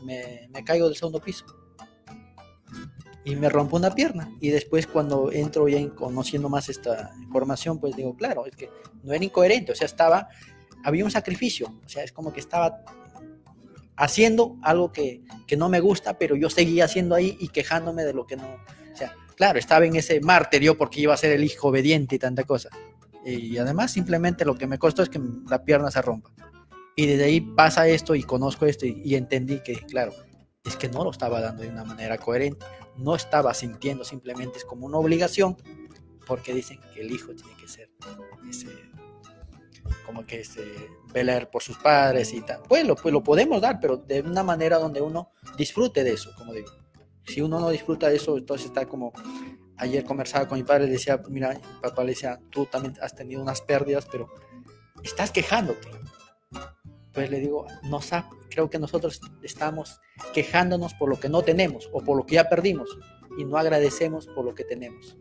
me, 0.04 0.50
caigo 0.66 0.88
del 0.88 0.96
segundo 0.96 1.22
piso 1.22 1.46
y 3.24 3.36
me 3.36 3.50
rompo 3.50 3.78
una 3.78 3.94
pierna. 3.94 4.36
Y 4.40 4.50
después 4.50 4.88
cuando 4.88 5.32
entro 5.32 5.68
ya 5.68 5.88
conociendo 5.96 6.50
más 6.50 6.70
esta 6.70 7.14
información, 7.22 7.80
pues 7.80 7.96
digo, 7.96 8.16
claro, 8.16 8.46
es 8.46 8.56
que 8.56 8.70
no 9.04 9.14
era 9.14 9.24
incoherente, 9.24 9.72
o 9.72 9.76
sea, 9.76 9.86
estaba, 9.86 10.28
había 10.84 11.06
un 11.06 11.12
sacrificio, 11.12 11.68
o 11.86 11.88
sea, 11.88 12.04
es 12.04 12.12
como 12.12 12.34
que 12.34 12.40
estaba 12.40 12.84
haciendo 13.96 14.58
algo 14.64 14.92
que, 14.92 15.24
que 15.46 15.56
no 15.56 15.70
me 15.70 15.80
gusta, 15.80 16.18
pero 16.18 16.36
yo 16.36 16.50
seguía 16.50 16.86
haciendo 16.86 17.14
ahí 17.14 17.38
y 17.40 17.50
quejándome 17.50 18.04
de 18.04 18.14
lo 18.14 18.26
que 18.26 18.38
no, 18.38 18.58
claro, 19.42 19.58
estaba 19.58 19.88
en 19.88 19.96
ese 19.96 20.22
martirio 20.22 20.78
porque 20.78 21.02
iba 21.02 21.16
a 21.16 21.18
ser 21.18 21.32
el 21.32 21.44
hijo 21.44 21.70
obediente 21.70 22.14
y 22.16 22.20
tanta 22.20 22.44
cosa. 22.44 22.70
Y 23.26 23.58
además 23.58 23.92
simplemente 23.92 24.46
lo 24.46 24.56
que 24.56 24.68
me 24.68 24.78
costó 24.78 25.02
es 25.02 25.10
que 25.10 25.20
la 25.50 25.66
pierna 25.66 25.90
se 25.90 26.00
rompa. 26.00 26.30
Y 26.96 27.08
desde 27.08 27.24
ahí 27.24 27.42
pasa 27.42 27.88
esto 27.88 28.14
y 28.14 28.22
conozco 28.22 28.68
esto 28.68 28.86
y, 28.86 29.16
entendí 29.16 29.64
que, 29.64 29.78
claro, 29.78 30.14
es 30.64 30.76
que 30.76 30.90
no 30.90 31.04
lo 31.04 31.10
estaba 31.10 31.42
dando 31.42 31.64
de 31.64 31.70
una 31.70 31.84
manera 31.84 32.20
coherente 32.20 32.64
no 32.98 33.16
estaba 33.16 33.52
sintiendo, 33.56 34.04
simplemente 34.04 34.60
es 34.60 34.66
como 34.66 34.86
una 34.86 34.98
obligación, 34.98 35.58
porque 36.28 36.54
dicen 36.54 36.80
que 36.94 37.02
el 37.02 37.10
hijo 37.10 37.34
tiene 37.34 37.56
que 37.58 37.68
ser 37.68 37.90
ese, 38.48 38.68
como 40.06 40.24
que 40.24 40.42
ese, 40.42 40.62
velar 41.12 41.50
por 41.50 41.64
sus 41.64 41.80
padres 41.80 42.32
y 42.32 42.42
tal. 42.42 42.62
Pues 42.70 42.86
lo, 42.86 42.96
pues 42.96 43.12
lo 43.12 43.24
podemos 43.24 43.60
dar, 43.60 43.80
pero 43.80 43.98
de 43.98 44.22
una 44.22 44.44
manera 44.44 44.78
donde 44.78 45.02
uno 45.02 45.32
disfrute 45.58 46.04
de 46.04 46.12
eso, 46.12 46.30
como 46.38 46.54
digo. 46.54 46.81
Si 47.26 47.42
uno 47.42 47.60
no 47.60 47.70
disfruta 47.70 48.12
eso, 48.12 48.38
entonces 48.38 48.68
está 48.68 48.86
como... 48.86 49.14
Ayer 49.78 50.04
conversaba 50.04 50.48
con 50.48 50.60
mi 50.60 50.64
padre, 50.64 50.86
le 50.86 50.92
decía, 50.92 51.20
mira, 51.30 51.54
mi 51.54 51.82
papá 51.82 52.04
le 52.04 52.10
decía, 52.10 52.40
tú 52.52 52.68
también 52.68 52.94
has 53.02 53.16
tenido 53.16 53.42
unas 53.42 53.62
pérdidas, 53.62 54.08
pero 54.12 54.30
estás 55.02 55.32
quejándote. 55.32 55.88
Pues 57.12 57.32
le 57.32 57.40
digo, 57.40 57.66
no 57.84 58.00
sabe, 58.00 58.28
creo 58.50 58.70
que 58.70 58.78
nosotros 58.78 59.20
estamos 59.42 60.00
quejándonos 60.34 60.94
por 60.94 61.10
lo 61.10 61.20
que 61.20 61.30
no 61.30 61.42
tenemos 61.42 61.90
o 61.92 62.04
por 62.04 62.16
lo 62.16 62.26
que 62.28 62.36
ya 62.36 62.48
perdimos 62.48 62.96
y 63.38 63.44
no 63.44 63.58
agradecemos 63.58 64.28
por 64.28 64.46
lo 64.46 64.54
que 64.54 64.64
tenemos. 64.64 65.18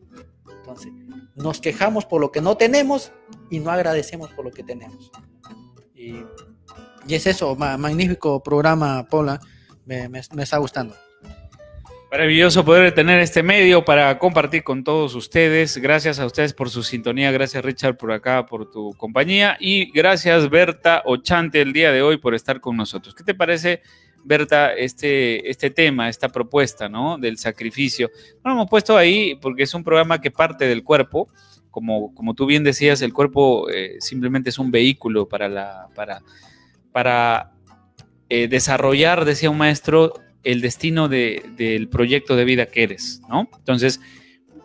Entonces, 0.59 0.93
nos 1.37 1.61
quejamos 1.61 2.05
por 2.05 2.21
lo 2.21 2.31
que 2.31 2.43
no 2.43 2.57
tenemos 2.59 3.13
y 3.51 3.61
no 3.61 3.71
agradecemos 3.71 4.31
por 4.33 4.45
lo 4.45 4.51
que 4.51 4.63
tenemos. 4.63 5.11
Y, 5.95 6.23
es 7.09 7.27
eso, 7.27 7.57
ma 7.57 7.79
magnífico 7.79 8.43
programa, 8.43 9.09
Paula, 9.09 9.41
me 9.87 10.11
está 10.19 10.59
gustando. 10.59 10.95
Maravilloso 12.11 12.65
poder 12.65 12.93
tener 12.93 13.21
este 13.21 13.41
medio 13.45 13.85
para 13.85 14.19
compartir 14.19 14.65
con 14.65 14.83
todos 14.83 15.15
ustedes. 15.15 15.77
Gracias 15.79 16.19
a 16.19 16.27
ustedes 16.27 16.53
por 16.53 16.69
su 16.69 16.83
sintonía. 16.83 17.31
Gracias 17.31 17.65
Richard 17.65 17.97
por 17.97 18.11
acá, 18.11 18.47
por 18.47 18.69
tu 18.69 18.95
compañía. 18.95 19.57
Y 19.61 19.93
gracias 19.93 20.51
Berta 20.51 21.03
Ochante 21.05 21.61
el 21.61 21.73
día 21.73 21.93
de 21.93 22.03
hoy 22.03 22.17
por 22.17 22.35
estar 22.35 22.61
con 22.61 22.77
nosotros. 22.77 23.15
¿Qué 23.15 23.23
te 23.23 23.33
parece, 23.33 23.83
Berta, 24.25 24.73
este, 24.75 25.49
este 25.49 25.71
tema, 25.71 26.09
esta 26.09 26.29
propuesta 26.29 26.89
¿no? 26.89 27.17
del 27.17 27.39
sacrificio? 27.39 28.11
Lo 28.45 28.51
hemos 28.51 28.69
puesto 28.69 28.97
ahí 28.97 29.37
porque 29.37 29.63
es 29.63 29.73
un 29.73 29.85
programa 29.85 30.21
que 30.21 30.33
parte 30.33 30.67
del 30.67 30.83
cuerpo. 30.83 31.29
Como, 31.71 32.13
como 32.13 32.35
tú 32.35 32.47
bien 32.47 32.65
decías, 32.65 33.03
el 33.03 33.13
cuerpo 33.13 33.71
eh, 33.71 33.99
simplemente 34.01 34.51
es 34.51 34.59
un 34.59 34.73
vehículo 34.73 35.29
para, 35.29 35.49
la, 35.49 35.87
para, 35.95 36.23
para 36.91 37.53
eh, 38.29 38.49
desarrollar, 38.49 39.25
decía 39.25 39.49
un 39.49 39.59
maestro, 39.59 40.15
el 40.43 40.61
destino 40.61 41.09
de, 41.09 41.45
del 41.57 41.89
proyecto 41.89 42.37
de 42.37 42.45
vida 42.45 42.67
que 42.67 42.83
eres, 42.83 43.23
¿no? 43.29 43.49
Entonces, 43.59 44.01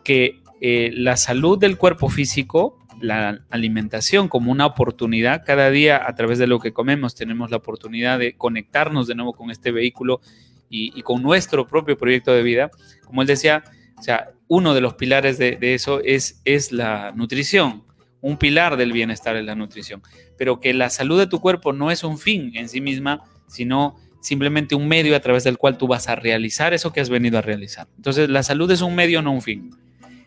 que 0.04 0.42
eh, 0.62 0.92
la 0.94 1.18
salud 1.18 1.60
del 1.60 1.78
cuerpo 1.78 2.10
físico, 2.10 2.80
la 3.02 3.46
alimentación 3.50 4.30
como 4.30 4.52
una 4.52 4.66
oportunidad, 4.66 5.44
cada 5.46 5.70
día 5.70 6.08
a 6.08 6.16
través 6.16 6.40
de 6.40 6.48
lo 6.48 6.60
que 6.60 6.74
comemos 6.74 7.16
tenemos 7.16 7.52
la 7.52 7.58
oportunidad 7.58 8.20
de 8.20 8.38
conectarnos 8.38 9.08
de 9.08 9.16
nuevo 9.16 9.34
con 9.34 9.52
este 9.52 9.72
vehículo 9.72 10.22
y, 10.70 11.02
con 11.04 11.22
nuestro 11.22 11.68
propio 11.68 11.98
proyecto 11.98 12.34
de 12.34 12.44
vida. 12.44 12.72
Como 13.06 13.22
él 13.22 13.28
decía, 13.28 13.64
o 13.98 14.02
sea, 14.02 14.32
uno 14.48 14.74
de 14.74 14.82
los 14.82 14.96
pilares 14.96 15.38
de, 15.38 15.56
de 15.56 15.74
eso 15.74 16.02
es, 16.04 16.42
es 16.46 16.72
la 16.72 17.12
nutrición. 17.16 17.84
Un 18.22 18.38
pilar 18.38 18.76
del 18.76 18.92
bienestar 18.92 19.36
es 19.36 19.46
la 19.46 19.56
nutrición. 19.56 20.02
Pero 20.38 20.60
que 20.60 20.74
la 20.74 20.90
salud 20.90 21.20
de 21.20 21.28
tu 21.28 21.40
cuerpo 21.40 21.74
no 21.74 21.92
es 21.92 22.04
un 22.04 22.18
fin 22.18 22.52
en 22.56 22.68
sí 22.68 22.82
misma, 22.82 23.24
sino 23.48 23.96
simplemente 24.26 24.74
un 24.74 24.88
medio 24.88 25.16
a 25.16 25.20
través 25.20 25.44
del 25.44 25.60
cual 25.60 25.78
tú 25.78 25.88
vas 25.88 26.10
a 26.10 26.16
realizar 26.16 26.74
eso 26.74 26.92
que 26.92 27.00
has 27.00 27.10
venido 27.10 27.38
a 27.38 27.42
realizar. 27.42 27.88
Entonces, 27.96 28.28
la 28.28 28.42
salud 28.42 28.70
es 28.72 28.82
un 28.82 28.96
medio, 28.96 29.22
no 29.22 29.32
un 29.32 29.42
fin. 29.44 29.70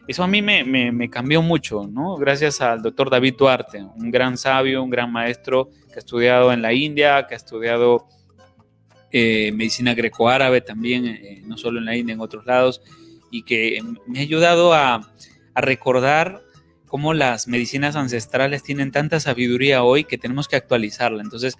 Eso 0.07 0.23
a 0.23 0.29
mí 0.29 0.41
me, 0.41 1.11
cambió 1.11 1.43
mucho, 1.43 1.89
¿no? 1.91 2.15
Gracias 2.17 2.61
al 2.61 2.81
doctor 2.81 3.11
David 3.11 3.35
Duarte, 3.37 3.83
un 3.83 4.13
gran 4.13 4.39
sabio, 4.39 4.85
un 4.85 4.89
gran 4.89 5.11
maestro 5.11 5.69
que 5.89 5.97
ha 5.97 5.99
estudiado 5.99 6.53
en 6.53 6.63
la 6.63 6.73
India, 6.73 7.27
que 7.27 7.35
ha 7.35 7.37
estudiado 7.37 8.07
eh, 9.11 9.51
medicina 9.53 9.95
grecoárabe 9.95 10.61
también, 10.61 11.05
eh, 11.05 11.43
no 11.45 11.59
solo 11.59 11.81
en 11.81 11.85
la 11.85 11.97
India, 11.97 12.13
en 12.15 12.21
otros 12.21 12.47
lados, 12.47 12.81
y 13.33 13.43
que 13.43 13.81
me 14.07 14.21
ha 14.21 14.23
ayudado 14.23 14.75
a, 14.75 15.13
a 15.55 15.61
recordar 15.61 16.41
cómo 16.87 17.15
las 17.15 17.49
medicinas 17.49 17.97
ancestrales 17.97 18.63
tienen 18.63 18.93
tanta 18.93 19.19
sabiduría 19.19 19.83
hoy 19.83 20.05
que 20.05 20.19
tenemos 20.19 20.47
que 20.47 20.55
actualizarla. 20.55 21.21
Entonces, 21.21 21.59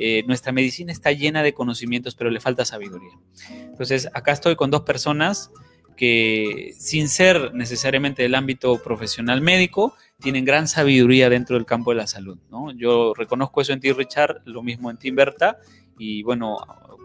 eh, 0.00 0.22
nuestra 0.28 0.52
medicina 0.52 0.92
está 0.92 1.10
llena 1.10 1.42
de 1.42 1.52
conocimientos, 1.52 2.14
pero 2.14 2.30
le 2.30 2.40
falta 2.40 2.64
sabiduría. 2.64 3.18
Entonces, 3.50 4.08
acá 4.14 4.30
estoy 4.30 4.54
con 4.54 4.70
dos 4.70 4.82
personas 4.82 5.50
que, 5.96 6.72
sin 6.78 7.08
ser 7.08 7.52
necesariamente 7.52 8.22
del 8.22 8.36
ámbito 8.36 8.80
profesional 8.80 9.40
médico, 9.40 9.94
tienen 10.20 10.44
gran 10.44 10.68
sabiduría 10.68 11.28
dentro 11.28 11.56
del 11.56 11.66
campo 11.66 11.90
de 11.90 11.96
la 11.96 12.06
salud. 12.06 12.38
¿no? 12.48 12.70
Yo 12.70 13.12
reconozco 13.12 13.60
eso 13.60 13.72
en 13.72 13.80
ti, 13.80 13.92
Richard, 13.92 14.42
lo 14.44 14.62
mismo 14.62 14.88
en 14.88 14.98
ti, 14.98 15.10
Berta, 15.10 15.58
y 15.98 16.22
bueno, 16.22 16.58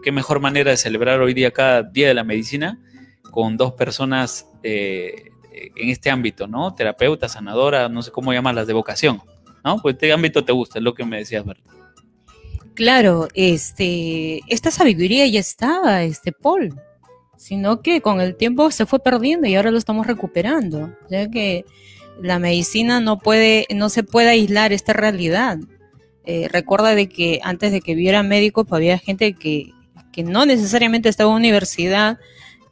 qué 0.04 0.12
mejor 0.12 0.38
manera 0.38 0.70
de 0.70 0.76
celebrar 0.76 1.20
hoy 1.20 1.34
día 1.34 1.50
cada 1.50 1.82
Día 1.82 2.06
de 2.06 2.14
la 2.14 2.22
Medicina 2.22 2.78
con 3.32 3.56
dos 3.56 3.72
personas 3.72 4.48
eh, 4.62 5.30
en 5.52 5.88
este 5.88 6.10
ámbito, 6.10 6.46
¿no? 6.46 6.76
Terapeuta, 6.76 7.28
sanadora, 7.28 7.88
no 7.88 8.02
sé 8.02 8.12
cómo 8.12 8.32
llamarlas, 8.32 8.68
de 8.68 8.72
vocación, 8.72 9.20
¿no? 9.64 9.78
Pues 9.82 9.94
este 9.94 10.12
ámbito 10.12 10.44
te 10.44 10.52
gusta, 10.52 10.78
es 10.78 10.84
lo 10.84 10.94
que 10.94 11.04
me 11.04 11.18
decías, 11.18 11.44
Berta. 11.44 11.73
Claro, 12.74 13.28
este, 13.34 14.40
esta 14.48 14.72
sabiduría 14.72 15.26
ya 15.28 15.38
estaba, 15.38 16.02
este 16.02 16.32
Paul, 16.32 16.74
sino 17.36 17.82
que 17.82 18.00
con 18.00 18.20
el 18.20 18.34
tiempo 18.34 18.70
se 18.72 18.84
fue 18.84 18.98
perdiendo 18.98 19.46
y 19.46 19.54
ahora 19.54 19.70
lo 19.70 19.78
estamos 19.78 20.08
recuperando, 20.08 20.92
ya 21.08 21.30
que 21.30 21.64
la 22.20 22.40
medicina 22.40 22.98
no 22.98 23.18
puede, 23.18 23.66
no 23.74 23.88
se 23.90 24.02
puede 24.02 24.30
aislar 24.30 24.72
esta 24.72 24.92
realidad. 24.92 25.58
Eh, 26.24 26.48
recuerda 26.50 26.96
de 26.96 27.08
que 27.08 27.38
antes 27.44 27.70
de 27.70 27.80
que 27.80 27.94
viera 27.94 28.22
médicos 28.24 28.66
pues, 28.68 28.78
había 28.78 28.98
gente 28.98 29.34
que, 29.34 29.70
que 30.10 30.24
no 30.24 30.44
necesariamente 30.44 31.08
estaba 31.08 31.30
en 31.30 31.36
universidad 31.36 32.18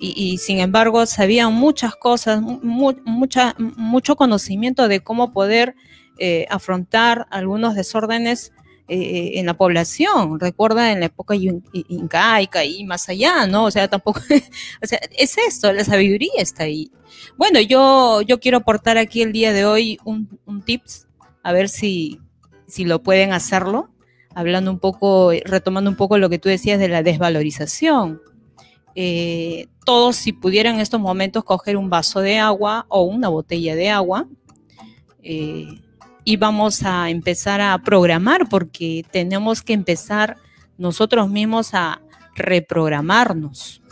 y, 0.05 0.39
sin 0.39 0.59
embargo 0.59 1.07
sabía 1.07 1.49
muchas 1.49 1.95
cosas, 1.95 2.43
mucha, 2.43 3.55
mucho 3.59 4.17
conocimiento 4.17 4.89
de 4.89 4.99
cómo 4.99 5.33
poder 5.33 5.77
eh, 6.19 6.47
afrontar 6.51 7.29
algunos 7.31 7.77
desórdenes 7.77 8.53
eh, 8.89 9.33
en 9.35 9.47
la 9.47 9.55
población. 9.55 10.41
Recuerda 10.41 10.93
en 10.93 11.01
la 11.01 11.07
época 11.07 11.35
incaica 11.35 12.65
y 12.65 12.85
más 12.85 13.09
allá, 13.09 13.47
¿no? 13.47 13.65
O 13.65 13.71
sea, 13.71 13.89
tampoco, 13.89 14.21
o 14.83 14.87
sea, 14.87 14.99
es 15.17 15.39
esto, 15.39 15.73
la 15.73 15.85
sabiduría 15.85 16.33
está 16.39 16.65
ahí. 16.65 16.91
Bueno, 17.37 17.61
yo, 17.61 18.23
yo 18.23 18.41
quiero 18.41 18.59
aportar 18.59 18.99
aquí 18.99 19.23
el 19.23 19.33
día 19.33 19.53
de 19.53 19.65
hoy 19.65 19.99
un, 20.05 20.39
un 20.47 20.63
tips, 20.63 21.07
a 21.43 21.53
ver 21.53 21.69
si, 21.69 22.21
si 22.67 22.85
lo 22.85 23.03
pueden 23.03 23.33
hacerlo, 23.33 23.91
hablando 24.35 24.71
un 24.71 24.79
poco, 24.79 25.31
retomando 25.45 25.91
un 25.91 25.97
poco 25.97 26.19
lo 26.19 26.29
que 26.29 26.39
tú 26.39 26.49
decías 26.49 26.79
de 26.79 26.89
la 26.89 27.03
desvalorización. 27.03 28.21
Eh, 28.95 29.69
todos 29.87 30.17
si 30.17 30.33
pudieran 30.33 30.75
en 30.75 30.81
estos 30.81 31.01
momentos 31.01 31.45
coger 31.45 31.77
un 31.77 31.89
vaso 31.89 32.21
de 32.21 32.39
agua 32.39 32.85
o 32.89 33.03
una 33.05 33.29
botella 33.29 33.75
de 33.75 33.89
agua 33.89 34.29
eh, 35.23 35.81
y 36.25 36.37
vamos 36.37 36.83
a 36.85 37.11
empezar 37.11 37.61
a 37.61 37.79
programar 37.79 38.49
porque 38.49 39.05
tenemos 39.11 39.63
que 39.63 39.73
empezar 39.73 40.37
nosotros 40.79 41.29
mismos 41.29 41.75
a 41.75 42.01
reprogramarnos, 42.35 43.83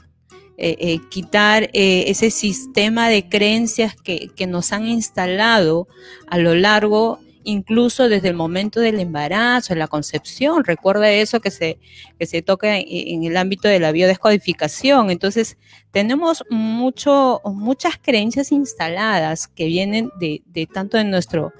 eh, 0.56 0.98
quitar 1.10 1.70
ese 1.72 2.30
sistema 2.30 3.08
de 3.08 3.28
creencias 3.28 3.94
que, 3.94 4.28
que, 4.36 4.46
nos 4.46 4.72
han 4.72 4.86
instalado 4.86 5.88
a 6.28 6.36
lo 6.38 6.54
largo 6.54 7.18
incluso 7.44 8.08
desde 8.08 8.28
el 8.28 8.34
momento 8.34 8.80
del 8.80 9.00
embarazo, 9.00 9.74
la 9.74 9.88
concepción. 9.88 10.64
Recuerda 10.64 11.10
eso 11.10 11.40
que 11.40 11.50
se, 11.50 11.78
que 12.18 12.26
se 12.26 12.42
toca 12.42 12.78
en, 12.78 13.24
el 13.24 13.36
ámbito 13.36 13.68
de 13.68 13.80
la 13.80 13.92
biodescodificación. 13.92 15.10
Entonces, 15.10 15.56
tenemos 15.90 16.44
mucho, 16.50 17.40
muchas 17.44 17.98
creencias 18.00 18.52
instaladas 18.52 19.48
que 19.48 19.66
vienen 19.66 20.10
de, 20.18 20.42
tanto 20.72 20.98
en 20.98 21.10
nuestro, 21.10 21.52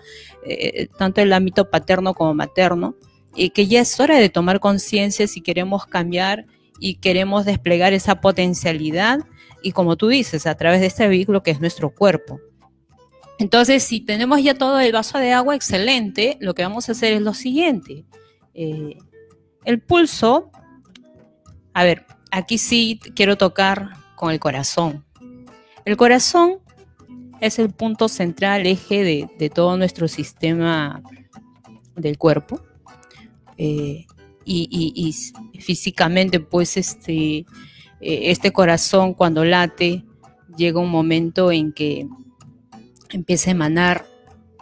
eh, 0.47 0.89
tanto 0.99 1.21
el 1.21 1.33
ámbito 1.33 1.71
paterno 1.71 2.15
como 2.15 2.35
materno, 2.35 2.95
y 3.35 3.51
que 3.51 3.67
ya 3.67 3.81
es 3.81 3.99
hora 4.01 4.19
de 4.19 4.29
tomar 4.29 4.61
conciencia 4.61 5.27
si 5.27 5.41
queremos 5.41 5.87
cambiar 5.87 6.47
y 6.81 6.97
queremos 6.97 7.45
desplegar 7.45 7.93
esa 7.93 8.21
potencialidad 8.21 9.21
y 9.63 9.73
como 9.73 9.97
tú 9.97 10.09
dices, 10.09 10.47
a 10.47 10.55
través 10.57 10.81
de 10.81 10.87
este 10.87 11.07
vehículo 11.07 11.43
que 11.43 11.51
es 11.51 11.61
nuestro 11.61 11.91
cuerpo. 11.91 12.41
Entonces, 13.41 13.83
si 13.83 14.01
tenemos 14.01 14.43
ya 14.43 14.53
todo 14.53 14.79
el 14.81 14.93
vaso 14.93 15.17
de 15.17 15.33
agua, 15.33 15.57
excelente, 15.57 16.37
lo 16.41 16.53
que 16.55 16.63
vamos 16.63 16.89
a 16.89 16.93
hacer 16.93 17.15
es 17.15 17.23
lo 17.23 17.33
siguiente. 17.33 18.05
Eh, 18.53 18.99
el 19.65 19.81
pulso, 19.81 20.51
a 21.73 21.83
ver, 21.85 22.05
aquí 22.31 22.59
sí 22.59 23.01
quiero 23.17 23.39
tocar 23.39 23.93
con 24.15 24.31
el 24.31 24.39
corazón. 24.39 25.07
El 25.87 25.97
corazón 25.97 26.59
es 27.41 27.59
el 27.59 27.71
punto 27.71 28.09
central, 28.09 28.67
eje 28.67 29.27
de, 29.39 29.49
todo 29.49 29.79
nuestro 29.79 30.07
sistema 30.07 31.03
del 31.97 32.19
cuerpo. 32.19 32.61
Eh, 33.57 34.05
y, 34.45 35.15
físicamente, 35.61 36.41
pues, 36.41 36.77
este, 36.77 37.39
eh, 37.39 37.47
este 38.01 38.53
corazón 38.53 39.15
cuando 39.15 39.47
late, 39.47 40.05
llega 40.59 40.79
un 40.79 40.91
momento 40.91 41.51
en 41.51 41.73
que 41.73 42.07
empieza 43.13 43.51
a 43.51 43.53
emanar 43.53 44.07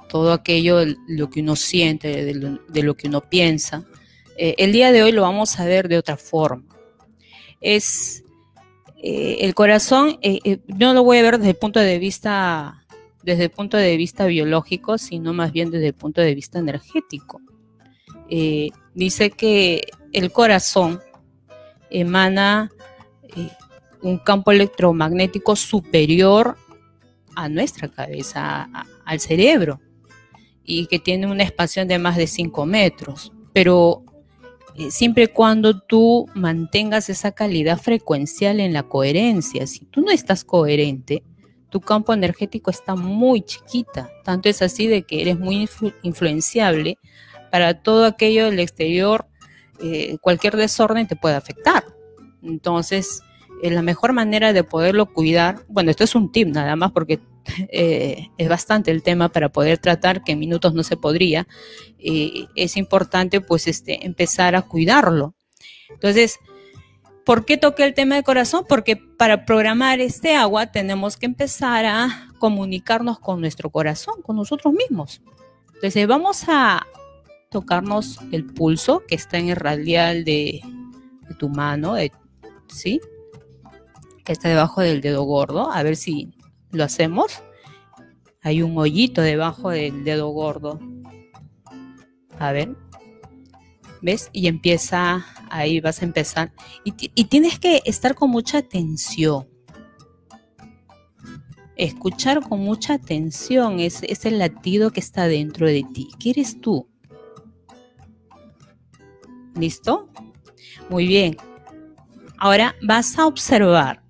todo 0.09 0.33
aquello, 0.33 0.79
de 0.79 0.97
lo 1.07 1.31
que 1.31 1.41
uno 1.41 1.55
siente, 1.55 2.25
de 2.25 2.83
lo, 2.83 2.97
que 2.97 3.09
uno 3.09 3.21
piensa. 3.21 3.85
Eh, 4.37 4.55
el 4.59 4.73
día 4.73 4.91
de 4.91 5.03
hoy 5.03 5.13
lo 5.13 5.23
vamos 5.23 5.59
a 5.61 5.67
ver 5.67 5.89
de 5.89 5.99
otra 5.99 6.17
forma. 6.17 6.65
Es 7.61 8.25
eh, 9.03 9.39
el 9.41 9.55
corazón, 9.55 10.19
eh, 10.23 10.59
no 10.67 10.95
lo 10.95 11.05
voy 11.05 11.19
a 11.19 11.23
ver 11.23 11.39
desde 11.39 11.51
el 11.51 11.57
punto 11.57 11.79
de 11.81 11.99
vista, 11.99 12.87
desde 13.23 13.45
el 13.45 13.51
punto 13.51 13.77
de 13.77 13.97
vista 13.97 14.27
biológico, 14.27 14.99
sino 14.99 15.33
más 15.33 15.53
bien 15.53 15.71
desde 15.71 15.89
el 15.89 15.95
punto 15.95 16.21
de 16.21 16.35
vista 16.35 16.59
energético. 16.59 17.41
dice 18.95 19.31
que 19.31 19.83
el 20.13 20.33
corazón 20.33 21.01
emana 21.91 22.71
un 24.03 24.19
campo 24.19 24.53
electromagnético 24.53 25.57
superior 25.57 26.57
a 27.39 27.49
nuestra 27.49 27.87
cabeza, 27.87 28.69
al 29.05 29.21
cerebro, 29.21 29.81
y 30.65 30.87
que 30.87 30.99
tiene 30.99 31.29
una 31.29 31.45
expansión 31.45 31.87
de 31.87 31.97
más 31.97 32.17
de 32.17 32.27
5 32.27 32.67
metros. 32.67 33.33
Pero 33.53 34.03
eh, 34.75 34.91
siempre 34.91 35.25
y 35.25 35.27
cuando 35.29 35.79
tú 35.79 36.27
mantengas 36.35 37.09
esa 37.09 37.31
calidad 37.31 37.79
frecuencial 37.79 38.59
en 38.59 38.73
la 38.73 38.83
coherencia, 38.83 39.69
si 39.69 39.85
tú 39.85 40.01
no 40.01 40.11
estás 40.11 40.43
coherente, 40.43 41.23
tu 41.71 41.81
campo 41.81 42.13
energético 42.13 42.73
está 42.73 42.97
muy 42.97 43.43
chiquita. 43.43 44.11
Tanto 44.25 44.49
es 44.49 44.61
así 44.61 44.89
de 44.89 45.05
que 45.05 45.21
eres 45.23 45.39
muy 45.39 45.69
influenciable 46.03 46.99
para 47.53 47.83
todo 47.83 48.05
aquello 48.05 48.47
del 48.47 48.59
exterior, 48.59 49.29
eh, 49.81 50.19
cualquier 50.21 50.57
desorden 50.57 51.07
te 51.07 51.15
puede 51.15 51.37
afectar. 51.37 51.85
Entonces, 52.43 53.23
la 53.63 53.83
mejor 53.83 54.13
manera 54.13 54.53
de 54.53 54.65
poderlo 54.65 55.07
cuidar, 55.07 55.65
bueno, 55.69 55.91
esto 55.91 56.05
es 56.05 56.15
un 56.15 56.31
tip 56.31 56.49
nada 56.49 56.77
más 56.77 56.93
porque 56.93 57.21
eh, 57.71 58.29
es 58.37 58.49
bastante 58.49 58.91
el 58.91 59.03
tema 59.03 59.29
para 59.29 59.49
poder 59.49 59.79
tratar, 59.79 60.23
que 60.23 60.33
en 60.33 60.39
minutos 60.39 60.75
no 60.75 60.83
se 60.83 60.97
podría, 60.97 61.47
es 61.99 62.77
importante 62.77 63.41
pues 63.41 63.67
este, 63.67 64.07
empezar 64.07 64.55
a 64.55 64.63
cuidarlo. 64.63 65.35
Entonces, 65.91 66.39
¿por 67.25 67.45
qué 67.45 67.57
toqué 67.57 67.85
el 67.85 67.95
tema 67.95 68.17
del 68.17 68.25
corazón? 68.25 68.65
Porque 68.69 68.97
para 68.97 69.45
programar 69.45 70.01
este 70.01 70.35
agua 70.35 70.71
tenemos 70.71 71.17
que 71.17 71.27
empezar 71.27 71.85
a 71.87 72.29
comunicarnos 72.39 73.19
con 73.19 73.41
nuestro 73.41 73.71
corazón, 73.71 74.23
con 74.23 74.37
nosotros 74.37 74.73
mismos. 74.75 75.23
Entonces, 75.75 76.07
vamos 76.07 76.45
a 76.49 76.87
tocarnos 77.51 78.19
el 78.31 78.45
pulso 78.45 79.03
que 79.07 79.15
está 79.15 79.39
en 79.39 79.49
el 79.49 79.57
radial 79.57 80.25
de 80.25 80.61
tu 81.39 81.49
mano, 81.49 81.95
¿sí? 82.69 83.01
Que 84.29 84.35
está 84.35 84.51
debajo 84.51 84.83
del 84.83 85.01
dedo 85.01 85.23
gordo. 85.23 85.73
A 85.73 85.83
ver 85.83 85.97
si 85.97 86.29
lo 86.71 86.85
hacemos. 86.85 87.43
Hay 88.43 88.61
un 88.61 88.77
hoyito 88.77 89.23
debajo 89.23 89.71
del 89.71 90.05
dedo 90.05 90.29
gordo. 90.29 90.79
A 92.39 92.53
ver. 92.53 92.77
¿Ves? 94.03 94.29
Y 94.35 94.47
empieza, 94.47 95.25
ahí 95.51 95.81
vas 95.81 96.03
a 96.03 96.05
empezar. 96.05 96.53
Y, 96.85 96.93
tienes 97.25 97.59
que 97.59 97.81
estar 97.87 98.15
con 98.15 98.29
mucha 98.29 98.59
atención. 98.59 99.49
Escuchar 101.77 102.47
con 102.47 102.61
mucha 102.61 102.95
atención 102.95 103.81
es, 103.81 104.03
es 104.03 104.27
el 104.27 104.39
latido 104.39 104.91
que 104.91 105.01
está 105.01 105.27
dentro 105.27 105.67
de 105.67 105.87
ti. 105.95 106.11
¿Qué 106.21 106.31
eres 106.31 106.61
tú? 106.61 106.87
¿Listo? 109.55 110.11
Muy 110.91 111.07
bien. 111.07 111.39
Ahora 112.37 112.77
vas 112.83 113.19
a 113.19 113.27
observar 113.27 114.07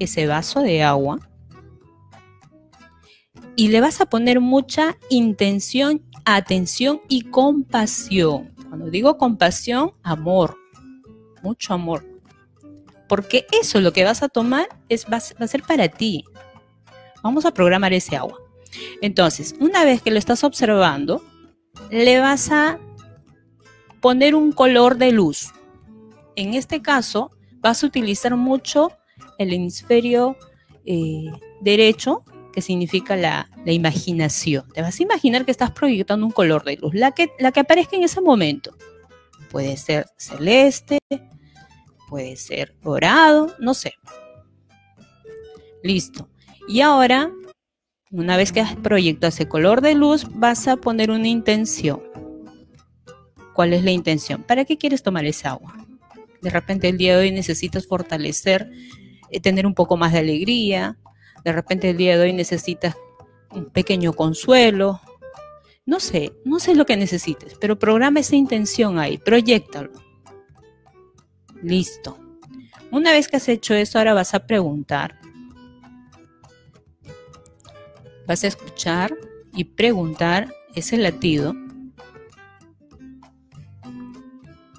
ese 0.00 0.26
vaso 0.26 0.60
de 0.60 0.82
agua 0.82 1.20
y 3.60 3.68
le 3.68 3.82
vas 3.82 4.00
a 4.00 4.06
poner 4.06 4.40
mucha 4.40 4.96
intención, 5.10 6.02
atención 6.24 7.02
y 7.08 7.22
compasión. 7.22 8.54
Cuando 8.68 8.90
digo 8.90 9.18
compasión, 9.18 9.92
amor, 10.02 10.56
mucho 11.42 11.74
amor. 11.74 12.06
Porque 13.06 13.46
eso 13.52 13.80
lo 13.80 13.92
que 13.92 14.04
vas 14.04 14.22
a 14.22 14.28
tomar 14.28 14.66
es, 14.88 15.04
va, 15.04 15.18
a 15.18 15.46
ser 15.46 15.62
para 15.62 15.88
ti. 15.88 16.24
Vamos 17.22 17.44
a 17.44 17.52
programar 17.52 17.92
ese 17.92 18.16
agua. 18.16 18.38
Entonces, 19.02 19.54
una 19.60 19.84
vez 19.84 20.00
que 20.00 20.10
lo 20.10 20.18
estás 20.18 20.42
observando, 20.42 21.22
le 21.90 22.18
vas 22.18 22.50
a 22.50 22.78
poner 24.00 24.34
un 24.34 24.52
color 24.52 24.96
de 24.96 25.12
luz. 25.12 25.52
En 26.34 26.54
este 26.54 26.80
caso, 26.80 27.32
vas 27.58 27.82
a 27.82 27.86
utilizar 27.86 28.36
mucho 28.36 28.92
el 29.40 29.54
hemisferio 29.54 30.36
eh, 30.84 31.30
derecho, 31.62 32.24
que 32.52 32.60
significa 32.60 33.16
la, 33.16 33.48
imaginación. 33.64 34.68
Te 34.74 34.82
vas 34.82 35.00
a 35.00 35.02
imaginar 35.02 35.44
que 35.44 35.50
estás 35.50 35.70
proyectando 35.70 36.26
un 36.26 36.32
color 36.32 36.62
de 36.64 36.76
luz, 36.76 36.94
la 36.94 37.12
que, 37.12 37.30
la 37.38 37.50
que 37.50 37.60
aparezca 37.60 37.96
en 37.96 38.04
ese 38.04 38.20
momento. 38.20 38.76
Puede 39.50 39.76
ser 39.78 40.06
celeste, 40.18 40.98
puede 42.08 42.36
ser 42.36 42.76
dorado, 42.82 43.54
no 43.58 43.72
sé. 43.72 43.94
Listo. 45.82 46.28
Y 46.68 46.82
ahora, 46.82 47.32
una 48.10 48.36
vez 48.36 48.52
que 48.52 48.60
has 48.60 48.76
proyectado 48.76 49.28
ese 49.28 49.48
color 49.48 49.80
de 49.80 49.94
luz, 49.94 50.26
vas 50.34 50.68
a 50.68 50.76
poner 50.76 51.10
una 51.10 51.28
intención. 51.28 52.02
¿Cuál 53.54 53.72
es 53.72 53.84
la 53.84 53.90
intención? 53.90 54.42
¿Para 54.42 54.66
qué 54.66 54.76
quieres 54.76 55.02
tomar 55.02 55.24
esa 55.24 55.52
agua? 55.52 55.74
De 56.42 56.50
repente 56.50 56.88
el 56.88 56.98
día 56.98 57.16
de 57.16 57.24
hoy 57.24 57.32
necesitas 57.32 57.86
fortalecer 57.86 58.70
tener 59.42 59.66
un 59.66 59.74
poco 59.74 59.96
más 59.96 60.12
de 60.12 60.18
alegría, 60.18 60.98
de 61.44 61.52
repente 61.52 61.90
el 61.90 61.96
día 61.96 62.16
de 62.16 62.24
hoy 62.24 62.32
necesitas 62.32 62.96
un 63.52 63.66
pequeño 63.66 64.12
consuelo. 64.12 65.00
No 65.86 66.00
sé, 66.00 66.32
no 66.44 66.58
sé 66.58 66.74
lo 66.74 66.86
que 66.86 66.96
necesites, 66.96 67.56
pero 67.60 67.78
programa 67.78 68.20
esa 68.20 68.36
intención 68.36 68.98
ahí, 68.98 69.18
proyectalo. 69.18 69.90
Listo. 71.62 72.18
Una 72.90 73.12
vez 73.12 73.28
que 73.28 73.36
has 73.36 73.48
hecho 73.48 73.74
eso, 73.74 73.98
ahora 73.98 74.14
vas 74.14 74.34
a 74.34 74.46
preguntar. 74.46 75.18
Vas 78.26 78.44
a 78.44 78.48
escuchar 78.48 79.16
y 79.54 79.64
preguntar 79.64 80.52
ese 80.74 80.96
latido. 80.96 81.54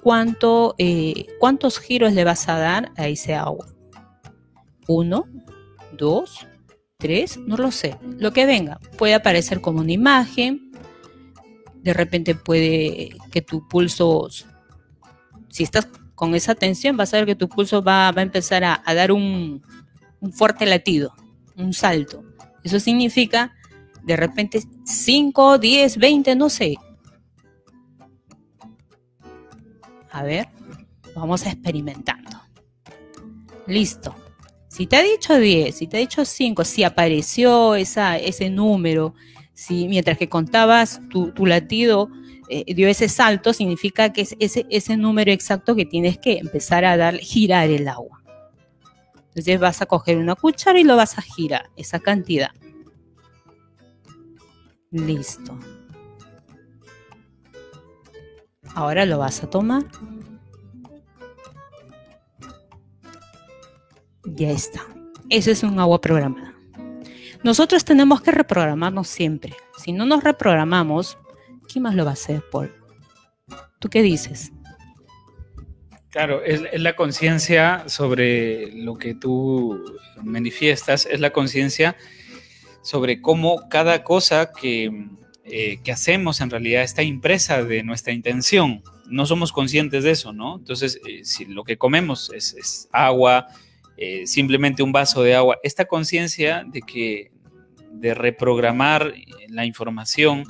¿Cuánto, 0.02 0.74
eh, 0.78 1.26
¿Cuántos 1.38 1.78
giros 1.78 2.12
le 2.12 2.24
vas 2.24 2.48
a 2.48 2.58
dar 2.58 2.92
a 2.96 3.06
ese 3.08 3.34
agua? 3.34 3.71
¿Uno? 4.88 5.26
¿Dos? 5.96 6.46
¿Tres? 6.98 7.38
No 7.38 7.56
lo 7.56 7.70
sé. 7.70 7.98
Lo 8.18 8.32
que 8.32 8.46
venga. 8.46 8.78
Puede 8.96 9.14
aparecer 9.14 9.60
como 9.60 9.80
una 9.80 9.92
imagen. 9.92 10.72
De 11.82 11.92
repente 11.92 12.34
puede 12.34 13.10
que 13.30 13.42
tu 13.42 13.66
pulso, 13.68 14.28
si 15.48 15.62
estás 15.64 15.88
con 16.14 16.34
esa 16.34 16.54
tensión, 16.54 16.96
vas 16.96 17.12
a 17.12 17.16
ver 17.16 17.26
que 17.26 17.34
tu 17.34 17.48
pulso 17.48 17.82
va, 17.82 18.08
a 18.08 18.22
empezar 18.22 18.62
a, 18.64 18.82
dar 18.94 19.10
un, 19.10 19.62
un 20.20 20.32
fuerte 20.32 20.64
latido, 20.66 21.12
un 21.56 21.72
salto. 21.72 22.22
Eso 22.62 22.78
significa 22.78 23.52
de 24.04 24.16
repente 24.16 24.62
5, 24.84 25.58
10, 25.58 25.96
20, 25.98 26.36
no 26.36 26.48
sé. 26.48 26.76
A 30.10 30.22
ver, 30.22 30.48
vamos 31.14 31.46
experimentando. 31.46 32.38
Listo. 33.66 34.14
Si 34.72 34.86
te 34.86 34.96
ha 34.96 35.02
dicho 35.02 35.38
10, 35.38 35.76
si 35.76 35.86
te 35.86 35.98
ha 35.98 36.00
dicho 36.00 36.24
5, 36.24 36.64
si 36.64 36.82
apareció 36.82 37.74
esa, 37.74 38.16
ese 38.16 38.48
número, 38.48 39.14
si 39.52 39.86
mientras 39.86 40.16
que 40.16 40.30
contabas 40.30 41.02
tu, 41.10 41.30
latido 41.44 42.08
eh, 42.48 42.72
dio 42.74 42.88
ese 42.88 43.10
salto, 43.10 43.52
significa 43.52 44.14
que 44.14 44.22
es 44.22 44.34
ese, 44.40 44.64
ese 44.70 44.96
número 44.96 45.30
exacto 45.30 45.74
que 45.74 45.84
tienes 45.84 46.16
que 46.16 46.38
empezar 46.38 46.86
a 46.86 46.96
dar, 46.96 47.18
girar 47.18 47.68
el 47.68 47.86
agua. 47.86 48.22
Entonces 49.28 49.60
vas 49.60 49.82
a 49.82 49.86
coger 49.86 50.16
una 50.16 50.36
cuchara 50.36 50.80
y 50.80 50.84
lo 50.84 50.96
vas 50.96 51.18
a 51.18 51.20
girar, 51.20 51.68
esa 51.76 52.00
cantidad. 52.00 52.52
Listo. 54.90 55.58
Ahora 58.74 59.04
lo 59.04 59.18
vas 59.18 59.42
a 59.42 59.50
tomar. 59.50 59.84
Ya 64.24 64.50
está. 64.50 64.86
Ese 65.28 65.52
es 65.52 65.62
un 65.62 65.78
agua 65.78 66.00
programada. 66.00 66.54
Nosotros 67.42 67.84
tenemos 67.84 68.22
que 68.22 68.30
reprogramarnos 68.30 69.08
siempre. 69.08 69.54
Si 69.76 69.92
no 69.92 70.04
nos 70.04 70.22
reprogramamos, 70.22 71.18
¿quién 71.70 71.82
más 71.82 71.94
lo 71.94 72.04
va 72.04 72.10
a 72.10 72.14
hacer, 72.14 72.42
Paul? 72.50 72.72
¿Tú 73.78 73.88
qué 73.88 74.02
dices? 74.02 74.52
Claro, 76.12 76.44
es, 76.44 76.62
la 76.74 76.94
conciencia 76.94 77.84
sobre 77.88 78.70
lo 78.72 78.98
que 78.98 79.14
tú 79.14 79.82
manifiestas, 80.22 81.06
es 81.06 81.20
la 81.20 81.30
conciencia 81.30 81.96
sobre 82.82 83.22
cómo 83.22 83.68
cada 83.70 84.04
cosa 84.04 84.50
eh, 84.62 85.80
que, 85.82 85.92
hacemos 85.92 86.42
en 86.42 86.50
realidad 86.50 86.82
está 86.82 87.02
impresa 87.02 87.64
de 87.64 87.82
nuestra 87.82 88.12
intención. 88.12 88.82
No 89.06 89.24
somos 89.24 89.52
conscientes 89.52 90.04
de 90.04 90.10
eso, 90.10 90.34
¿no? 90.34 90.56
Entonces, 90.58 91.00
eh, 91.08 91.24
si 91.24 91.46
lo 91.46 91.64
que 91.64 91.78
comemos 91.78 92.30
es, 92.34 92.88
agua, 92.92 93.48
eh, 94.02 94.26
simplemente 94.26 94.82
un 94.82 94.92
vaso 94.92 95.22
de 95.22 95.34
agua, 95.34 95.58
esta 95.62 95.84
conciencia 95.84 96.64
de 96.66 96.82
que 96.82 97.30
de 97.90 98.14
reprogramar 98.14 99.12
la 99.48 99.64
información, 99.66 100.44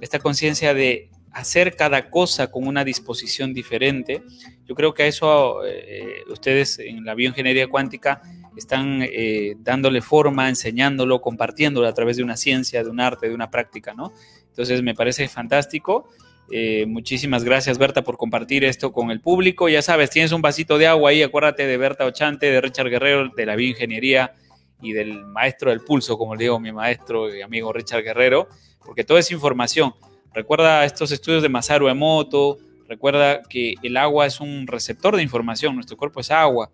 esta 0.00 0.18
conciencia 0.18 0.74
de 0.74 1.08
hacer 1.32 1.76
cada 1.76 2.10
cosa 2.10 2.50
con 2.50 2.66
una 2.66 2.84
disposición 2.84 3.54
diferente, 3.54 4.22
yo 4.66 4.74
creo 4.74 4.92
que 4.92 5.04
a 5.04 5.06
eso 5.06 5.60
ustedes 6.28 6.78
en 6.78 7.04
la 7.04 7.14
bioingeniería 7.14 7.68
cuántica 7.68 8.22
están 8.56 9.00
eh, 9.02 9.56
dándole 9.58 10.00
forma, 10.00 10.48
enseñándolo, 10.48 11.20
compartiéndolo 11.20 11.88
a 11.88 11.94
través 11.94 12.16
de 12.16 12.22
una 12.22 12.36
ciencia, 12.36 12.82
de 12.82 12.90
un 12.90 13.00
arte, 13.00 13.28
de 13.28 13.34
una 13.34 13.50
práctica, 13.50 13.94
¿no? 13.94 14.12
Entonces 14.48 14.82
me 14.82 14.94
parece 14.94 15.28
fantástico. 15.28 16.08
Eh, 16.50 16.84
muchísimas 16.86 17.42
gracias, 17.42 17.78
Berta, 17.78 18.02
por 18.02 18.16
compartir 18.16 18.64
esto 18.64 18.92
con 18.92 19.10
el 19.10 19.20
público. 19.20 19.68
Ya 19.68 19.82
sabes, 19.82 20.10
tienes 20.10 20.32
un 20.32 20.42
vasito 20.42 20.78
de 20.78 20.86
agua 20.86 21.10
ahí, 21.10 21.22
acuérdate 21.22 21.66
de 21.66 21.76
Berta 21.76 22.04
Ochante, 22.04 22.50
de 22.50 22.60
Richard 22.60 22.90
Guerrero, 22.90 23.30
de 23.34 23.46
la 23.46 23.56
bioingeniería 23.56 24.34
y 24.82 24.92
del 24.92 25.24
maestro 25.24 25.70
del 25.70 25.80
pulso, 25.80 26.18
como 26.18 26.34
le 26.34 26.44
digo 26.44 26.60
mi 26.60 26.72
maestro 26.72 27.34
y 27.34 27.40
amigo 27.40 27.72
Richard 27.72 28.02
Guerrero, 28.02 28.48
porque 28.84 29.04
toda 29.04 29.20
esa 29.20 29.32
información. 29.32 29.94
Recuerda 30.34 30.84
estos 30.84 31.12
estudios 31.12 31.42
de 31.42 31.48
Masaru 31.48 31.88
Emoto, 31.88 32.58
recuerda 32.88 33.42
que 33.42 33.74
el 33.82 33.96
agua 33.96 34.26
es 34.26 34.40
un 34.40 34.66
receptor 34.66 35.16
de 35.16 35.22
información, 35.22 35.74
nuestro 35.74 35.96
cuerpo 35.96 36.20
es 36.20 36.30
agua. 36.30 36.70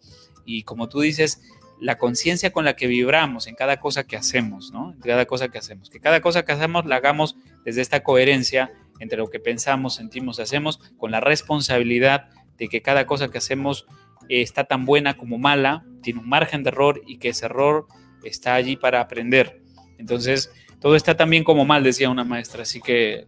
Y 0.47 0.62
como 0.62 0.89
tú 0.89 1.01
dices, 1.01 1.43
la 1.79 1.99
conciencia 1.99 2.53
con 2.53 2.64
la 2.64 2.75
que 2.75 2.87
vibramos 2.87 3.47
en 3.47 3.55
cada 3.55 3.79
cosa 3.79 4.05
que 4.05 4.16
hacemos, 4.16 4.71
¿no? 4.73 4.93
En 4.93 5.01
cada 5.01 5.27
cosa 5.27 5.49
que 5.49 5.59
hacemos. 5.59 5.91
Que 5.91 6.01
cada 6.01 6.21
cosa 6.21 6.45
que 6.45 6.53
hacemos 6.53 6.87
la 6.87 6.97
hagamos 6.97 7.37
desde 7.64 7.83
esta 7.83 8.03
coherencia 8.03 8.73
entre 9.01 9.18
lo 9.18 9.28
que 9.28 9.40
pensamos, 9.40 9.96
sentimos, 9.96 10.38
hacemos, 10.38 10.78
con 10.96 11.11
la 11.11 11.20
responsabilidad 11.20 12.28
de 12.57 12.68
que 12.68 12.82
cada 12.82 13.07
cosa 13.07 13.30
que 13.30 13.38
hacemos 13.38 13.86
eh, 14.28 14.42
está 14.42 14.64
tan 14.64 14.84
buena 14.84 15.16
como 15.16 15.38
mala, 15.38 15.84
tiene 16.03 16.20
un 16.20 16.28
margen 16.28 16.62
de 16.62 16.68
error 16.68 17.03
y 17.07 17.18
que 17.18 17.30
ese 17.30 17.46
error 17.46 17.86
está 18.22 18.55
allí 18.55 18.76
para 18.76 19.01
aprender. 19.01 19.62
Entonces, 19.98 20.53
todo 20.80 20.94
está 20.94 21.16
tan 21.16 21.28
bien 21.30 21.44
como 21.44 21.64
mal, 21.64 21.82
decía 21.82 22.09
una 22.09 22.24
maestra, 22.24 22.62
así 22.62 22.80
que 22.80 23.14
eh, 23.14 23.26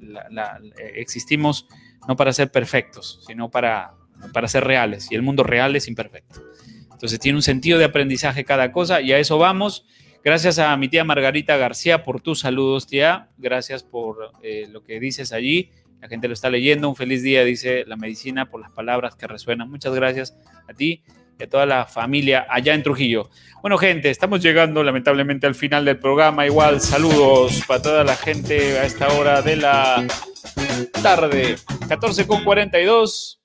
existimos 0.94 1.66
no 2.06 2.16
para 2.16 2.32
ser 2.32 2.50
perfectos, 2.50 3.22
sino 3.26 3.50
para, 3.50 3.94
para 4.32 4.48
ser 4.48 4.64
reales, 4.64 5.10
y 5.10 5.14
el 5.14 5.22
mundo 5.22 5.42
real 5.42 5.74
es 5.76 5.88
imperfecto. 5.88 6.40
Entonces 7.02 7.18
tiene 7.18 7.36
un 7.36 7.42
sentido 7.42 7.78
de 7.78 7.84
aprendizaje 7.84 8.44
cada 8.44 8.70
cosa 8.70 9.00
y 9.00 9.10
a 9.10 9.18
eso 9.18 9.36
vamos. 9.36 9.86
Gracias 10.24 10.60
a 10.60 10.76
mi 10.76 10.88
tía 10.88 11.02
Margarita 11.02 11.56
García 11.56 12.04
por 12.04 12.20
tus 12.20 12.40
saludos, 12.40 12.86
tía. 12.86 13.28
Gracias 13.38 13.82
por 13.82 14.30
eh, 14.42 14.68
lo 14.70 14.84
que 14.84 15.00
dices 15.00 15.32
allí. 15.32 15.70
La 16.00 16.08
gente 16.08 16.28
lo 16.28 16.34
está 16.34 16.48
leyendo. 16.48 16.88
Un 16.88 16.94
feliz 16.94 17.22
día, 17.22 17.44
dice 17.44 17.84
la 17.86 17.96
medicina, 17.96 18.48
por 18.48 18.60
las 18.60 18.70
palabras 18.70 19.16
que 19.16 19.26
resuenan. 19.26 19.68
Muchas 19.68 19.94
gracias 19.94 20.36
a 20.68 20.74
ti 20.74 21.02
y 21.38 21.42
a 21.42 21.48
toda 21.48 21.66
la 21.66 21.86
familia 21.86 22.46
allá 22.48 22.72
en 22.74 22.84
Trujillo. 22.84 23.30
Bueno, 23.62 23.78
gente, 23.78 24.10
estamos 24.10 24.40
llegando 24.40 24.84
lamentablemente 24.84 25.48
al 25.48 25.56
final 25.56 25.84
del 25.84 25.98
programa. 25.98 26.46
Igual, 26.46 26.80
saludos 26.80 27.62
para 27.66 27.82
toda 27.82 28.04
la 28.04 28.14
gente 28.14 28.78
a 28.78 28.84
esta 28.84 29.08
hora 29.14 29.42
de 29.42 29.56
la 29.56 30.06
tarde. 31.02 31.56
14 31.88 32.28
con 32.28 32.44
42 32.44 33.42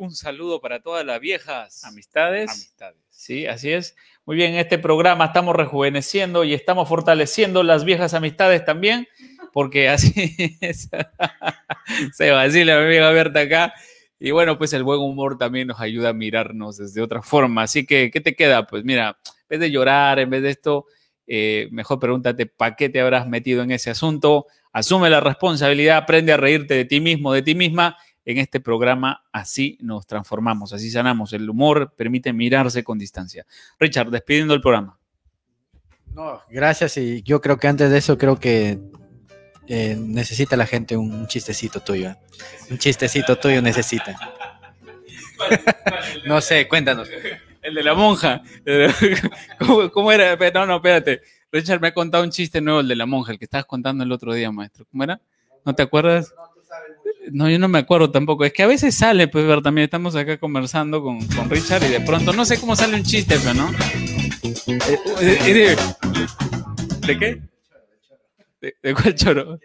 un 0.00 0.14
saludo 0.14 0.62
para 0.62 0.80
todas 0.80 1.04
las 1.04 1.20
viejas 1.20 1.84
amistades. 1.84 2.50
Amistades. 2.50 3.02
Sí, 3.20 3.44
así 3.46 3.70
es. 3.70 3.96
Muy 4.24 4.34
bien, 4.34 4.54
en 4.54 4.60
este 4.60 4.78
programa 4.78 5.26
estamos 5.26 5.54
rejuveneciendo 5.54 6.42
y 6.42 6.54
estamos 6.54 6.88
fortaleciendo 6.88 7.62
las 7.62 7.84
viejas 7.84 8.14
amistades 8.14 8.64
también, 8.64 9.08
porque 9.52 9.90
así. 9.90 10.56
Se 12.14 12.30
va 12.30 12.40
a 12.40 12.48
la 12.48 12.82
amiga 12.82 13.10
Berta 13.10 13.40
acá. 13.40 13.74
Y 14.18 14.30
bueno, 14.30 14.56
pues 14.56 14.72
el 14.72 14.84
buen 14.84 15.00
humor 15.00 15.36
también 15.36 15.68
nos 15.68 15.80
ayuda 15.80 16.08
a 16.08 16.12
mirarnos 16.14 16.78
desde 16.78 17.02
otra 17.02 17.20
forma. 17.20 17.64
Así 17.64 17.84
que, 17.84 18.10
¿qué 18.10 18.22
te 18.22 18.34
queda? 18.34 18.66
Pues 18.66 18.84
mira, 18.84 19.18
en 19.26 19.48
vez 19.50 19.60
de 19.60 19.70
llorar, 19.70 20.18
en 20.18 20.30
vez 20.30 20.42
de 20.42 20.50
esto, 20.52 20.86
eh, 21.26 21.68
mejor 21.72 21.98
pregúntate 21.98 22.46
para 22.46 22.74
qué 22.74 22.88
te 22.88 23.02
habrás 23.02 23.28
metido 23.28 23.62
en 23.62 23.70
ese 23.70 23.90
asunto. 23.90 24.46
Asume 24.72 25.10
la 25.10 25.20
responsabilidad, 25.20 25.98
aprende 25.98 26.32
a 26.32 26.38
reírte 26.38 26.72
de 26.72 26.86
ti 26.86 27.02
mismo, 27.02 27.34
de 27.34 27.42
ti 27.42 27.54
misma 27.54 27.98
en 28.24 28.38
este 28.38 28.60
programa 28.60 29.24
así 29.32 29.78
nos 29.80 30.06
transformamos, 30.06 30.72
así 30.72 30.90
sanamos. 30.90 31.32
El 31.32 31.48
humor 31.48 31.94
permite 31.96 32.32
mirarse 32.32 32.84
con 32.84 32.98
distancia. 32.98 33.46
Richard, 33.78 34.10
despidiendo 34.10 34.54
el 34.54 34.60
programa. 34.60 34.98
No, 36.12 36.42
gracias 36.50 36.96
y 36.96 37.22
yo 37.22 37.40
creo 37.40 37.56
que 37.56 37.68
antes 37.68 37.90
de 37.90 37.98
eso 37.98 38.18
creo 38.18 38.38
que 38.38 38.78
eh, 39.68 39.96
necesita 39.96 40.56
la 40.56 40.66
gente 40.66 40.96
un, 40.96 41.28
chistecito 41.28 41.80
tuyo. 41.80 42.10
¿eh? 42.10 42.16
Un 42.70 42.78
chistecito 42.78 43.36
tuyo 43.36 43.62
necesita. 43.62 44.18
no 46.26 46.40
sé, 46.40 46.66
cuéntanos. 46.66 47.08
El 47.62 47.74
de 47.74 47.82
la 47.84 47.94
monja. 47.94 48.42
¿Cómo, 49.60 49.90
¿Cómo, 49.90 50.10
era? 50.10 50.36
No, 50.52 50.66
no, 50.66 50.76
espérate. 50.76 51.20
Richard 51.52 51.80
me 51.80 51.88
ha 51.88 51.94
contado 51.94 52.24
un 52.24 52.30
chiste 52.30 52.60
nuevo, 52.60 52.80
el 52.80 52.88
de 52.88 52.96
la 52.96 53.06
monja, 53.06 53.32
el 53.32 53.38
que 53.38 53.44
estabas 53.44 53.66
contando 53.66 54.02
el 54.02 54.10
otro 54.10 54.34
día, 54.34 54.50
maestro. 54.50 54.86
¿Cómo 54.90 55.04
era? 55.04 55.20
¿No 55.64 55.74
te 55.74 55.82
acuerdas? 55.82 56.34
No, 57.32 57.48
yo 57.48 57.58
no 57.58 57.68
me 57.68 57.78
acuerdo 57.78 58.10
tampoco. 58.10 58.44
Es 58.44 58.52
que 58.52 58.62
a 58.62 58.66
veces 58.66 58.94
sale, 58.94 59.28
pues, 59.28 59.46
ver, 59.46 59.62
también 59.62 59.84
estamos 59.84 60.14
acá 60.16 60.38
conversando 60.38 61.02
con, 61.02 61.20
Richard 61.48 61.84
y 61.84 61.88
de 61.88 62.00
pronto, 62.00 62.32
no 62.32 62.44
sé 62.44 62.58
cómo 62.58 62.76
sale 62.76 62.96
un 62.96 63.02
chiste, 63.02 63.36
pero 63.42 63.54
no. 63.54 63.70
Eh, 64.66 65.38
eh, 65.46 65.76
de, 67.06 67.18
qué? 67.18 67.40
¿De, 68.82 68.94
cuál 68.94 69.14
choro? 69.14 69.58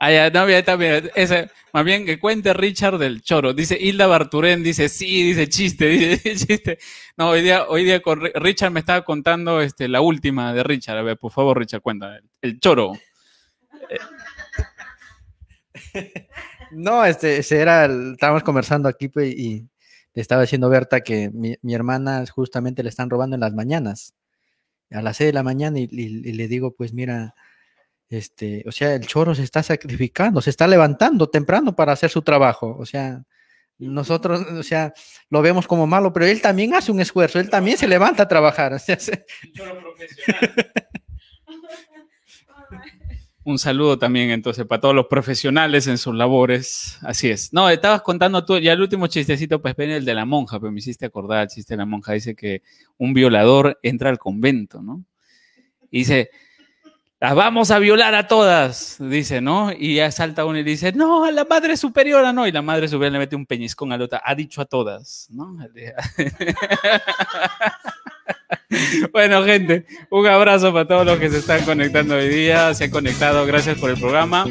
Ah, 0.00 0.10
ya, 0.10 0.30
no, 0.30 0.48
ya 0.48 0.62
también. 0.64 1.10
Ese, 1.14 1.50
más 1.72 1.84
bien 1.84 2.06
que 2.06 2.18
cuente 2.18 2.54
Richard 2.54 2.98
del 2.98 3.22
choro. 3.22 3.52
Dice 3.52 3.76
Hilda 3.78 4.06
Barturén, 4.06 4.62
dice 4.62 4.88
sí, 4.88 5.22
dice 5.22 5.48
chiste, 5.48 5.88
dice 5.88 6.34
chiste. 6.36 6.78
No, 7.16 7.30
hoy 7.30 7.42
día, 7.42 7.66
hoy 7.68 7.84
día 7.84 8.00
con 8.00 8.20
Richard 8.34 8.72
me 8.72 8.80
estaba 8.80 9.02
contando 9.02 9.60
este, 9.60 9.88
la 9.88 10.00
última 10.00 10.54
de 10.54 10.62
Richard. 10.62 10.98
A 10.98 11.02
ver, 11.02 11.18
por 11.18 11.32
favor, 11.32 11.58
Richard, 11.58 11.82
cuenta. 11.82 12.18
El 12.40 12.58
choro. 12.60 12.92
No, 16.72 17.04
este, 17.04 17.38
ese 17.38 17.58
era, 17.60 17.84
el- 17.86 18.12
estábamos 18.12 18.42
conversando 18.44 18.88
aquí 18.88 19.08
pues, 19.08 19.32
y 19.34 19.68
le 20.14 20.22
estaba 20.22 20.42
diciendo 20.42 20.68
Berta 20.68 21.00
que 21.00 21.30
mi, 21.30 21.56
mi 21.62 21.74
hermana 21.74 22.24
justamente 22.32 22.82
le 22.82 22.88
están 22.88 23.10
robando 23.10 23.34
en 23.34 23.40
las 23.40 23.52
mañanas, 23.54 24.14
a 24.90 25.02
las 25.02 25.16
6 25.16 25.28
de 25.28 25.32
la 25.34 25.42
mañana 25.42 25.78
y, 25.80 25.88
y- 25.90 26.28
y 26.28 26.32
le 26.32 26.48
digo, 26.48 26.72
pues 26.74 26.92
mira, 26.92 27.34
este, 28.08 28.64
o 28.66 28.72
sea, 28.72 28.94
el 28.94 29.06
choro 29.06 29.34
se 29.34 29.42
está 29.44 29.62
sacrificando, 29.62 30.40
se 30.40 30.50
está 30.50 30.66
levantando 30.68 31.28
temprano 31.28 31.74
para 31.76 31.92
hacer 31.92 32.10
su 32.10 32.22
trabajo, 32.22 32.76
o 32.78 32.86
sea, 32.86 33.22
nosotros, 33.78 34.42
o 34.42 34.62
sea, 34.62 34.92
lo 35.30 35.42
vemos 35.42 35.66
como 35.66 35.86
malo, 35.86 36.12
pero 36.12 36.26
él 36.26 36.40
también 36.42 36.74
hace 36.74 36.92
un 36.92 37.00
esfuerzo, 37.00 37.40
él 37.40 37.48
también 37.50 37.78
se 37.78 37.88
levanta 37.88 38.24
a 38.24 38.28
trabajar, 38.28 38.72
o 38.74 38.78
sea, 38.78 38.98
se- 38.98 39.24
Un 43.50 43.58
saludo 43.58 43.98
también 43.98 44.30
entonces 44.30 44.64
para 44.64 44.80
todos 44.80 44.94
los 44.94 45.06
profesionales 45.06 45.88
en 45.88 45.98
sus 45.98 46.14
labores. 46.14 46.98
Así 47.02 47.28
es. 47.28 47.52
No, 47.52 47.68
estabas 47.68 48.02
contando 48.02 48.44
tú, 48.44 48.56
ya 48.58 48.74
el 48.74 48.80
último 48.80 49.08
chistecito, 49.08 49.60
pues 49.60 49.74
ven 49.74 49.90
el 49.90 50.04
de 50.04 50.14
la 50.14 50.24
monja, 50.24 50.60
pero 50.60 50.70
me 50.70 50.78
hiciste 50.78 51.06
acordar 51.06 51.42
el 51.42 51.48
chiste 51.48 51.74
de 51.74 51.78
la 51.78 51.84
monja. 51.84 52.12
Dice 52.12 52.36
que 52.36 52.62
un 52.96 53.12
violador 53.12 53.80
entra 53.82 54.08
al 54.08 54.18
convento, 54.18 54.82
¿no? 54.82 55.04
Y 55.90 55.98
dice, 55.98 56.30
las 57.18 57.34
vamos 57.34 57.72
a 57.72 57.80
violar 57.80 58.14
a 58.14 58.28
todas, 58.28 58.98
dice, 59.00 59.40
¿no? 59.40 59.72
Y 59.72 59.96
ya 59.96 60.12
salta 60.12 60.44
uno 60.44 60.58
y 60.58 60.62
dice, 60.62 60.92
no, 60.92 61.24
a 61.24 61.32
la 61.32 61.44
madre 61.44 61.76
superiora, 61.76 62.32
no. 62.32 62.46
Y 62.46 62.52
la 62.52 62.62
madre 62.62 62.86
superiora 62.86 63.14
le 63.14 63.18
mete 63.18 63.34
un 63.34 63.46
peñiscón 63.46 63.92
a 63.92 63.98
la 63.98 64.04
otra, 64.04 64.22
ha 64.24 64.36
dicho 64.36 64.60
a 64.60 64.66
todas, 64.66 65.26
¿no? 65.28 65.58
Bueno, 69.12 69.44
gente, 69.44 69.84
un 70.10 70.26
abrazo 70.26 70.72
para 70.72 70.86
todos 70.86 71.06
los 71.06 71.18
que 71.18 71.28
se 71.28 71.38
están 71.38 71.64
conectando 71.64 72.14
hoy 72.14 72.28
día, 72.28 72.72
se 72.74 72.84
han 72.84 72.90
conectado, 72.90 73.44
gracias 73.46 73.78
por 73.78 73.90
el 73.90 73.98
programa. 73.98 74.46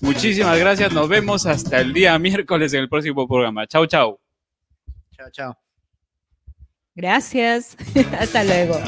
Muchísimas 0.00 0.58
gracias, 0.58 0.92
nos 0.92 1.08
vemos 1.08 1.46
hasta 1.46 1.80
el 1.80 1.92
día 1.92 2.18
miércoles 2.18 2.72
en 2.72 2.80
el 2.80 2.88
próximo 2.88 3.26
programa. 3.26 3.66
Chau, 3.66 3.86
chau. 3.86 4.18
chao, 5.16 5.30
chao. 5.30 5.58
Gracias. 6.94 7.76
Hasta 8.18 8.42
luego. 8.42 8.80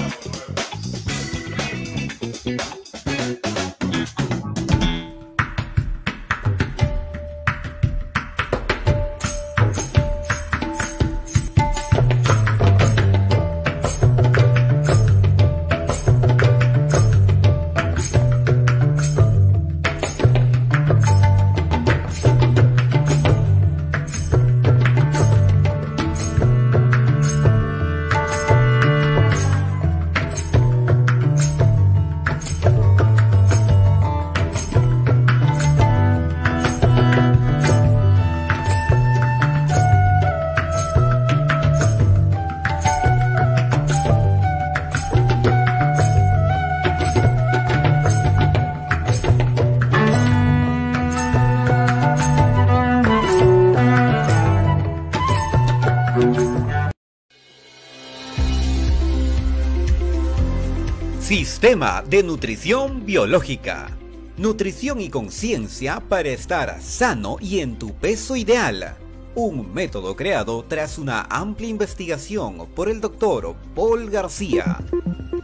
Sistema 61.61 62.02
de 62.08 62.22
Nutrición 62.22 63.04
Biológica. 63.04 63.94
Nutrición 64.38 64.98
y 64.98 65.11
conciencia 65.11 66.00
para 66.00 66.30
estar 66.30 66.80
sano 66.80 67.36
y 67.38 67.61
en 67.61 67.78
tu 67.78 67.92
peso 67.92 68.34
ideal. 68.34 68.96
Un 69.34 69.74
método 69.74 70.16
creado 70.16 70.64
tras 70.66 70.96
una 70.96 71.26
amplia 71.28 71.68
investigación 71.68 72.66
por 72.74 72.88
el 72.88 73.02
doctor 73.02 73.56
Paul 73.74 74.08
García, 74.08 74.78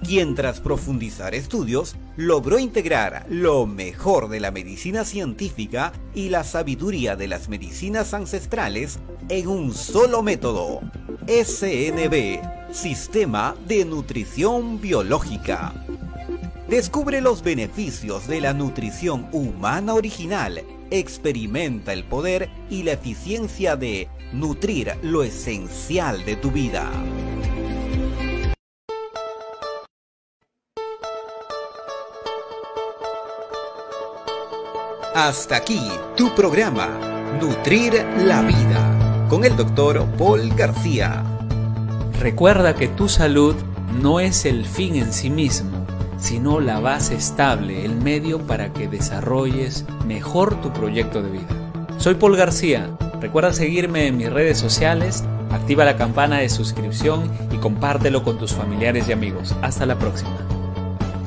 quien 0.06 0.34
tras 0.34 0.58
profundizar 0.58 1.34
estudios 1.34 1.96
logró 2.16 2.58
integrar 2.58 3.26
lo 3.28 3.66
mejor 3.66 4.30
de 4.30 4.40
la 4.40 4.50
medicina 4.50 5.04
científica 5.04 5.92
y 6.14 6.30
la 6.30 6.44
sabiduría 6.44 7.14
de 7.16 7.28
las 7.28 7.50
medicinas 7.50 8.14
ancestrales 8.14 9.00
en 9.28 9.48
un 9.48 9.74
solo 9.74 10.22
método. 10.22 10.80
SNB, 11.28 12.40
Sistema 12.72 13.54
de 13.66 13.84
Nutrición 13.84 14.80
Biológica. 14.80 15.74
Descubre 16.68 17.20
los 17.20 17.44
beneficios 17.44 18.26
de 18.26 18.40
la 18.40 18.52
nutrición 18.52 19.28
humana 19.30 19.94
original. 19.94 20.64
Experimenta 20.90 21.92
el 21.92 22.02
poder 22.02 22.50
y 22.68 22.82
la 22.82 22.92
eficiencia 22.92 23.76
de 23.76 24.08
nutrir 24.32 24.94
lo 25.02 25.22
esencial 25.22 26.24
de 26.24 26.34
tu 26.34 26.50
vida. 26.50 26.90
Hasta 35.14 35.56
aquí 35.56 35.80
tu 36.16 36.34
programa, 36.34 36.88
Nutrir 37.40 38.04
la 38.18 38.42
Vida, 38.42 39.26
con 39.30 39.44
el 39.44 39.56
doctor 39.56 40.04
Paul 40.18 40.52
García. 40.54 41.24
Recuerda 42.20 42.74
que 42.74 42.88
tu 42.88 43.08
salud 43.08 43.54
no 44.02 44.20
es 44.20 44.44
el 44.44 44.66
fin 44.66 44.96
en 44.96 45.12
sí 45.12 45.30
mismo, 45.30 45.85
sino 46.18 46.60
la 46.60 46.80
base 46.80 47.14
estable, 47.14 47.84
el 47.84 47.96
medio 47.96 48.38
para 48.46 48.72
que 48.72 48.88
desarrolles 48.88 49.84
mejor 50.06 50.60
tu 50.60 50.72
proyecto 50.72 51.22
de 51.22 51.30
vida. 51.30 51.48
Soy 51.98 52.14
Paul 52.14 52.36
García. 52.36 52.90
Recuerda 53.20 53.52
seguirme 53.52 54.06
en 54.06 54.16
mis 54.16 54.30
redes 54.30 54.58
sociales, 54.58 55.24
activa 55.50 55.84
la 55.84 55.96
campana 55.96 56.38
de 56.38 56.48
suscripción 56.48 57.30
y 57.50 57.56
compártelo 57.56 58.22
con 58.22 58.38
tus 58.38 58.52
familiares 58.52 59.08
y 59.08 59.12
amigos. 59.12 59.54
Hasta 59.62 59.86
la 59.86 59.98
próxima. 59.98 60.36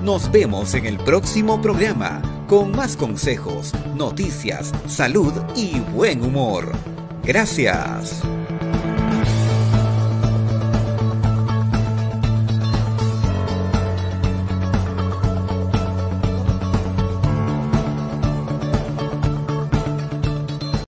Nos 0.03 0.31
vemos 0.31 0.73
en 0.75 0.85
el 0.85 0.97
próximo 0.97 1.61
programa 1.61 2.21
con 2.47 2.71
más 2.71 2.95
consejos, 2.95 3.73
noticias, 3.95 4.71
salud 4.87 5.33
y 5.55 5.79
buen 5.93 6.23
humor. 6.23 6.71
Gracias. 7.23 8.23